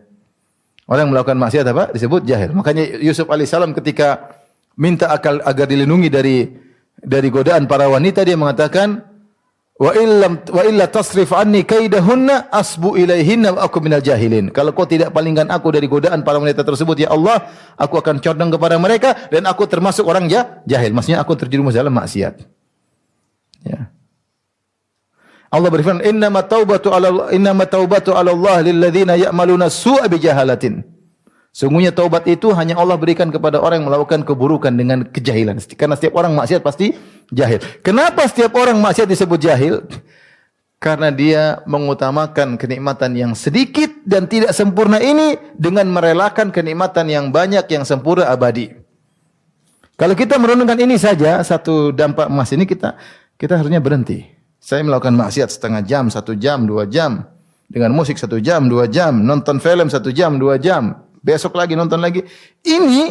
Orang 0.86 1.10
melakukan 1.10 1.40
maksiat 1.40 1.66
apa? 1.66 1.90
Disebut 1.96 2.28
jahil. 2.28 2.54
Makanya 2.54 3.02
Yusuf 3.02 3.26
alaihissalam 3.26 3.74
ketika 3.74 4.38
minta 4.78 5.10
akal 5.10 5.42
agar 5.42 5.66
dilindungi 5.66 6.10
dari 6.12 6.46
dari 7.00 7.28
godaan 7.34 7.66
para 7.66 7.90
wanita 7.90 8.22
dia 8.22 8.38
mengatakan 8.38 9.02
wa 9.76 9.92
illam 9.98 10.40
wa 10.46 10.62
illa 10.64 10.86
tasrif 10.88 11.34
anni 11.36 11.68
kaidahunna 11.68 12.54
asbu 12.54 13.00
ilaihinna 13.00 13.56
aku 13.58 13.82
minal 13.82 14.04
jahilin. 14.04 14.54
Kalau 14.54 14.76
kau 14.78 14.86
tidak 14.86 15.10
palingkan 15.16 15.50
aku 15.50 15.72
dari 15.72 15.88
godaan 15.90 16.22
para 16.22 16.38
wanita 16.38 16.62
tersebut 16.62 17.08
ya 17.08 17.16
Allah, 17.16 17.48
aku 17.80 17.98
akan 17.98 18.20
condong 18.20 18.52
kepada 18.54 18.76
mereka 18.78 19.16
dan 19.32 19.48
aku 19.48 19.66
termasuk 19.66 20.04
orang 20.06 20.28
ya, 20.28 20.62
jahil. 20.68 20.92
Maksudnya 20.92 21.24
aku 21.24 21.34
terjerumus 21.34 21.74
dalam 21.74 21.96
maksiat. 21.96 22.44
Ya. 23.66 23.95
Allah 25.54 25.70
berfirman, 25.70 26.04
"Innama 26.04 26.41
taubatu 26.46 26.91
'ala 26.91 27.30
innama 27.32 27.66
taubatu 27.70 28.14
'ala 28.14 28.34
Allah 28.34 28.66
lil 28.66 28.78
ladzina 28.82 29.14
ya'maluna 29.18 29.70
su'a 29.70 30.10
bi 30.10 30.18
jahalatin." 30.18 30.96
Sungguhnya 31.56 31.96
taubat 31.96 32.28
itu 32.28 32.52
hanya 32.52 32.76
Allah 32.76 33.00
berikan 33.00 33.32
kepada 33.32 33.64
orang 33.64 33.80
yang 33.80 33.88
melakukan 33.88 34.28
keburukan 34.28 34.76
dengan 34.76 35.08
kejahilan. 35.08 35.56
Karena 35.80 35.96
setiap 35.96 36.20
orang 36.20 36.36
maksiat 36.36 36.60
pasti 36.60 36.91
jahil. 37.32 37.64
Kenapa 37.80 38.28
setiap 38.28 38.60
orang 38.60 38.76
maksiat 38.84 39.08
disebut 39.08 39.39
jahil? 39.39 39.88
Karena 40.84 41.16
dia 41.16 41.64
mengutamakan 41.64 42.60
kenikmatan 42.60 43.16
yang 43.16 43.32
sedikit 43.39 43.88
dan 44.04 44.28
tidak 44.28 44.52
sempurna 44.52 45.00
ini 45.00 45.39
dengan 45.56 45.88
merelakan 45.88 46.52
kenikmatan 46.52 47.08
yang 47.08 47.32
banyak 47.32 47.64
yang 47.72 47.88
sempurna 47.88 48.28
abadi. 48.28 48.76
Kalau 49.96 50.12
kita 50.12 50.36
merenungkan 50.36 50.76
ini 50.76 51.00
saja 51.00 51.39
satu 51.39 51.96
dampak 51.96 52.28
emas 52.28 52.52
ini 52.52 52.68
kita 52.68 53.00
kita 53.39 53.64
harusnya 53.64 53.80
berhenti. 53.80 54.35
Saya 54.66 54.82
melakukan 54.82 55.13
maksiat 55.13 55.53
setengah 55.53 55.86
jam, 55.86 56.09
satu 56.09 56.34
jam, 56.34 56.66
dua 56.66 56.89
jam. 56.89 57.22
Dengan 57.70 57.93
musik 57.93 58.18
satu 58.18 58.41
jam, 58.41 58.66
dua 58.66 58.89
jam. 58.89 59.13
Nonton 59.13 59.61
film 59.61 59.93
satu 59.93 60.09
jam, 60.09 60.41
dua 60.41 60.57
jam. 60.57 61.05
Besok 61.22 61.53
lagi 61.53 61.78
nonton 61.78 62.01
lagi. 62.01 62.26
Ini 62.66 63.03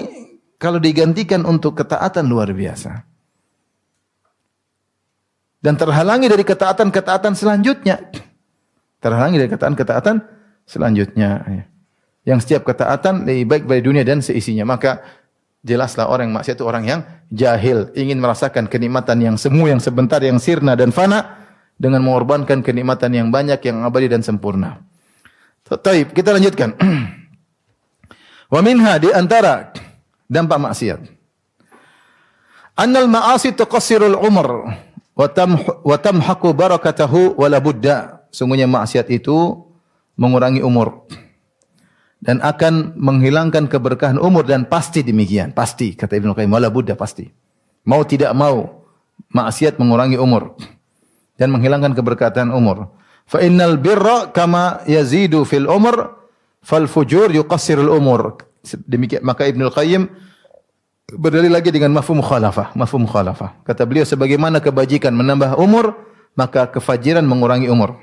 kalau 0.58 0.82
digantikan 0.82 1.46
untuk 1.46 1.78
ketaatan 1.78 2.26
luar 2.26 2.50
biasa. 2.50 3.06
Dan 5.62 5.78
terhalangi 5.78 6.26
dari 6.26 6.42
ketaatan-ketaatan 6.42 7.38
selanjutnya. 7.38 8.02
Terhalangi 8.98 9.38
dari 9.38 9.50
ketaatan-ketaatan 9.54 10.26
selanjutnya. 10.66 11.38
Yang 12.26 12.50
setiap 12.50 12.66
ketaatan 12.66 13.30
lebih 13.30 13.46
baik 13.46 13.64
bagi 13.70 13.82
dunia 13.86 14.02
dan 14.02 14.18
seisinya. 14.18 14.66
Maka 14.66 15.06
jelaslah 15.62 16.10
orang 16.10 16.34
yang 16.34 16.34
maksiat 16.34 16.58
itu 16.58 16.66
orang 16.66 16.82
yang 16.82 17.00
jahil. 17.30 17.94
Ingin 17.94 18.18
merasakan 18.18 18.66
kenikmatan 18.66 19.22
yang 19.22 19.38
semu, 19.38 19.70
yang 19.70 19.78
sebentar, 19.78 20.18
yang 20.18 20.42
sirna 20.42 20.74
dan 20.74 20.90
fana 20.90 21.43
dengan 21.74 22.02
mengorbankan 22.06 22.62
kenikmatan 22.62 23.12
yang 23.14 23.28
banyak 23.34 23.58
yang 23.64 23.82
abadi 23.82 24.06
dan 24.10 24.22
sempurna. 24.22 24.82
Taib, 25.64 26.12
kita 26.12 26.30
lanjutkan. 26.36 26.76
Wa 28.52 28.60
minha 28.60 29.00
di 29.00 29.10
antara 29.10 29.72
dampak 30.28 30.58
maksiat. 30.60 31.00
Annal 32.74 33.06
ma'asi 33.06 33.54
tuqassirul 33.54 34.18
umr 34.18 34.48
wa 35.14 35.26
wa 35.86 35.96
tamhaqu 35.96 36.48
barakatahu 36.52 37.38
wa 37.38 37.46
la 37.46 37.58
budda. 37.62 38.26
Sungguhnya 38.34 38.66
maksiat 38.66 39.14
itu 39.14 39.62
mengurangi 40.18 40.58
umur 40.58 41.06
dan 42.24 42.40
akan 42.42 42.96
menghilangkan 42.96 43.68
keberkahan 43.68 44.16
umur 44.16 44.48
dan 44.48 44.64
pasti 44.66 45.04
demikian, 45.04 45.52
pasti 45.52 45.92
kata 45.92 46.18
Ibnu 46.18 46.32
Qayyim 46.32 46.50
wala 46.50 46.72
budda 46.72 46.98
pasti. 46.98 47.28
Mau 47.84 48.02
tidak 48.02 48.32
mau 48.32 48.82
maksiat 49.30 49.76
mengurangi 49.76 50.16
umur 50.16 50.56
dan 51.38 51.50
menghilangkan 51.50 51.94
keberkatan 51.94 52.50
umur. 52.54 52.90
Fa 53.24 53.40
innal 53.40 53.80
birra 53.80 54.28
kama 54.30 54.84
yazidu 54.84 55.42
fil 55.48 55.66
umur 55.66 56.12
fal 56.60 56.84
fujur 56.88 57.32
yuqassirul 57.32 57.90
umur. 57.90 58.36
Demikian 58.64 59.24
maka 59.24 59.48
Ibnu 59.48 59.68
Qayyim 59.72 60.08
berdalil 61.12 61.52
lagi 61.52 61.68
dengan 61.68 61.92
mafhum 61.92 62.24
mukhalafah, 62.24 62.72
mafhum 62.72 63.04
mukhalafah. 63.04 63.60
Kata 63.64 63.84
beliau 63.84 64.08
sebagaimana 64.08 64.60
kebajikan 64.64 65.12
menambah 65.12 65.60
umur, 65.60 65.94
maka 66.32 66.66
kefajiran 66.68 67.22
mengurangi 67.22 67.68
umur. 67.68 68.00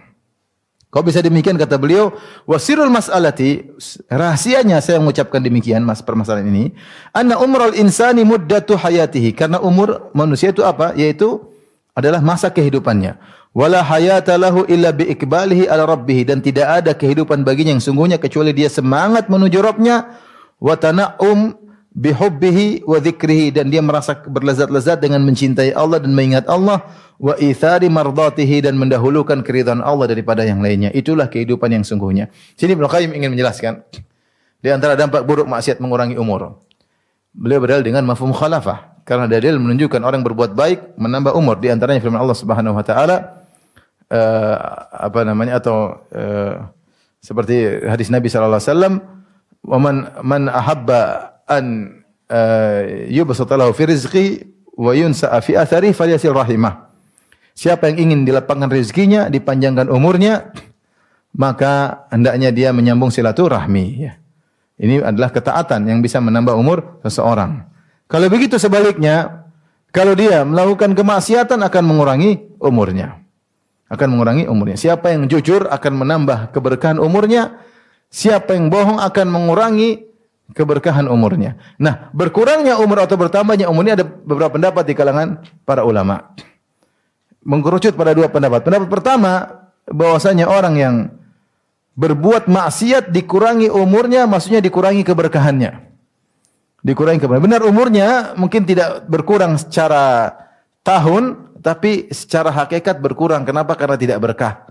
Kau 0.91 0.99
bisa 0.99 1.23
demikian 1.23 1.55
kata 1.55 1.79
beliau, 1.79 2.11
wasirul 2.43 2.91
mas'alati, 2.91 3.63
rahasianya 4.11 4.83
saya 4.83 4.99
mengucapkan 4.99 5.39
demikian 5.39 5.87
mas 5.87 6.03
permasalahan 6.03 6.51
ini, 6.51 6.75
anna 7.15 7.39
umral 7.39 7.71
insani 7.71 8.27
muddatu 8.27 8.75
hayatihi, 8.75 9.31
karena 9.31 9.63
umur 9.63 10.11
manusia 10.11 10.51
itu 10.51 10.67
apa? 10.67 10.91
Yaitu 10.99 11.50
adalah 11.95 12.23
masa 12.23 12.49
kehidupannya. 12.51 13.19
Wala 13.51 13.83
hayata 13.83 14.39
lahu 14.39 14.63
illa 14.71 14.95
bi 14.95 15.11
ikbalihi 15.11 15.67
ala 15.67 15.83
rabbih 15.83 16.23
dan 16.23 16.39
tidak 16.39 16.67
ada 16.83 16.91
kehidupan 16.95 17.43
baginya 17.43 17.75
yang 17.75 17.83
sungguhnya 17.83 18.15
kecuali 18.15 18.55
dia 18.55 18.71
semangat 18.71 19.27
menuju 19.27 19.59
Rabbnya 19.59 20.07
wa 20.55 20.75
tana'um 20.79 21.59
bihubbihi 21.91 22.87
wa 22.87 22.95
dzikrihi 23.03 23.51
dan 23.51 23.67
dia 23.67 23.83
merasa 23.83 24.15
berlezat-lezat 24.15 25.03
dengan 25.03 25.27
mencintai 25.27 25.75
Allah 25.75 25.99
dan 25.99 26.15
mengingat 26.15 26.47
Allah 26.47 26.87
wa 27.19 27.35
ithari 27.35 27.91
mardatihi 27.91 28.63
dan 28.63 28.79
mendahulukan 28.79 29.43
keridhaan 29.43 29.83
Allah 29.83 30.07
daripada 30.07 30.47
yang 30.47 30.63
lainnya. 30.63 30.87
Itulah 30.95 31.27
kehidupan 31.27 31.75
yang 31.75 31.83
sungguhnya. 31.83 32.31
Sini 32.55 32.79
Ibnu 32.79 32.87
Qayyim 32.87 33.11
ingin 33.11 33.35
menjelaskan 33.35 33.83
di 34.63 34.69
antara 34.71 34.95
dampak 34.95 35.27
buruk 35.27 35.51
maksiat 35.51 35.83
mengurangi 35.83 36.15
umur. 36.15 36.63
Beliau 37.35 37.59
berdalil 37.59 37.83
dengan 37.83 38.07
mafhum 38.07 38.31
khalafah. 38.31 39.00
Karena 39.01 39.25
dalil 39.25 39.57
menunjukkan 39.57 40.01
orang 40.05 40.21
berbuat 40.21 40.53
baik 40.53 40.95
menambah 40.97 41.33
umur. 41.33 41.57
Di 41.57 41.73
antaranya 41.73 41.99
firman 41.99 42.21
Allah 42.21 42.37
Subhanahu 42.37 42.77
wa 42.77 42.85
taala 42.85 43.41
uh, 44.11 44.55
apa 44.91 45.19
namanya 45.25 45.57
atau 45.57 46.05
uh, 46.11 46.69
seperti 47.21 47.85
hadis 47.85 48.09
Nabi 48.13 48.27
sallallahu 48.29 48.59
alaihi 48.61 48.69
wasallam, 48.69 48.93
"Wa 49.65 49.77
man 49.77 49.95
man 50.21 50.41
ahabba 50.51 51.01
an 51.49 51.65
uh, 52.29 52.81
yubsata 53.09 53.57
lahu 53.57 53.73
fi 53.73 53.83
rizqi 53.89 54.25
wa 54.77 54.91
yunsa 54.93 55.31
fi 55.41 55.57
athari 55.57 55.93
falyasil 55.93 56.33
rahimah." 56.33 56.91
Siapa 57.51 57.91
yang 57.91 58.09
ingin 58.09 58.19
dilapangkan 58.23 58.71
rezekinya, 58.71 59.27
dipanjangkan 59.27 59.91
umurnya, 59.91 60.55
maka 61.35 62.05
hendaknya 62.09 62.49
dia 62.49 62.69
menyambung 62.71 63.11
silaturahmi. 63.11 63.85
Ya. 63.99 64.17
Ini 64.81 65.05
adalah 65.05 65.29
ketaatan 65.29 65.85
yang 65.85 65.99
bisa 66.01 66.17
menambah 66.17 66.57
umur 66.57 67.03
seseorang. 67.05 67.70
Kalau 68.11 68.27
begitu 68.27 68.59
sebaliknya, 68.59 69.47
kalau 69.95 70.11
dia 70.19 70.43
melakukan 70.43 70.91
kemaksiatan 70.91 71.63
akan 71.63 71.83
mengurangi 71.87 72.43
umurnya. 72.59 73.23
Akan 73.87 74.11
mengurangi 74.11 74.51
umurnya. 74.51 74.75
Siapa 74.75 75.15
yang 75.15 75.31
jujur 75.31 75.71
akan 75.71 75.93
menambah 76.03 76.51
keberkahan 76.51 76.99
umurnya. 76.99 77.63
Siapa 78.11 78.59
yang 78.59 78.67
bohong 78.67 78.99
akan 78.99 79.27
mengurangi 79.31 80.03
keberkahan 80.51 81.07
umurnya. 81.07 81.55
Nah, 81.79 82.11
berkurangnya 82.11 82.75
umur 82.83 83.07
atau 83.07 83.15
bertambahnya 83.15 83.71
umur 83.71 83.87
ini 83.87 83.95
ada 83.95 84.03
beberapa 84.03 84.59
pendapat 84.59 84.83
di 84.83 84.91
kalangan 84.91 85.39
para 85.63 85.87
ulama. 85.87 86.35
Mengkerucut 87.47 87.95
pada 87.95 88.11
dua 88.11 88.27
pendapat. 88.27 88.67
Pendapat 88.67 88.91
pertama, 88.91 89.31
bahwasanya 89.87 90.51
orang 90.51 90.75
yang 90.75 90.95
berbuat 91.95 92.51
maksiat 92.51 93.15
dikurangi 93.15 93.71
umurnya, 93.71 94.27
maksudnya 94.27 94.59
dikurangi 94.59 95.07
keberkahannya 95.07 95.90
dikurangi 96.81 97.21
kepada 97.21 97.39
benar 97.41 97.61
umurnya 97.61 98.33
mungkin 98.37 98.65
tidak 98.65 99.05
berkurang 99.05 99.57
secara 99.57 100.33
tahun 100.81 101.53
tapi 101.61 102.09
secara 102.09 102.49
hakikat 102.49 102.97
berkurang. 102.99 103.45
Kenapa? 103.45 103.77
Karena 103.77 103.95
tidak 103.95 104.17
berkah. 104.19 104.65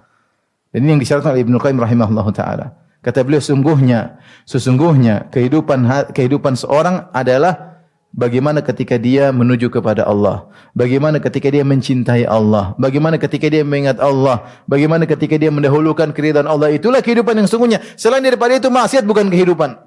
Ini 0.75 0.95
yang 0.95 1.01
disyaratkan 1.03 1.35
oleh 1.35 1.43
Ibnu 1.47 1.59
Qayyim 1.59 1.79
rahimahullah 1.79 2.27
taala. 2.35 2.67
Kata 3.01 3.25
beliau 3.25 3.41
sungguhnya 3.41 4.21
sesungguhnya 4.45 5.33
kehidupan 5.33 6.13
kehidupan 6.13 6.53
seorang 6.53 7.09
adalah 7.17 7.81
bagaimana 8.13 8.61
ketika 8.61 9.01
dia 9.01 9.33
menuju 9.33 9.71
kepada 9.73 10.05
Allah. 10.05 10.47
Bagaimana 10.77 11.19
ketika 11.19 11.49
dia 11.51 11.65
mencintai 11.65 12.29
Allah. 12.29 12.77
Bagaimana 12.77 13.17
ketika 13.17 13.51
dia 13.51 13.65
mengingat 13.67 13.99
Allah. 13.99 14.47
Bagaimana 14.69 15.09
ketika 15.09 15.35
dia 15.41 15.51
mendahulukan 15.51 16.13
keridhaan 16.13 16.47
Allah. 16.47 16.71
Itulah 16.71 17.01
kehidupan 17.03 17.35
yang 17.39 17.49
sungguhnya 17.51 17.83
selain 17.99 18.23
daripada 18.23 18.55
itu 18.55 18.69
maksiat 18.69 19.03
bukan 19.07 19.27
kehidupan 19.33 19.79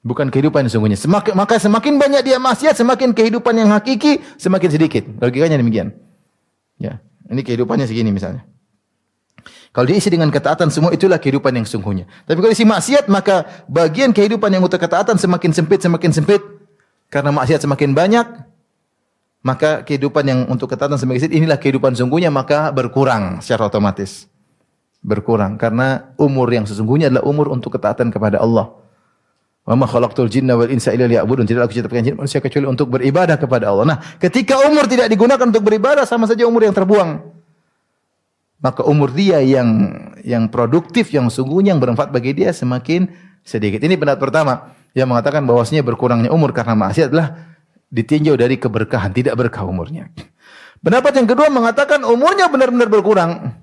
Bukan 0.00 0.32
kehidupan 0.32 0.64
yang 0.64 0.72
sungguhnya. 0.72 0.96
Semakin, 0.96 1.36
maka 1.36 1.60
semakin 1.60 2.00
banyak 2.00 2.24
dia 2.24 2.40
maksiat, 2.40 2.72
semakin 2.72 3.12
kehidupan 3.12 3.52
yang 3.52 3.68
hakiki 3.68 4.24
semakin 4.40 4.68
sedikit. 4.72 5.04
Logikanya 5.20 5.60
demikian. 5.60 5.92
Ya, 6.80 7.04
ini 7.28 7.44
kehidupannya 7.44 7.84
segini 7.84 8.08
misalnya. 8.08 8.48
Kalau 9.70 9.86
diisi 9.86 10.10
dengan 10.10 10.32
ketaatan 10.32 10.72
semua 10.72 10.90
itulah 10.90 11.20
kehidupan 11.20 11.52
yang 11.54 11.68
sungguhnya. 11.68 12.08
Tapi 12.26 12.42
kalau 12.42 12.50
isi 12.50 12.66
maksiat 12.66 13.06
maka 13.06 13.46
bagian 13.70 14.10
kehidupan 14.10 14.50
yang 14.50 14.64
untuk 14.64 14.80
ketaatan 14.80 15.20
semakin 15.20 15.52
sempit, 15.52 15.84
semakin 15.84 16.10
sempit. 16.10 16.42
Karena 17.12 17.30
maksiat 17.30 17.62
semakin 17.68 17.92
banyak, 17.92 18.26
maka 19.44 19.84
kehidupan 19.84 20.24
yang 20.24 20.40
untuk 20.48 20.72
ketaatan 20.72 20.96
semakin 20.96 21.20
sedikit 21.22 21.36
inilah 21.44 21.58
kehidupan 21.60 21.92
sungguhnya 21.92 22.32
maka 22.32 22.72
berkurang 22.72 23.44
secara 23.44 23.68
otomatis. 23.68 24.26
Berkurang 25.04 25.60
karena 25.60 26.16
umur 26.16 26.48
yang 26.48 26.64
sesungguhnya 26.64 27.12
adalah 27.12 27.24
umur 27.28 27.52
untuk 27.52 27.76
ketaatan 27.76 28.08
kepada 28.08 28.40
Allah. 28.40 28.79
Wa 29.70 29.86
khalaqtul 29.86 30.26
jinna 30.26 30.58
wal 30.58 30.66
insa 30.66 30.90
illa 30.90 31.06
liya'budun. 31.06 31.46
Tidak 31.46 31.62
aku 31.62 31.70
ciptakan 31.70 32.02
jin 32.02 32.18
manusia 32.18 32.42
kecuali 32.42 32.66
untuk 32.66 32.90
beribadah 32.90 33.38
kepada 33.38 33.70
Allah. 33.70 33.86
Nah, 33.94 33.98
ketika 34.18 34.58
umur 34.66 34.90
tidak 34.90 35.06
digunakan 35.06 35.46
untuk 35.46 35.62
beribadah 35.62 36.02
sama 36.02 36.26
saja 36.26 36.42
umur 36.42 36.66
yang 36.66 36.74
terbuang. 36.74 37.22
Maka 38.58 38.82
umur 38.82 39.14
dia 39.14 39.38
yang 39.38 39.94
yang 40.26 40.50
produktif, 40.50 41.14
yang 41.14 41.30
sungguhnya 41.30 41.72
yang 41.72 41.80
bermanfaat 41.80 42.10
bagi 42.10 42.34
dia 42.34 42.50
semakin 42.50 43.06
sedikit. 43.46 43.78
Ini 43.78 43.94
pendapat 43.94 44.20
pertama 44.20 44.74
yang 44.90 45.06
mengatakan 45.06 45.46
bahwasanya 45.46 45.86
berkurangnya 45.86 46.34
umur 46.34 46.50
karena 46.50 46.74
maksiat 46.74 47.08
adalah 47.14 47.56
ditinjau 47.94 48.34
dari 48.34 48.58
keberkahan, 48.58 49.14
tidak 49.14 49.38
berkah 49.38 49.62
umurnya. 49.62 50.10
Pendapat 50.82 51.14
yang 51.14 51.30
kedua 51.30 51.46
mengatakan 51.46 52.02
umurnya 52.02 52.50
benar-benar 52.50 52.90
berkurang. 52.90 53.54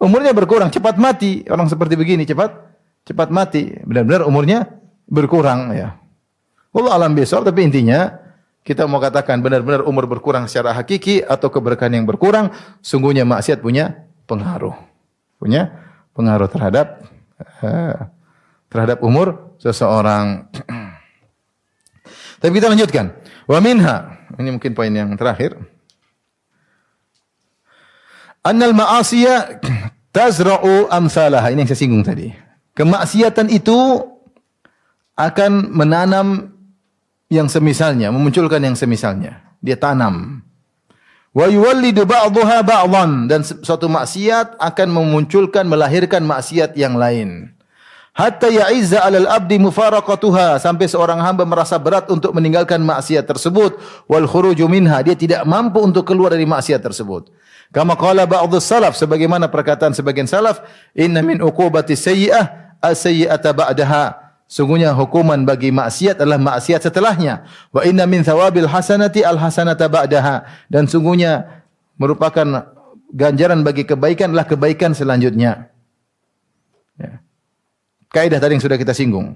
Umurnya 0.00 0.32
berkurang, 0.32 0.72
cepat 0.72 0.96
mati. 0.96 1.44
Orang 1.46 1.68
seperti 1.68 1.94
begini 1.94 2.24
cepat 2.24 2.56
cepat 3.04 3.28
mati. 3.30 3.78
Benar-benar 3.84 4.26
umurnya 4.26 4.83
berkurang 5.08 5.72
ya. 5.76 5.98
Allah 6.74 6.92
alam 6.98 7.14
besok 7.14 7.46
tapi 7.46 7.64
intinya 7.66 8.24
kita 8.64 8.88
mau 8.88 8.96
katakan 8.96 9.44
benar-benar 9.44 9.84
umur 9.84 10.08
berkurang 10.08 10.48
secara 10.48 10.72
hakiki 10.72 11.20
atau 11.20 11.52
keberkahan 11.52 12.00
yang 12.00 12.08
berkurang, 12.08 12.48
sungguhnya 12.80 13.28
maksiat 13.28 13.60
punya 13.60 14.08
pengaruh. 14.24 14.72
Punya 15.36 15.68
pengaruh 16.16 16.48
terhadap 16.48 17.04
uh, 17.60 18.08
terhadap 18.72 19.04
umur 19.04 19.52
seseorang. 19.60 20.48
Tapi 22.40 22.52
kita 22.56 22.72
lanjutkan. 22.72 23.12
Wa 23.44 23.60
minha, 23.60 24.16
ini 24.40 24.56
mungkin 24.56 24.72
poin 24.72 24.88
yang 24.88 25.12
terakhir. 25.20 25.60
Annal 28.40 28.72
ma'asiya 28.72 29.60
tazra'u 30.16 30.88
amsalaha. 30.88 31.52
Ini 31.52 31.64
yang 31.64 31.68
saya 31.68 31.80
singgung 31.84 32.00
tadi. 32.00 32.32
Kemaksiatan 32.72 33.52
itu 33.52 34.08
akan 35.14 35.70
menanam 35.70 36.54
yang 37.30 37.46
semisalnya, 37.50 38.10
memunculkan 38.10 38.62
yang 38.62 38.78
semisalnya. 38.78 39.42
Dia 39.64 39.78
tanam. 39.78 40.44
Wa 41.34 41.50
yuwallidu 41.50 42.06
ba'daha 42.06 42.62
ba'dhan. 42.62 43.26
Dan 43.26 43.42
suatu 43.42 43.90
maksiat 43.90 44.60
akan 44.60 44.88
memunculkan 44.90 45.66
melahirkan 45.66 46.22
maksiat 46.22 46.78
yang 46.78 46.94
lain. 46.94 47.50
Hatta 48.14 48.46
ya'izza 48.46 49.02
'alal 49.02 49.26
abdi 49.26 49.58
mufaraqatuha. 49.58 50.62
Sampai 50.62 50.86
seorang 50.86 51.18
hamba 51.18 51.42
merasa 51.42 51.74
berat 51.80 52.06
untuk 52.06 52.30
meninggalkan 52.30 52.78
maksiat 52.78 53.26
tersebut. 53.26 53.82
Wal 54.06 54.30
khuruju 54.30 54.70
minha. 54.70 55.02
Dia 55.02 55.18
tidak 55.18 55.42
mampu 55.42 55.82
untuk 55.82 56.06
keluar 56.06 56.30
dari 56.30 56.46
maksiat 56.46 56.78
tersebut. 56.78 57.34
Kama 57.74 57.98
qala 57.98 58.22
ba'dhu 58.30 58.62
salaf. 58.62 58.94
Sebagaimana 58.94 59.50
perkataan 59.50 59.90
sebagian 59.90 60.30
salaf 60.30 60.62
inna 60.94 61.18
min 61.26 61.42
uqubati 61.42 61.98
sayyi'ah 61.98 62.78
as-sayyi'ata 62.78 63.50
ba'daha 63.50 64.23
sungguhnya 64.54 64.94
hukuman 64.94 65.42
bagi 65.42 65.74
maksiat 65.74 66.22
adalah 66.22 66.38
maksiat 66.38 66.86
setelahnya 66.86 67.42
wa 67.74 67.82
inna 67.82 68.06
min 68.06 68.22
thawabil 68.22 68.70
hasanati 68.70 69.26
al 69.26 69.42
hasanata 69.42 69.90
ba'daha 69.90 70.46
dan 70.70 70.86
sungguhnya 70.86 71.64
merupakan 71.98 72.70
ganjaran 73.10 73.66
bagi 73.66 73.82
kebaikan 73.82 74.30
adalah 74.30 74.46
kebaikan 74.46 74.94
selanjutnya 74.94 75.74
ya. 76.94 77.18
Kaidah 78.14 78.38
tadi 78.38 78.54
yang 78.54 78.62
sudah 78.62 78.78
kita 78.78 78.94
singgung. 78.94 79.34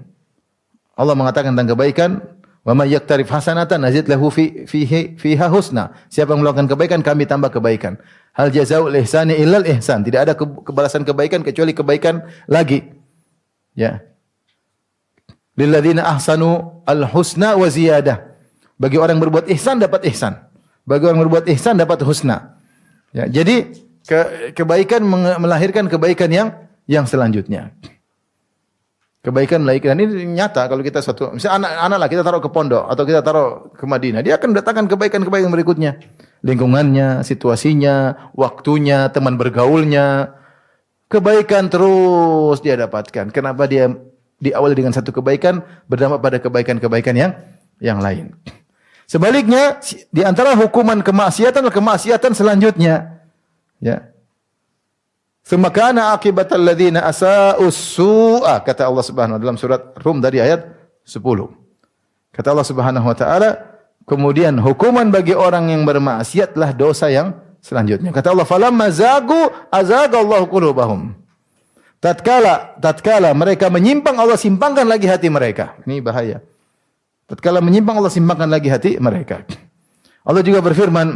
Allah 0.95 1.11
mengatakan 1.11 1.51
tentang 1.51 1.75
kebaikan, 1.75 2.23
"Wa 2.63 2.71
may 2.71 2.95
yaktarif 2.95 3.27
hasanatan 3.27 3.83
nazid 3.83 4.07
lahu 4.07 4.31
fi 4.31 4.63
fihi 4.63 5.19
fiha 5.19 5.51
husna." 5.51 5.95
Siapa 6.07 6.31
yang 6.31 6.47
melakukan 6.47 6.71
kebaikan, 6.71 7.03
kami 7.03 7.27
tambah 7.27 7.51
kebaikan. 7.51 7.99
Hal 8.31 8.55
jazaul 8.55 8.95
ihsani 8.95 9.35
illal 9.35 9.67
ihsan. 9.75 10.03
Tidak 10.07 10.21
ada 10.23 10.33
kebalasan 10.39 11.03
kebaikan 11.03 11.43
kecuali 11.43 11.75
kebaikan 11.75 12.23
lagi. 12.47 12.87
Ya. 13.75 14.08
Lilladzina 15.59 16.07
ahsanu 16.07 16.79
al 16.87 17.03
husna 17.11 17.59
wa 17.59 17.67
ziyadah. 17.67 18.23
Bagi 18.79 18.95
orang 18.95 19.19
berbuat 19.19 19.51
ihsan 19.51 19.83
dapat 19.83 20.07
ihsan. 20.07 20.39
Bagi 20.87 21.03
orang 21.03 21.19
berbuat 21.27 21.51
ihsan 21.51 21.75
dapat 21.75 21.99
husna. 22.07 22.55
Ya, 23.11 23.27
jadi 23.27 23.67
ke, 24.07 24.55
kebaikan 24.55 25.03
melahirkan 25.35 25.91
kebaikan 25.91 26.31
yang 26.31 26.47
yang 26.87 27.03
selanjutnya. 27.03 27.75
Kebaikan 29.19 29.67
melahirkan 29.67 29.99
ini 29.99 30.31
nyata 30.31 30.63
kalau 30.71 30.79
kita 30.79 31.03
satu 31.03 31.35
misalnya 31.35 31.67
anak-anak 31.67 31.97
lah 31.99 32.07
kita 32.07 32.21
taruh 32.23 32.39
ke 32.39 32.49
pondok 32.55 32.87
atau 32.87 33.03
kita 33.03 33.19
taruh 33.19 33.67
ke 33.75 33.83
Madinah, 33.83 34.23
dia 34.23 34.39
akan 34.39 34.55
mendatangkan 34.55 34.87
kebaikan-kebaikan 34.87 35.51
berikutnya. 35.51 35.99
Lingkungannya, 36.39 37.27
situasinya, 37.27 38.31
waktunya, 38.31 39.11
teman 39.11 39.35
bergaulnya. 39.35 40.39
Kebaikan 41.11 41.67
terus 41.67 42.63
dia 42.63 42.79
dapatkan. 42.79 43.35
Kenapa 43.35 43.67
dia 43.67 43.91
diawali 44.39 44.73
dengan 44.75 44.95
satu 44.95 45.11
kebaikan 45.11 45.61
berdampak 45.85 46.19
pada 46.23 46.37
kebaikan-kebaikan 46.39 47.15
yang 47.15 47.31
yang 47.79 47.99
lain. 47.99 48.35
Sebaliknya, 49.09 49.81
di 50.13 50.21
antara 50.21 50.53
hukuman 50.53 51.01
kemaksiatan 51.01 51.65
adalah 51.65 51.73
kemaksiatan 51.73 52.31
selanjutnya. 52.37 53.25
Ya. 53.81 54.13
Semakana 55.41 56.13
akibatal 56.13 56.61
ladzina 56.61 57.09
asa'us 57.09 57.97
su'a 57.97 58.61
kata 58.61 58.85
Allah 58.85 59.01
Subhanahu 59.01 59.35
wa 59.37 59.41
dalam 59.41 59.57
surat 59.57 59.97
Rum 59.97 60.21
dari 60.21 60.37
ayat 60.37 60.61
10. 61.09 61.25
Kata 62.29 62.53
Allah 62.53 62.67
Subhanahu 62.69 63.09
wa 63.09 63.17
taala, 63.17 63.81
kemudian 64.05 64.61
hukuman 64.61 65.09
bagi 65.09 65.33
orang 65.33 65.73
yang 65.73 65.89
bermaksiatlah 65.89 66.77
dosa 66.77 67.09
yang 67.09 67.33
selanjutnya. 67.65 68.13
Kata 68.13 68.29
Allah, 68.29 68.45
"Falamma 68.45 68.93
zagu 68.93 69.49
azagallahu 69.73 70.45
qulubahum." 70.53 71.17
Tatkala 71.99 72.79
tatkala 72.79 73.35
mereka 73.35 73.67
menyimpang 73.67 74.15
Allah 74.15 74.39
simpangkan 74.39 74.87
lagi 74.87 75.03
hati 75.07 75.27
mereka. 75.27 75.75
Ini 75.83 75.99
bahaya. 75.99 76.39
Tatkala 77.27 77.59
menyimpang 77.59 77.99
Allah 77.99 78.11
simpangkan 78.11 78.47
lagi 78.47 78.71
hati 78.71 78.95
mereka. 79.03 79.43
Allah 80.23 80.39
juga 80.39 80.63
berfirman, 80.63 81.07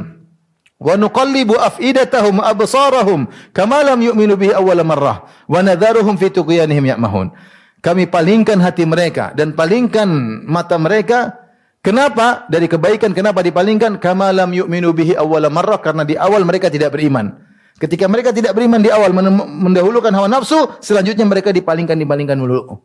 wa 0.78 0.94
nuqallibu 1.00 1.56
afidatahum 1.56 2.44
absarahum 2.44 3.32
kama 3.56 3.80
lam 3.82 4.00
yu'minu 4.04 4.36
bihi 4.36 4.52
awwal 4.52 4.84
marrah 4.84 5.24
wa 5.48 5.60
nadharuhum 5.64 6.20
fi 6.20 6.28
tughyanihim 6.28 6.84
ya'mahun. 6.96 7.32
Kami 7.80 8.08
palingkan 8.08 8.60
hati 8.60 8.84
mereka 8.84 9.32
dan 9.36 9.56
palingkan 9.56 10.08
mata 10.48 10.76
mereka 10.80 11.44
Kenapa? 11.84 12.48
Dari 12.48 12.72
kebaikan 12.72 13.12
kenapa 13.12 13.44
dipalingkan? 13.44 14.00
Kama 14.00 14.32
lam 14.32 14.56
yu'minu 14.56 14.96
bihi 14.96 15.20
awwal 15.20 15.52
marrah 15.52 15.84
karena 15.84 16.08
di 16.08 16.16
awal 16.16 16.48
mereka 16.48 16.72
tidak 16.72 16.96
beriman. 16.96 17.36
Ketika 17.82 18.06
mereka 18.06 18.30
tidak 18.30 18.54
beriman 18.54 18.80
di 18.80 18.94
awal 18.94 19.12
mendahulukan 19.48 20.14
hawa 20.14 20.30
nafsu, 20.30 20.78
selanjutnya 20.80 21.26
mereka 21.26 21.50
dipalingkan 21.50 21.98
dipalingkan 21.98 22.38
dulu. 22.38 22.80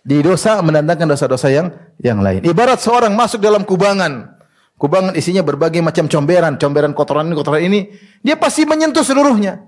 Di 0.00 0.22
dosa 0.24 0.62
mendatangkan 0.62 1.04
dosa-dosa 1.10 1.52
yang 1.52 1.68
yang 2.00 2.22
lain. 2.22 2.46
Ibarat 2.46 2.80
seorang 2.80 3.12
masuk 3.12 3.42
dalam 3.42 3.66
kubangan, 3.66 4.36
Kubangan 4.76 5.16
isinya 5.16 5.40
berbagai 5.40 5.80
macam 5.80 6.04
comberan, 6.04 6.60
comberan 6.60 6.92
kotoran 6.92 7.32
ini, 7.32 7.34
kotoran 7.34 7.62
ini, 7.64 7.80
dia 8.20 8.36
pasti 8.36 8.68
menyentuh 8.68 9.00
seluruhnya. 9.00 9.64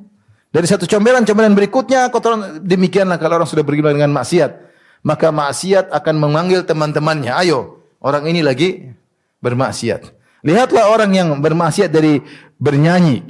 Dari 0.52 0.68
satu 0.68 0.84
comberan, 0.84 1.24
comberan 1.24 1.56
berikutnya, 1.56 2.12
kotoran 2.12 2.60
demikianlah 2.60 3.16
kalau 3.16 3.40
orang 3.40 3.48
sudah 3.48 3.64
beriman 3.64 3.96
dengan 3.96 4.12
maksiat. 4.12 4.68
Maka 5.00 5.32
maksiat 5.32 5.88
akan 5.96 6.14
memanggil 6.20 6.60
teman-temannya, 6.68 7.32
ayo, 7.40 7.80
orang 8.04 8.28
ini 8.28 8.44
lagi 8.44 8.92
bermaksiat. 9.40 10.12
Lihatlah 10.44 10.92
orang 10.92 11.16
yang 11.16 11.28
bermaksiat 11.40 11.88
dari 11.88 12.20
bernyanyi, 12.60 13.24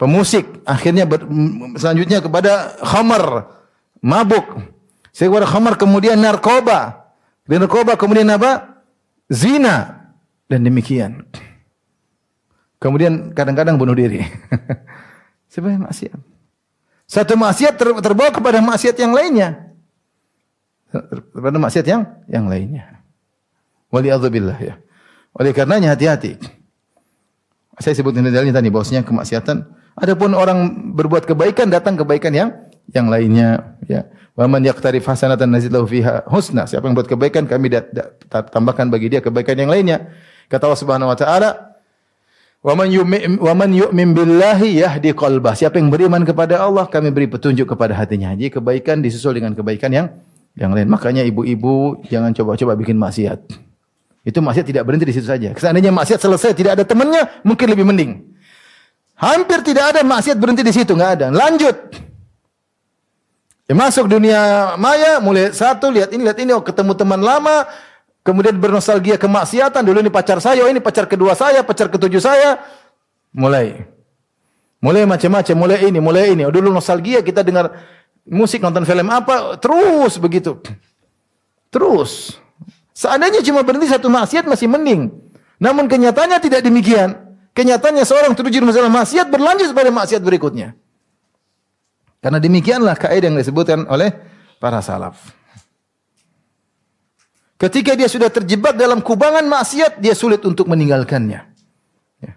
pemusik, 0.00 0.64
akhirnya 0.64 1.04
ber, 1.04 1.28
selanjutnya 1.76 2.24
kepada 2.24 2.80
khamar, 2.80 3.52
mabuk. 4.00 4.64
Kepada 5.12 5.44
khamar 5.44 5.76
kemudian 5.76 6.16
narkoba. 6.16 7.12
Dan 7.44 7.68
narkoba 7.68 8.00
kemudian 8.00 8.32
apa? 8.32 8.80
Zina 9.28 10.08
dan 10.48 10.64
demikian. 10.64 11.28
Kemudian 12.80 13.36
kadang-kadang 13.36 13.76
bunuh 13.76 13.92
diri. 13.92 14.24
Sebagai 15.52 15.84
maksiat. 15.84 16.16
Satu 17.04 17.36
maksiat 17.36 17.76
ter, 17.76 17.90
terbawa 18.00 18.32
kepada 18.32 18.64
maksiat 18.64 18.96
yang 18.96 19.12
lainnya. 19.12 19.76
Kepada 21.36 21.60
maksiat 21.60 21.84
yang 21.84 22.02
yang 22.30 22.48
lainnya. 22.48 23.04
Waliyadzubillah 23.92 24.58
ya. 24.62 24.74
Oleh 25.36 25.52
karenanya 25.52 25.92
hati-hati. 25.92 26.38
Saya 27.82 27.94
sebutin 27.98 28.24
dalilnya 28.24 28.56
tadi 28.56 28.70
bahwasanya 28.72 29.02
kemaksiatan 29.04 29.79
adapun 30.00 30.32
orang 30.32 30.90
berbuat 30.96 31.28
kebaikan 31.28 31.68
datang 31.68 31.94
kebaikan 32.00 32.32
yang 32.32 32.48
yang 32.90 33.06
lainnya 33.06 33.76
ya. 33.86 34.08
Wa 34.34 34.48
man 34.48 34.64
yaqtarif 34.64 35.04
hasanatan 35.04 35.52
nazid 35.52 35.70
lahu 35.70 35.84
fiha 35.84 36.24
husna. 36.26 36.64
Siapa 36.64 36.88
yang 36.88 36.96
buat 36.96 37.06
kebaikan 37.06 37.44
kami 37.44 37.68
tambahkan 38.30 38.88
bagi 38.88 39.12
dia 39.12 39.20
kebaikan 39.20 39.60
yang 39.60 39.68
lainnya. 39.68 40.10
Kata 40.48 40.66
Allah 40.66 40.80
Subhanahu 40.80 41.12
wa 41.12 41.18
taala, 41.18 41.76
"Wa 42.64 42.72
man 42.72 42.88
yu'min 42.88 43.36
wa 43.36 43.52
man 43.52 43.70
yu'min 43.70 44.16
billahi 44.16 44.80
yahdi 44.80 45.12
qalbah." 45.12 45.52
Siapa 45.54 45.76
yang 45.76 45.92
beriman 45.92 46.24
kepada 46.24 46.64
Allah, 46.64 46.88
kami 46.88 47.12
beri 47.12 47.28
petunjuk 47.28 47.68
kepada 47.68 47.92
hatinya. 47.94 48.32
Jadi 48.32 48.58
kebaikan 48.58 49.04
disusul 49.04 49.36
dengan 49.36 49.52
kebaikan 49.52 49.92
yang 49.92 50.06
yang 50.56 50.72
lain. 50.72 50.88
Makanya 50.88 51.22
ibu-ibu 51.28 52.00
jangan 52.08 52.32
coba-coba 52.32 52.74
bikin 52.80 52.96
maksiat. 52.96 53.38
Itu 54.24 54.40
maksiat 54.40 54.66
tidak 54.68 54.84
berhenti 54.88 55.08
di 55.08 55.14
situ 55.16 55.28
saja. 55.28 55.52
Seandainya 55.52 55.92
maksiat 55.92 56.20
selesai 56.20 56.52
tidak 56.56 56.80
ada 56.80 56.84
temannya, 56.84 57.44
mungkin 57.44 57.66
lebih 57.72 57.84
mending. 57.84 58.29
Hampir 59.20 59.60
tidak 59.60 59.92
ada 59.92 60.00
maksiat 60.00 60.40
berhenti 60.40 60.64
di 60.64 60.72
situ, 60.72 60.96
nggak 60.96 61.12
ada. 61.20 61.26
Lanjut. 61.28 61.76
Ya, 63.68 63.76
masuk 63.76 64.08
dunia 64.08 64.74
maya, 64.80 65.20
mulai 65.20 65.52
satu 65.52 65.92
lihat 65.92 66.10
ini, 66.10 66.24
lihat 66.24 66.40
ini, 66.40 66.56
oh 66.56 66.64
ketemu 66.64 66.96
teman 66.96 67.20
lama, 67.20 67.68
kemudian 68.24 68.56
bernostalgia 68.56 69.20
kemaksiatan, 69.20 69.84
dulu 69.84 70.00
ini 70.00 70.10
pacar 70.10 70.40
saya, 70.40 70.64
oh 70.64 70.70
ini 70.72 70.80
pacar 70.80 71.04
kedua 71.04 71.36
saya, 71.36 71.60
pacar 71.60 71.92
ketujuh 71.92 72.18
saya, 72.18 72.64
mulai. 73.30 73.84
Mulai 74.80 75.04
macam-macam, 75.04 75.54
mulai 75.54 75.78
ini, 75.84 76.00
mulai 76.00 76.32
ini. 76.32 76.42
Oh, 76.48 76.52
dulu 76.52 76.72
nostalgia 76.72 77.20
kita 77.20 77.44
dengar 77.44 77.76
musik, 78.24 78.64
nonton 78.64 78.88
film 78.88 79.12
apa, 79.12 79.60
terus 79.60 80.16
begitu. 80.16 80.56
Terus. 81.68 82.40
Seandainya 82.96 83.44
cuma 83.44 83.60
berhenti 83.60 83.92
satu 83.92 84.08
maksiat 84.08 84.48
masih 84.48 84.66
mending. 84.72 85.12
Namun 85.60 85.84
kenyataannya 85.86 86.40
tidak 86.40 86.64
demikian. 86.64 87.29
Kenyataannya 87.50 88.04
seorang 88.06 88.32
terjerumus 88.38 88.78
dalam 88.78 88.94
maksiat 88.94 89.26
berlanjut 89.26 89.74
pada 89.74 89.90
maksiat 89.90 90.22
berikutnya. 90.22 90.78
Karena 92.20 92.38
demikianlah 92.38 92.94
kaidah 92.94 93.32
yang 93.32 93.40
disebutkan 93.40 93.88
oleh 93.88 94.12
para 94.60 94.78
salaf. 94.84 95.18
Ketika 97.60 97.92
dia 97.92 98.08
sudah 98.08 98.32
terjebak 98.32 98.72
dalam 98.72 99.04
kubangan 99.04 99.44
maksiat, 99.44 100.00
dia 100.00 100.16
sulit 100.16 100.40
untuk 100.48 100.64
meninggalkannya. 100.64 101.40
Ya. 102.24 102.32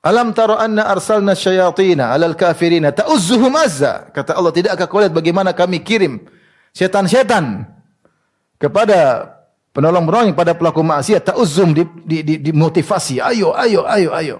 Alam 0.00 0.32
taro 0.32 0.56
anna 0.56 0.88
arsalna 0.88 1.36
syayatina 1.36 2.16
alal 2.16 2.32
kafirina 2.32 2.96
ta'uzzuhum 2.96 3.52
azza. 3.60 4.08
Kata 4.08 4.40
Allah, 4.40 4.52
tidakkah 4.56 4.88
kau 4.88 5.04
lihat 5.04 5.12
bagaimana 5.12 5.52
kami 5.52 5.84
kirim 5.84 6.24
setan-setan 6.72 7.68
kepada 8.56 9.28
penolong-penolong 9.72 10.36
pada 10.36 10.52
pelaku 10.52 10.84
maksiat 10.84 11.32
ta'uzzum 11.32 11.72
di, 11.72 11.82
di, 12.04 12.18
di, 12.22 12.34
di 12.38 12.50
motivasi. 12.52 13.18
Ayo, 13.18 13.56
ayo, 13.56 13.88
ayo, 13.88 14.10
ayo. 14.12 14.36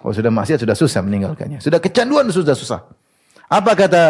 Kalau 0.00 0.16
sudah 0.16 0.32
maksiat 0.32 0.64
sudah 0.64 0.76
susah 0.78 1.00
meninggalkannya. 1.04 1.60
Sudah 1.60 1.76
kecanduan 1.76 2.24
sudah 2.32 2.56
susah. 2.56 2.88
Apa 3.50 3.76
kata 3.76 4.04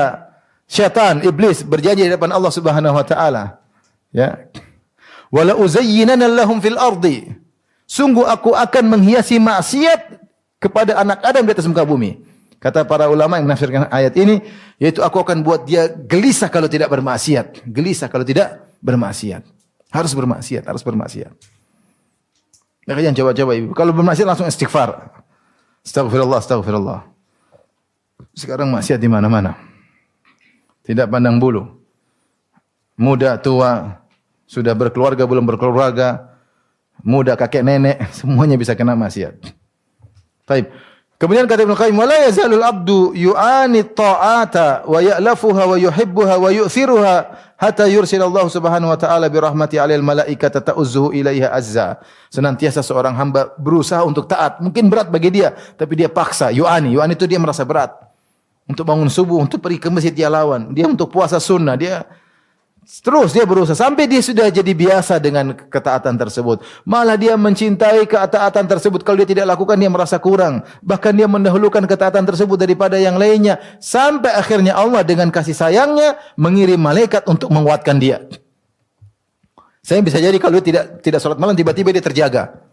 syaitan, 0.71 1.18
iblis 1.25 1.66
berjanji 1.66 2.07
di 2.07 2.12
depan 2.12 2.31
Allah 2.31 2.53
Subhanahu 2.53 2.95
wa 2.95 3.03
taala? 3.03 3.59
Ya. 4.14 4.47
Wala 5.35 5.59
uzayyinana 5.59 6.31
lahum 6.31 6.62
fil 6.62 6.79
ardi. 6.79 7.27
Sungguh 7.91 8.23
aku 8.23 8.55
akan 8.55 8.87
menghiasi 8.87 9.43
maksiat 9.43 10.23
kepada 10.62 11.01
anak 11.03 11.27
Adam 11.27 11.43
di 11.43 11.51
atas 11.51 11.66
muka 11.66 11.83
bumi. 11.83 12.23
Kata 12.61 12.85
para 12.85 13.09
ulama 13.09 13.41
yang 13.41 13.49
menafsirkan 13.49 13.89
ayat 13.89 14.14
ini, 14.21 14.45
yaitu 14.77 15.01
aku 15.01 15.25
akan 15.25 15.41
buat 15.41 15.64
dia 15.64 15.89
gelisah 15.89 16.53
kalau 16.53 16.68
tidak 16.68 16.93
bermaksiat. 16.93 17.66
Gelisah 17.66 18.07
kalau 18.12 18.23
tidak 18.23 18.62
bermaksiat. 18.85 19.59
Harus 19.91 20.14
bermaksiat, 20.14 20.64
harus 20.66 20.82
bermaksiat. 20.86 21.34
Maka 22.86 23.01
jangan 23.03 23.18
coba-coba 23.22 23.53
ibu. 23.55 23.70
Kalau 23.74 23.93
bermaksiat 23.95 24.26
langsung 24.26 24.47
istighfar. 24.47 25.14
Astagfirullah, 25.86 26.38
astagfirullah. 26.43 27.01
Sekarang 28.34 28.70
maksiat 28.70 28.99
di 28.99 29.11
mana-mana. 29.11 29.59
Tidak 30.86 31.07
pandang 31.11 31.38
bulu. 31.38 31.66
Muda, 33.01 33.38
tua, 33.41 34.01
sudah 34.51 34.74
berkeluarga 34.74 35.24
belum 35.24 35.47
berkeluarga, 35.47 36.36
muda 37.07 37.38
kakek 37.38 37.62
nenek, 37.62 37.97
semuanya 38.18 38.59
bisa 38.59 38.74
kena 38.74 38.99
maksiat. 38.99 39.38
Taib. 40.45 40.66
Kemudian 41.21 41.45
kata 41.45 41.68
Ibnu 41.68 41.77
Qayyim, 41.77 42.01
"Wala 42.01 42.16
yazalul 42.25 42.64
abdu 42.64 43.12
yu'ani 43.12 43.85
ta'ata 43.93 44.89
wa 44.89 45.05
ya'lafuha 45.05 45.68
wa 45.68 45.77
yuhibbuha 45.77 46.41
wa 46.41 46.49
yu'thiruha 46.49 47.14
hatta 47.61 47.85
yursil 47.93 48.25
Allah 48.25 48.49
Subhanahu 48.49 48.89
wa 48.89 48.97
taala 48.97 49.29
bi 49.29 49.37
rahmati 49.37 49.77
'alal 49.77 50.01
malaikata 50.01 50.64
ta'uzzuhu 50.64 51.12
ilaiha 51.12 51.53
azza." 51.53 52.01
Senantiasa 52.33 52.81
seorang 52.81 53.12
hamba 53.21 53.53
berusaha 53.61 54.01
untuk 54.01 54.33
taat, 54.33 54.64
mungkin 54.64 54.89
berat 54.89 55.12
bagi 55.12 55.29
dia, 55.29 55.53
tapi 55.77 56.01
dia 56.01 56.09
paksa. 56.09 56.49
Yu'ani, 56.57 56.97
yu'ani 56.97 57.12
itu 57.12 57.29
dia 57.29 57.37
merasa 57.37 57.68
berat. 57.68 57.93
Untuk 58.64 58.89
bangun 58.89 59.12
subuh, 59.12 59.45
untuk 59.45 59.61
pergi 59.61 59.77
ke 59.77 59.93
masjid 59.93 60.16
dia 60.16 60.33
lawan. 60.33 60.73
Dia 60.73 60.89
untuk 60.89 61.12
puasa 61.12 61.37
sunnah, 61.37 61.77
dia 61.77 62.01
Terus 62.81 63.37
dia 63.37 63.45
berusaha 63.45 63.76
sampai 63.76 64.09
dia 64.09 64.24
sudah 64.24 64.49
jadi 64.49 64.72
biasa 64.72 65.20
dengan 65.20 65.53
ketaatan 65.53 66.16
tersebut. 66.16 66.64
Malah 66.89 67.14
dia 67.20 67.37
mencintai 67.37 68.09
ketaatan 68.09 68.66
tersebut. 68.66 69.05
Kalau 69.05 69.20
dia 69.20 69.28
tidak 69.28 69.53
lakukan 69.53 69.76
dia 69.76 69.93
merasa 69.93 70.16
kurang. 70.16 70.64
Bahkan 70.81 71.12
dia 71.12 71.28
mendahulukan 71.28 71.85
ketaatan 71.85 72.24
tersebut 72.24 72.57
daripada 72.57 72.97
yang 72.97 73.20
lainnya. 73.20 73.61
Sampai 73.78 74.33
akhirnya 74.33 74.74
Allah 74.74 75.05
dengan 75.05 75.28
kasih 75.28 75.55
sayangnya 75.55 76.16
mengirim 76.41 76.81
malaikat 76.81 77.28
untuk 77.28 77.53
menguatkan 77.53 78.01
dia. 78.01 78.24
Saya 79.81 80.05
bisa 80.05 80.20
jadi 80.20 80.37
kalau 80.37 80.61
dia 80.61 80.64
tidak 80.74 80.85
tidak 81.01 81.20
sholat 81.24 81.41
malam 81.41 81.57
tiba-tiba 81.57 81.95
dia 81.95 82.05
terjaga. 82.05 82.64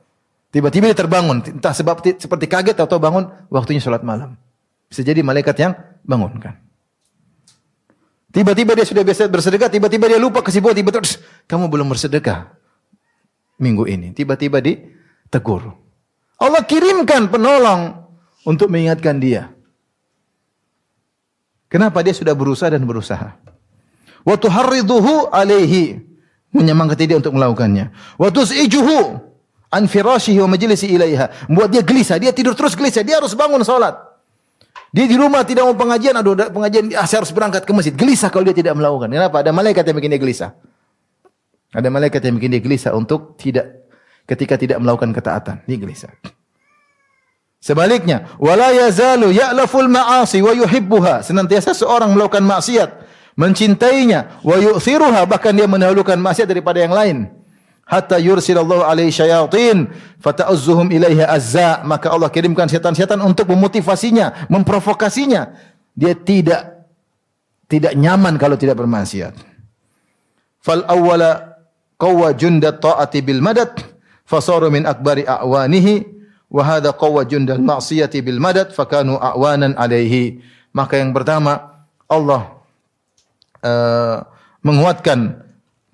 Tiba-tiba 0.52 0.92
dia 0.92 0.98
terbangun. 0.98 1.44
Entah 1.46 1.76
sebab 1.76 2.04
seperti 2.04 2.48
kaget 2.48 2.80
atau 2.80 3.00
bangun 3.00 3.28
waktunya 3.52 3.80
sholat 3.80 4.02
malam. 4.02 4.36
Bisa 4.88 5.04
jadi 5.04 5.24
malaikat 5.24 5.56
yang 5.60 5.76
bangunkan. 6.04 6.67
Tiba-tiba 8.38 8.78
dia 8.78 8.86
sudah 8.86 9.02
biasa 9.02 9.26
bersedekah, 9.34 9.66
tiba-tiba 9.66 10.06
dia 10.06 10.22
lupa 10.22 10.46
kesibukan, 10.46 10.78
tiba-tiba 10.78 11.02
kamu 11.50 11.74
belum 11.74 11.90
bersedekah 11.90 12.54
minggu 13.58 13.90
ini. 13.90 14.14
Tiba-tiba 14.14 14.62
ditegur. 14.62 15.74
Allah 16.38 16.62
kirimkan 16.62 17.34
penolong 17.34 17.98
untuk 18.46 18.70
mengingatkan 18.70 19.18
dia. 19.18 19.50
Kenapa 21.66 22.06
dia 22.06 22.14
sudah 22.14 22.38
berusaha 22.38 22.70
dan 22.70 22.86
berusaha? 22.86 23.42
Wa 24.22 24.38
tuharriduhu 24.38 25.34
alaihi 25.34 25.98
menyemangati 26.54 27.10
dia 27.10 27.18
untuk 27.18 27.34
melakukannya. 27.34 27.90
Wa 28.22 28.30
tus'ijuhu 28.30 29.18
an 29.74 29.90
firashihi 29.90 30.38
wa 30.46 30.54
majlisi 30.54 30.94
ilaiha. 30.94 31.50
Membuat 31.50 31.74
dia 31.74 31.82
gelisah, 31.82 32.22
dia 32.22 32.30
tidur 32.30 32.54
terus 32.54 32.78
gelisah, 32.78 33.02
dia 33.02 33.18
harus 33.18 33.34
bangun 33.34 33.66
salat. 33.66 34.07
Dia 34.98 35.06
di 35.06 35.14
rumah 35.14 35.46
tidak 35.46 35.70
mau 35.70 35.78
pengajian, 35.78 36.18
aduh 36.18 36.34
pengajian 36.34 36.90
ah, 36.98 37.06
saya 37.06 37.22
harus 37.22 37.30
berangkat 37.30 37.70
ke 37.70 37.70
masjid. 37.70 37.94
Gelisah 37.94 38.34
kalau 38.34 38.50
dia 38.50 38.58
tidak 38.58 38.74
melakukan. 38.74 39.06
Kenapa? 39.14 39.46
Ada 39.46 39.54
malaikat 39.54 39.86
yang 39.86 39.96
bikin 40.02 40.10
dia 40.10 40.22
gelisah. 40.26 40.52
Ada 41.70 41.94
malaikat 41.94 42.18
yang 42.26 42.42
bikin 42.42 42.50
dia 42.58 42.62
gelisah 42.66 42.98
untuk 42.98 43.38
tidak 43.38 43.94
ketika 44.26 44.58
tidak 44.58 44.82
melakukan 44.82 45.14
ketaatan. 45.14 45.62
Dia 45.70 45.78
gelisah. 45.78 46.10
Sebaliknya, 47.62 48.34
wala 48.42 48.74
yazalu 48.74 49.38
ya'laful 49.38 49.86
ma'asi 49.86 50.42
wa 50.42 50.58
yuhibbuha. 50.58 51.22
Senantiasa 51.22 51.78
seorang 51.78 52.18
melakukan 52.18 52.42
maksiat, 52.42 52.90
mencintainya, 53.38 54.42
wa 54.42 54.58
yu'thiruha, 54.58 55.30
bahkan 55.30 55.54
dia 55.54 55.70
mendahulukan 55.70 56.18
maksiat 56.18 56.50
daripada 56.50 56.82
yang 56.82 56.98
lain 56.98 57.30
hatta 57.88 58.20
yursilallahu 58.20 58.84
alaihi 58.84 59.16
syayatin 59.16 59.88
fata'uzzuhum 60.20 60.92
ilaiha 60.92 61.32
azza. 61.32 61.82
Maka 61.88 62.12
Allah 62.12 62.28
kirimkan 62.28 62.68
setan-setan 62.68 63.24
untuk 63.24 63.48
memotivasinya 63.48 64.52
memprovokasinya. 64.52 65.56
Dia 65.96 66.14
tidak 66.14 66.86
tidak 67.72 67.96
nyaman 67.96 68.36
kalau 68.36 68.60
tidak 68.60 68.78
bermaksiat. 68.78 69.34
Fal 70.60 70.84
awwala 70.84 71.64
qawwa 71.96 72.36
jundat 72.36 72.84
ta'ati 72.84 73.24
bil 73.24 73.40
madad 73.40 73.72
fasaru 74.28 74.68
min 74.68 74.84
akbari 74.84 75.24
a'wanihi 75.24 76.04
wa 76.52 76.62
hadha 76.64 76.92
qawwa 76.92 77.24
jundal 77.24 77.60
ma'siyati 77.64 78.20
bil 78.20 78.40
madad 78.44 78.76
fakanu 78.76 79.16
a'wanan 79.16 79.80
alaihi. 79.80 80.44
Maka 80.76 81.00
yang 81.00 81.16
pertama 81.16 81.84
Allah 82.08 82.60
uh, 83.64 84.24
menguatkan 84.62 85.47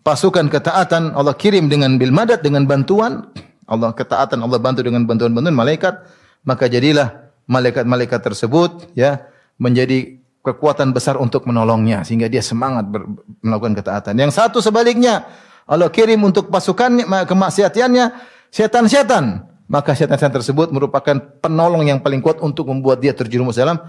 pasukan 0.03 0.51
ketaatan 0.51 1.15
Allah 1.15 1.33
kirim 1.33 1.71
dengan 1.71 1.95
bil 1.95 2.11
madad 2.11 2.43
dengan 2.43 2.67
bantuan. 2.67 3.31
Allah 3.63 3.95
ketaatan 3.95 4.43
Allah 4.43 4.59
bantu 4.59 4.83
dengan 4.83 5.07
bantuan-bantuan 5.07 5.55
malaikat. 5.55 6.03
Maka 6.43 6.67
jadilah 6.67 7.31
malaikat-malaikat 7.47 8.19
tersebut 8.19 8.91
ya 8.93 9.23
menjadi 9.55 10.19
kekuatan 10.43 10.91
besar 10.91 11.15
untuk 11.15 11.47
menolongnya 11.47 12.03
sehingga 12.03 12.27
dia 12.27 12.43
semangat 12.43 12.91
ber, 12.91 13.07
melakukan 13.39 13.79
ketaatan. 13.79 14.13
Yang 14.19 14.35
satu 14.35 14.59
sebaliknya 14.59 15.23
Allah 15.63 15.87
kirim 15.87 16.19
untuk 16.19 16.51
pasukannya 16.51 17.07
kemaksiatannya 17.07 18.05
setan-setan. 18.51 19.47
Maka 19.71 19.95
setan-setan 19.95 20.43
tersebut 20.43 20.75
merupakan 20.75 21.15
penolong 21.39 21.87
yang 21.87 22.03
paling 22.03 22.19
kuat 22.19 22.43
untuk 22.43 22.67
membuat 22.67 22.99
dia 22.99 23.15
terjerumus 23.15 23.55
dalam 23.55 23.79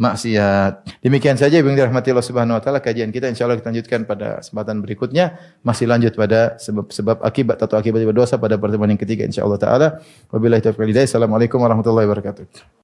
maksiat. 0.00 1.04
Demikian 1.04 1.36
saja 1.36 1.60
yang 1.60 1.76
dirahmati 1.76 2.08
Allah 2.08 2.24
Subhanahu 2.24 2.56
wa 2.56 2.62
taala 2.64 2.80
kajian 2.80 3.12
kita 3.12 3.28
insyaallah 3.28 3.60
kita 3.60 3.68
lanjutkan 3.68 4.00
pada 4.08 4.40
kesempatan 4.40 4.80
berikutnya 4.80 5.36
masih 5.60 5.84
lanjut 5.84 6.16
pada 6.16 6.56
sebab 6.56 6.88
sebab 6.88 7.20
akibat 7.20 7.60
atau 7.60 7.76
akibat 7.76 8.08
dosa 8.16 8.40
pada 8.40 8.56
pertemuan 8.56 8.88
yang 8.88 8.98
ketiga 8.98 9.28
insyaallah 9.28 9.60
taala. 9.60 9.88
Wabillahi 10.32 10.64
taufiq 10.64 10.96
Assalamualaikum 10.96 11.60
warahmatullahi 11.60 12.08
wabarakatuh. 12.08 12.79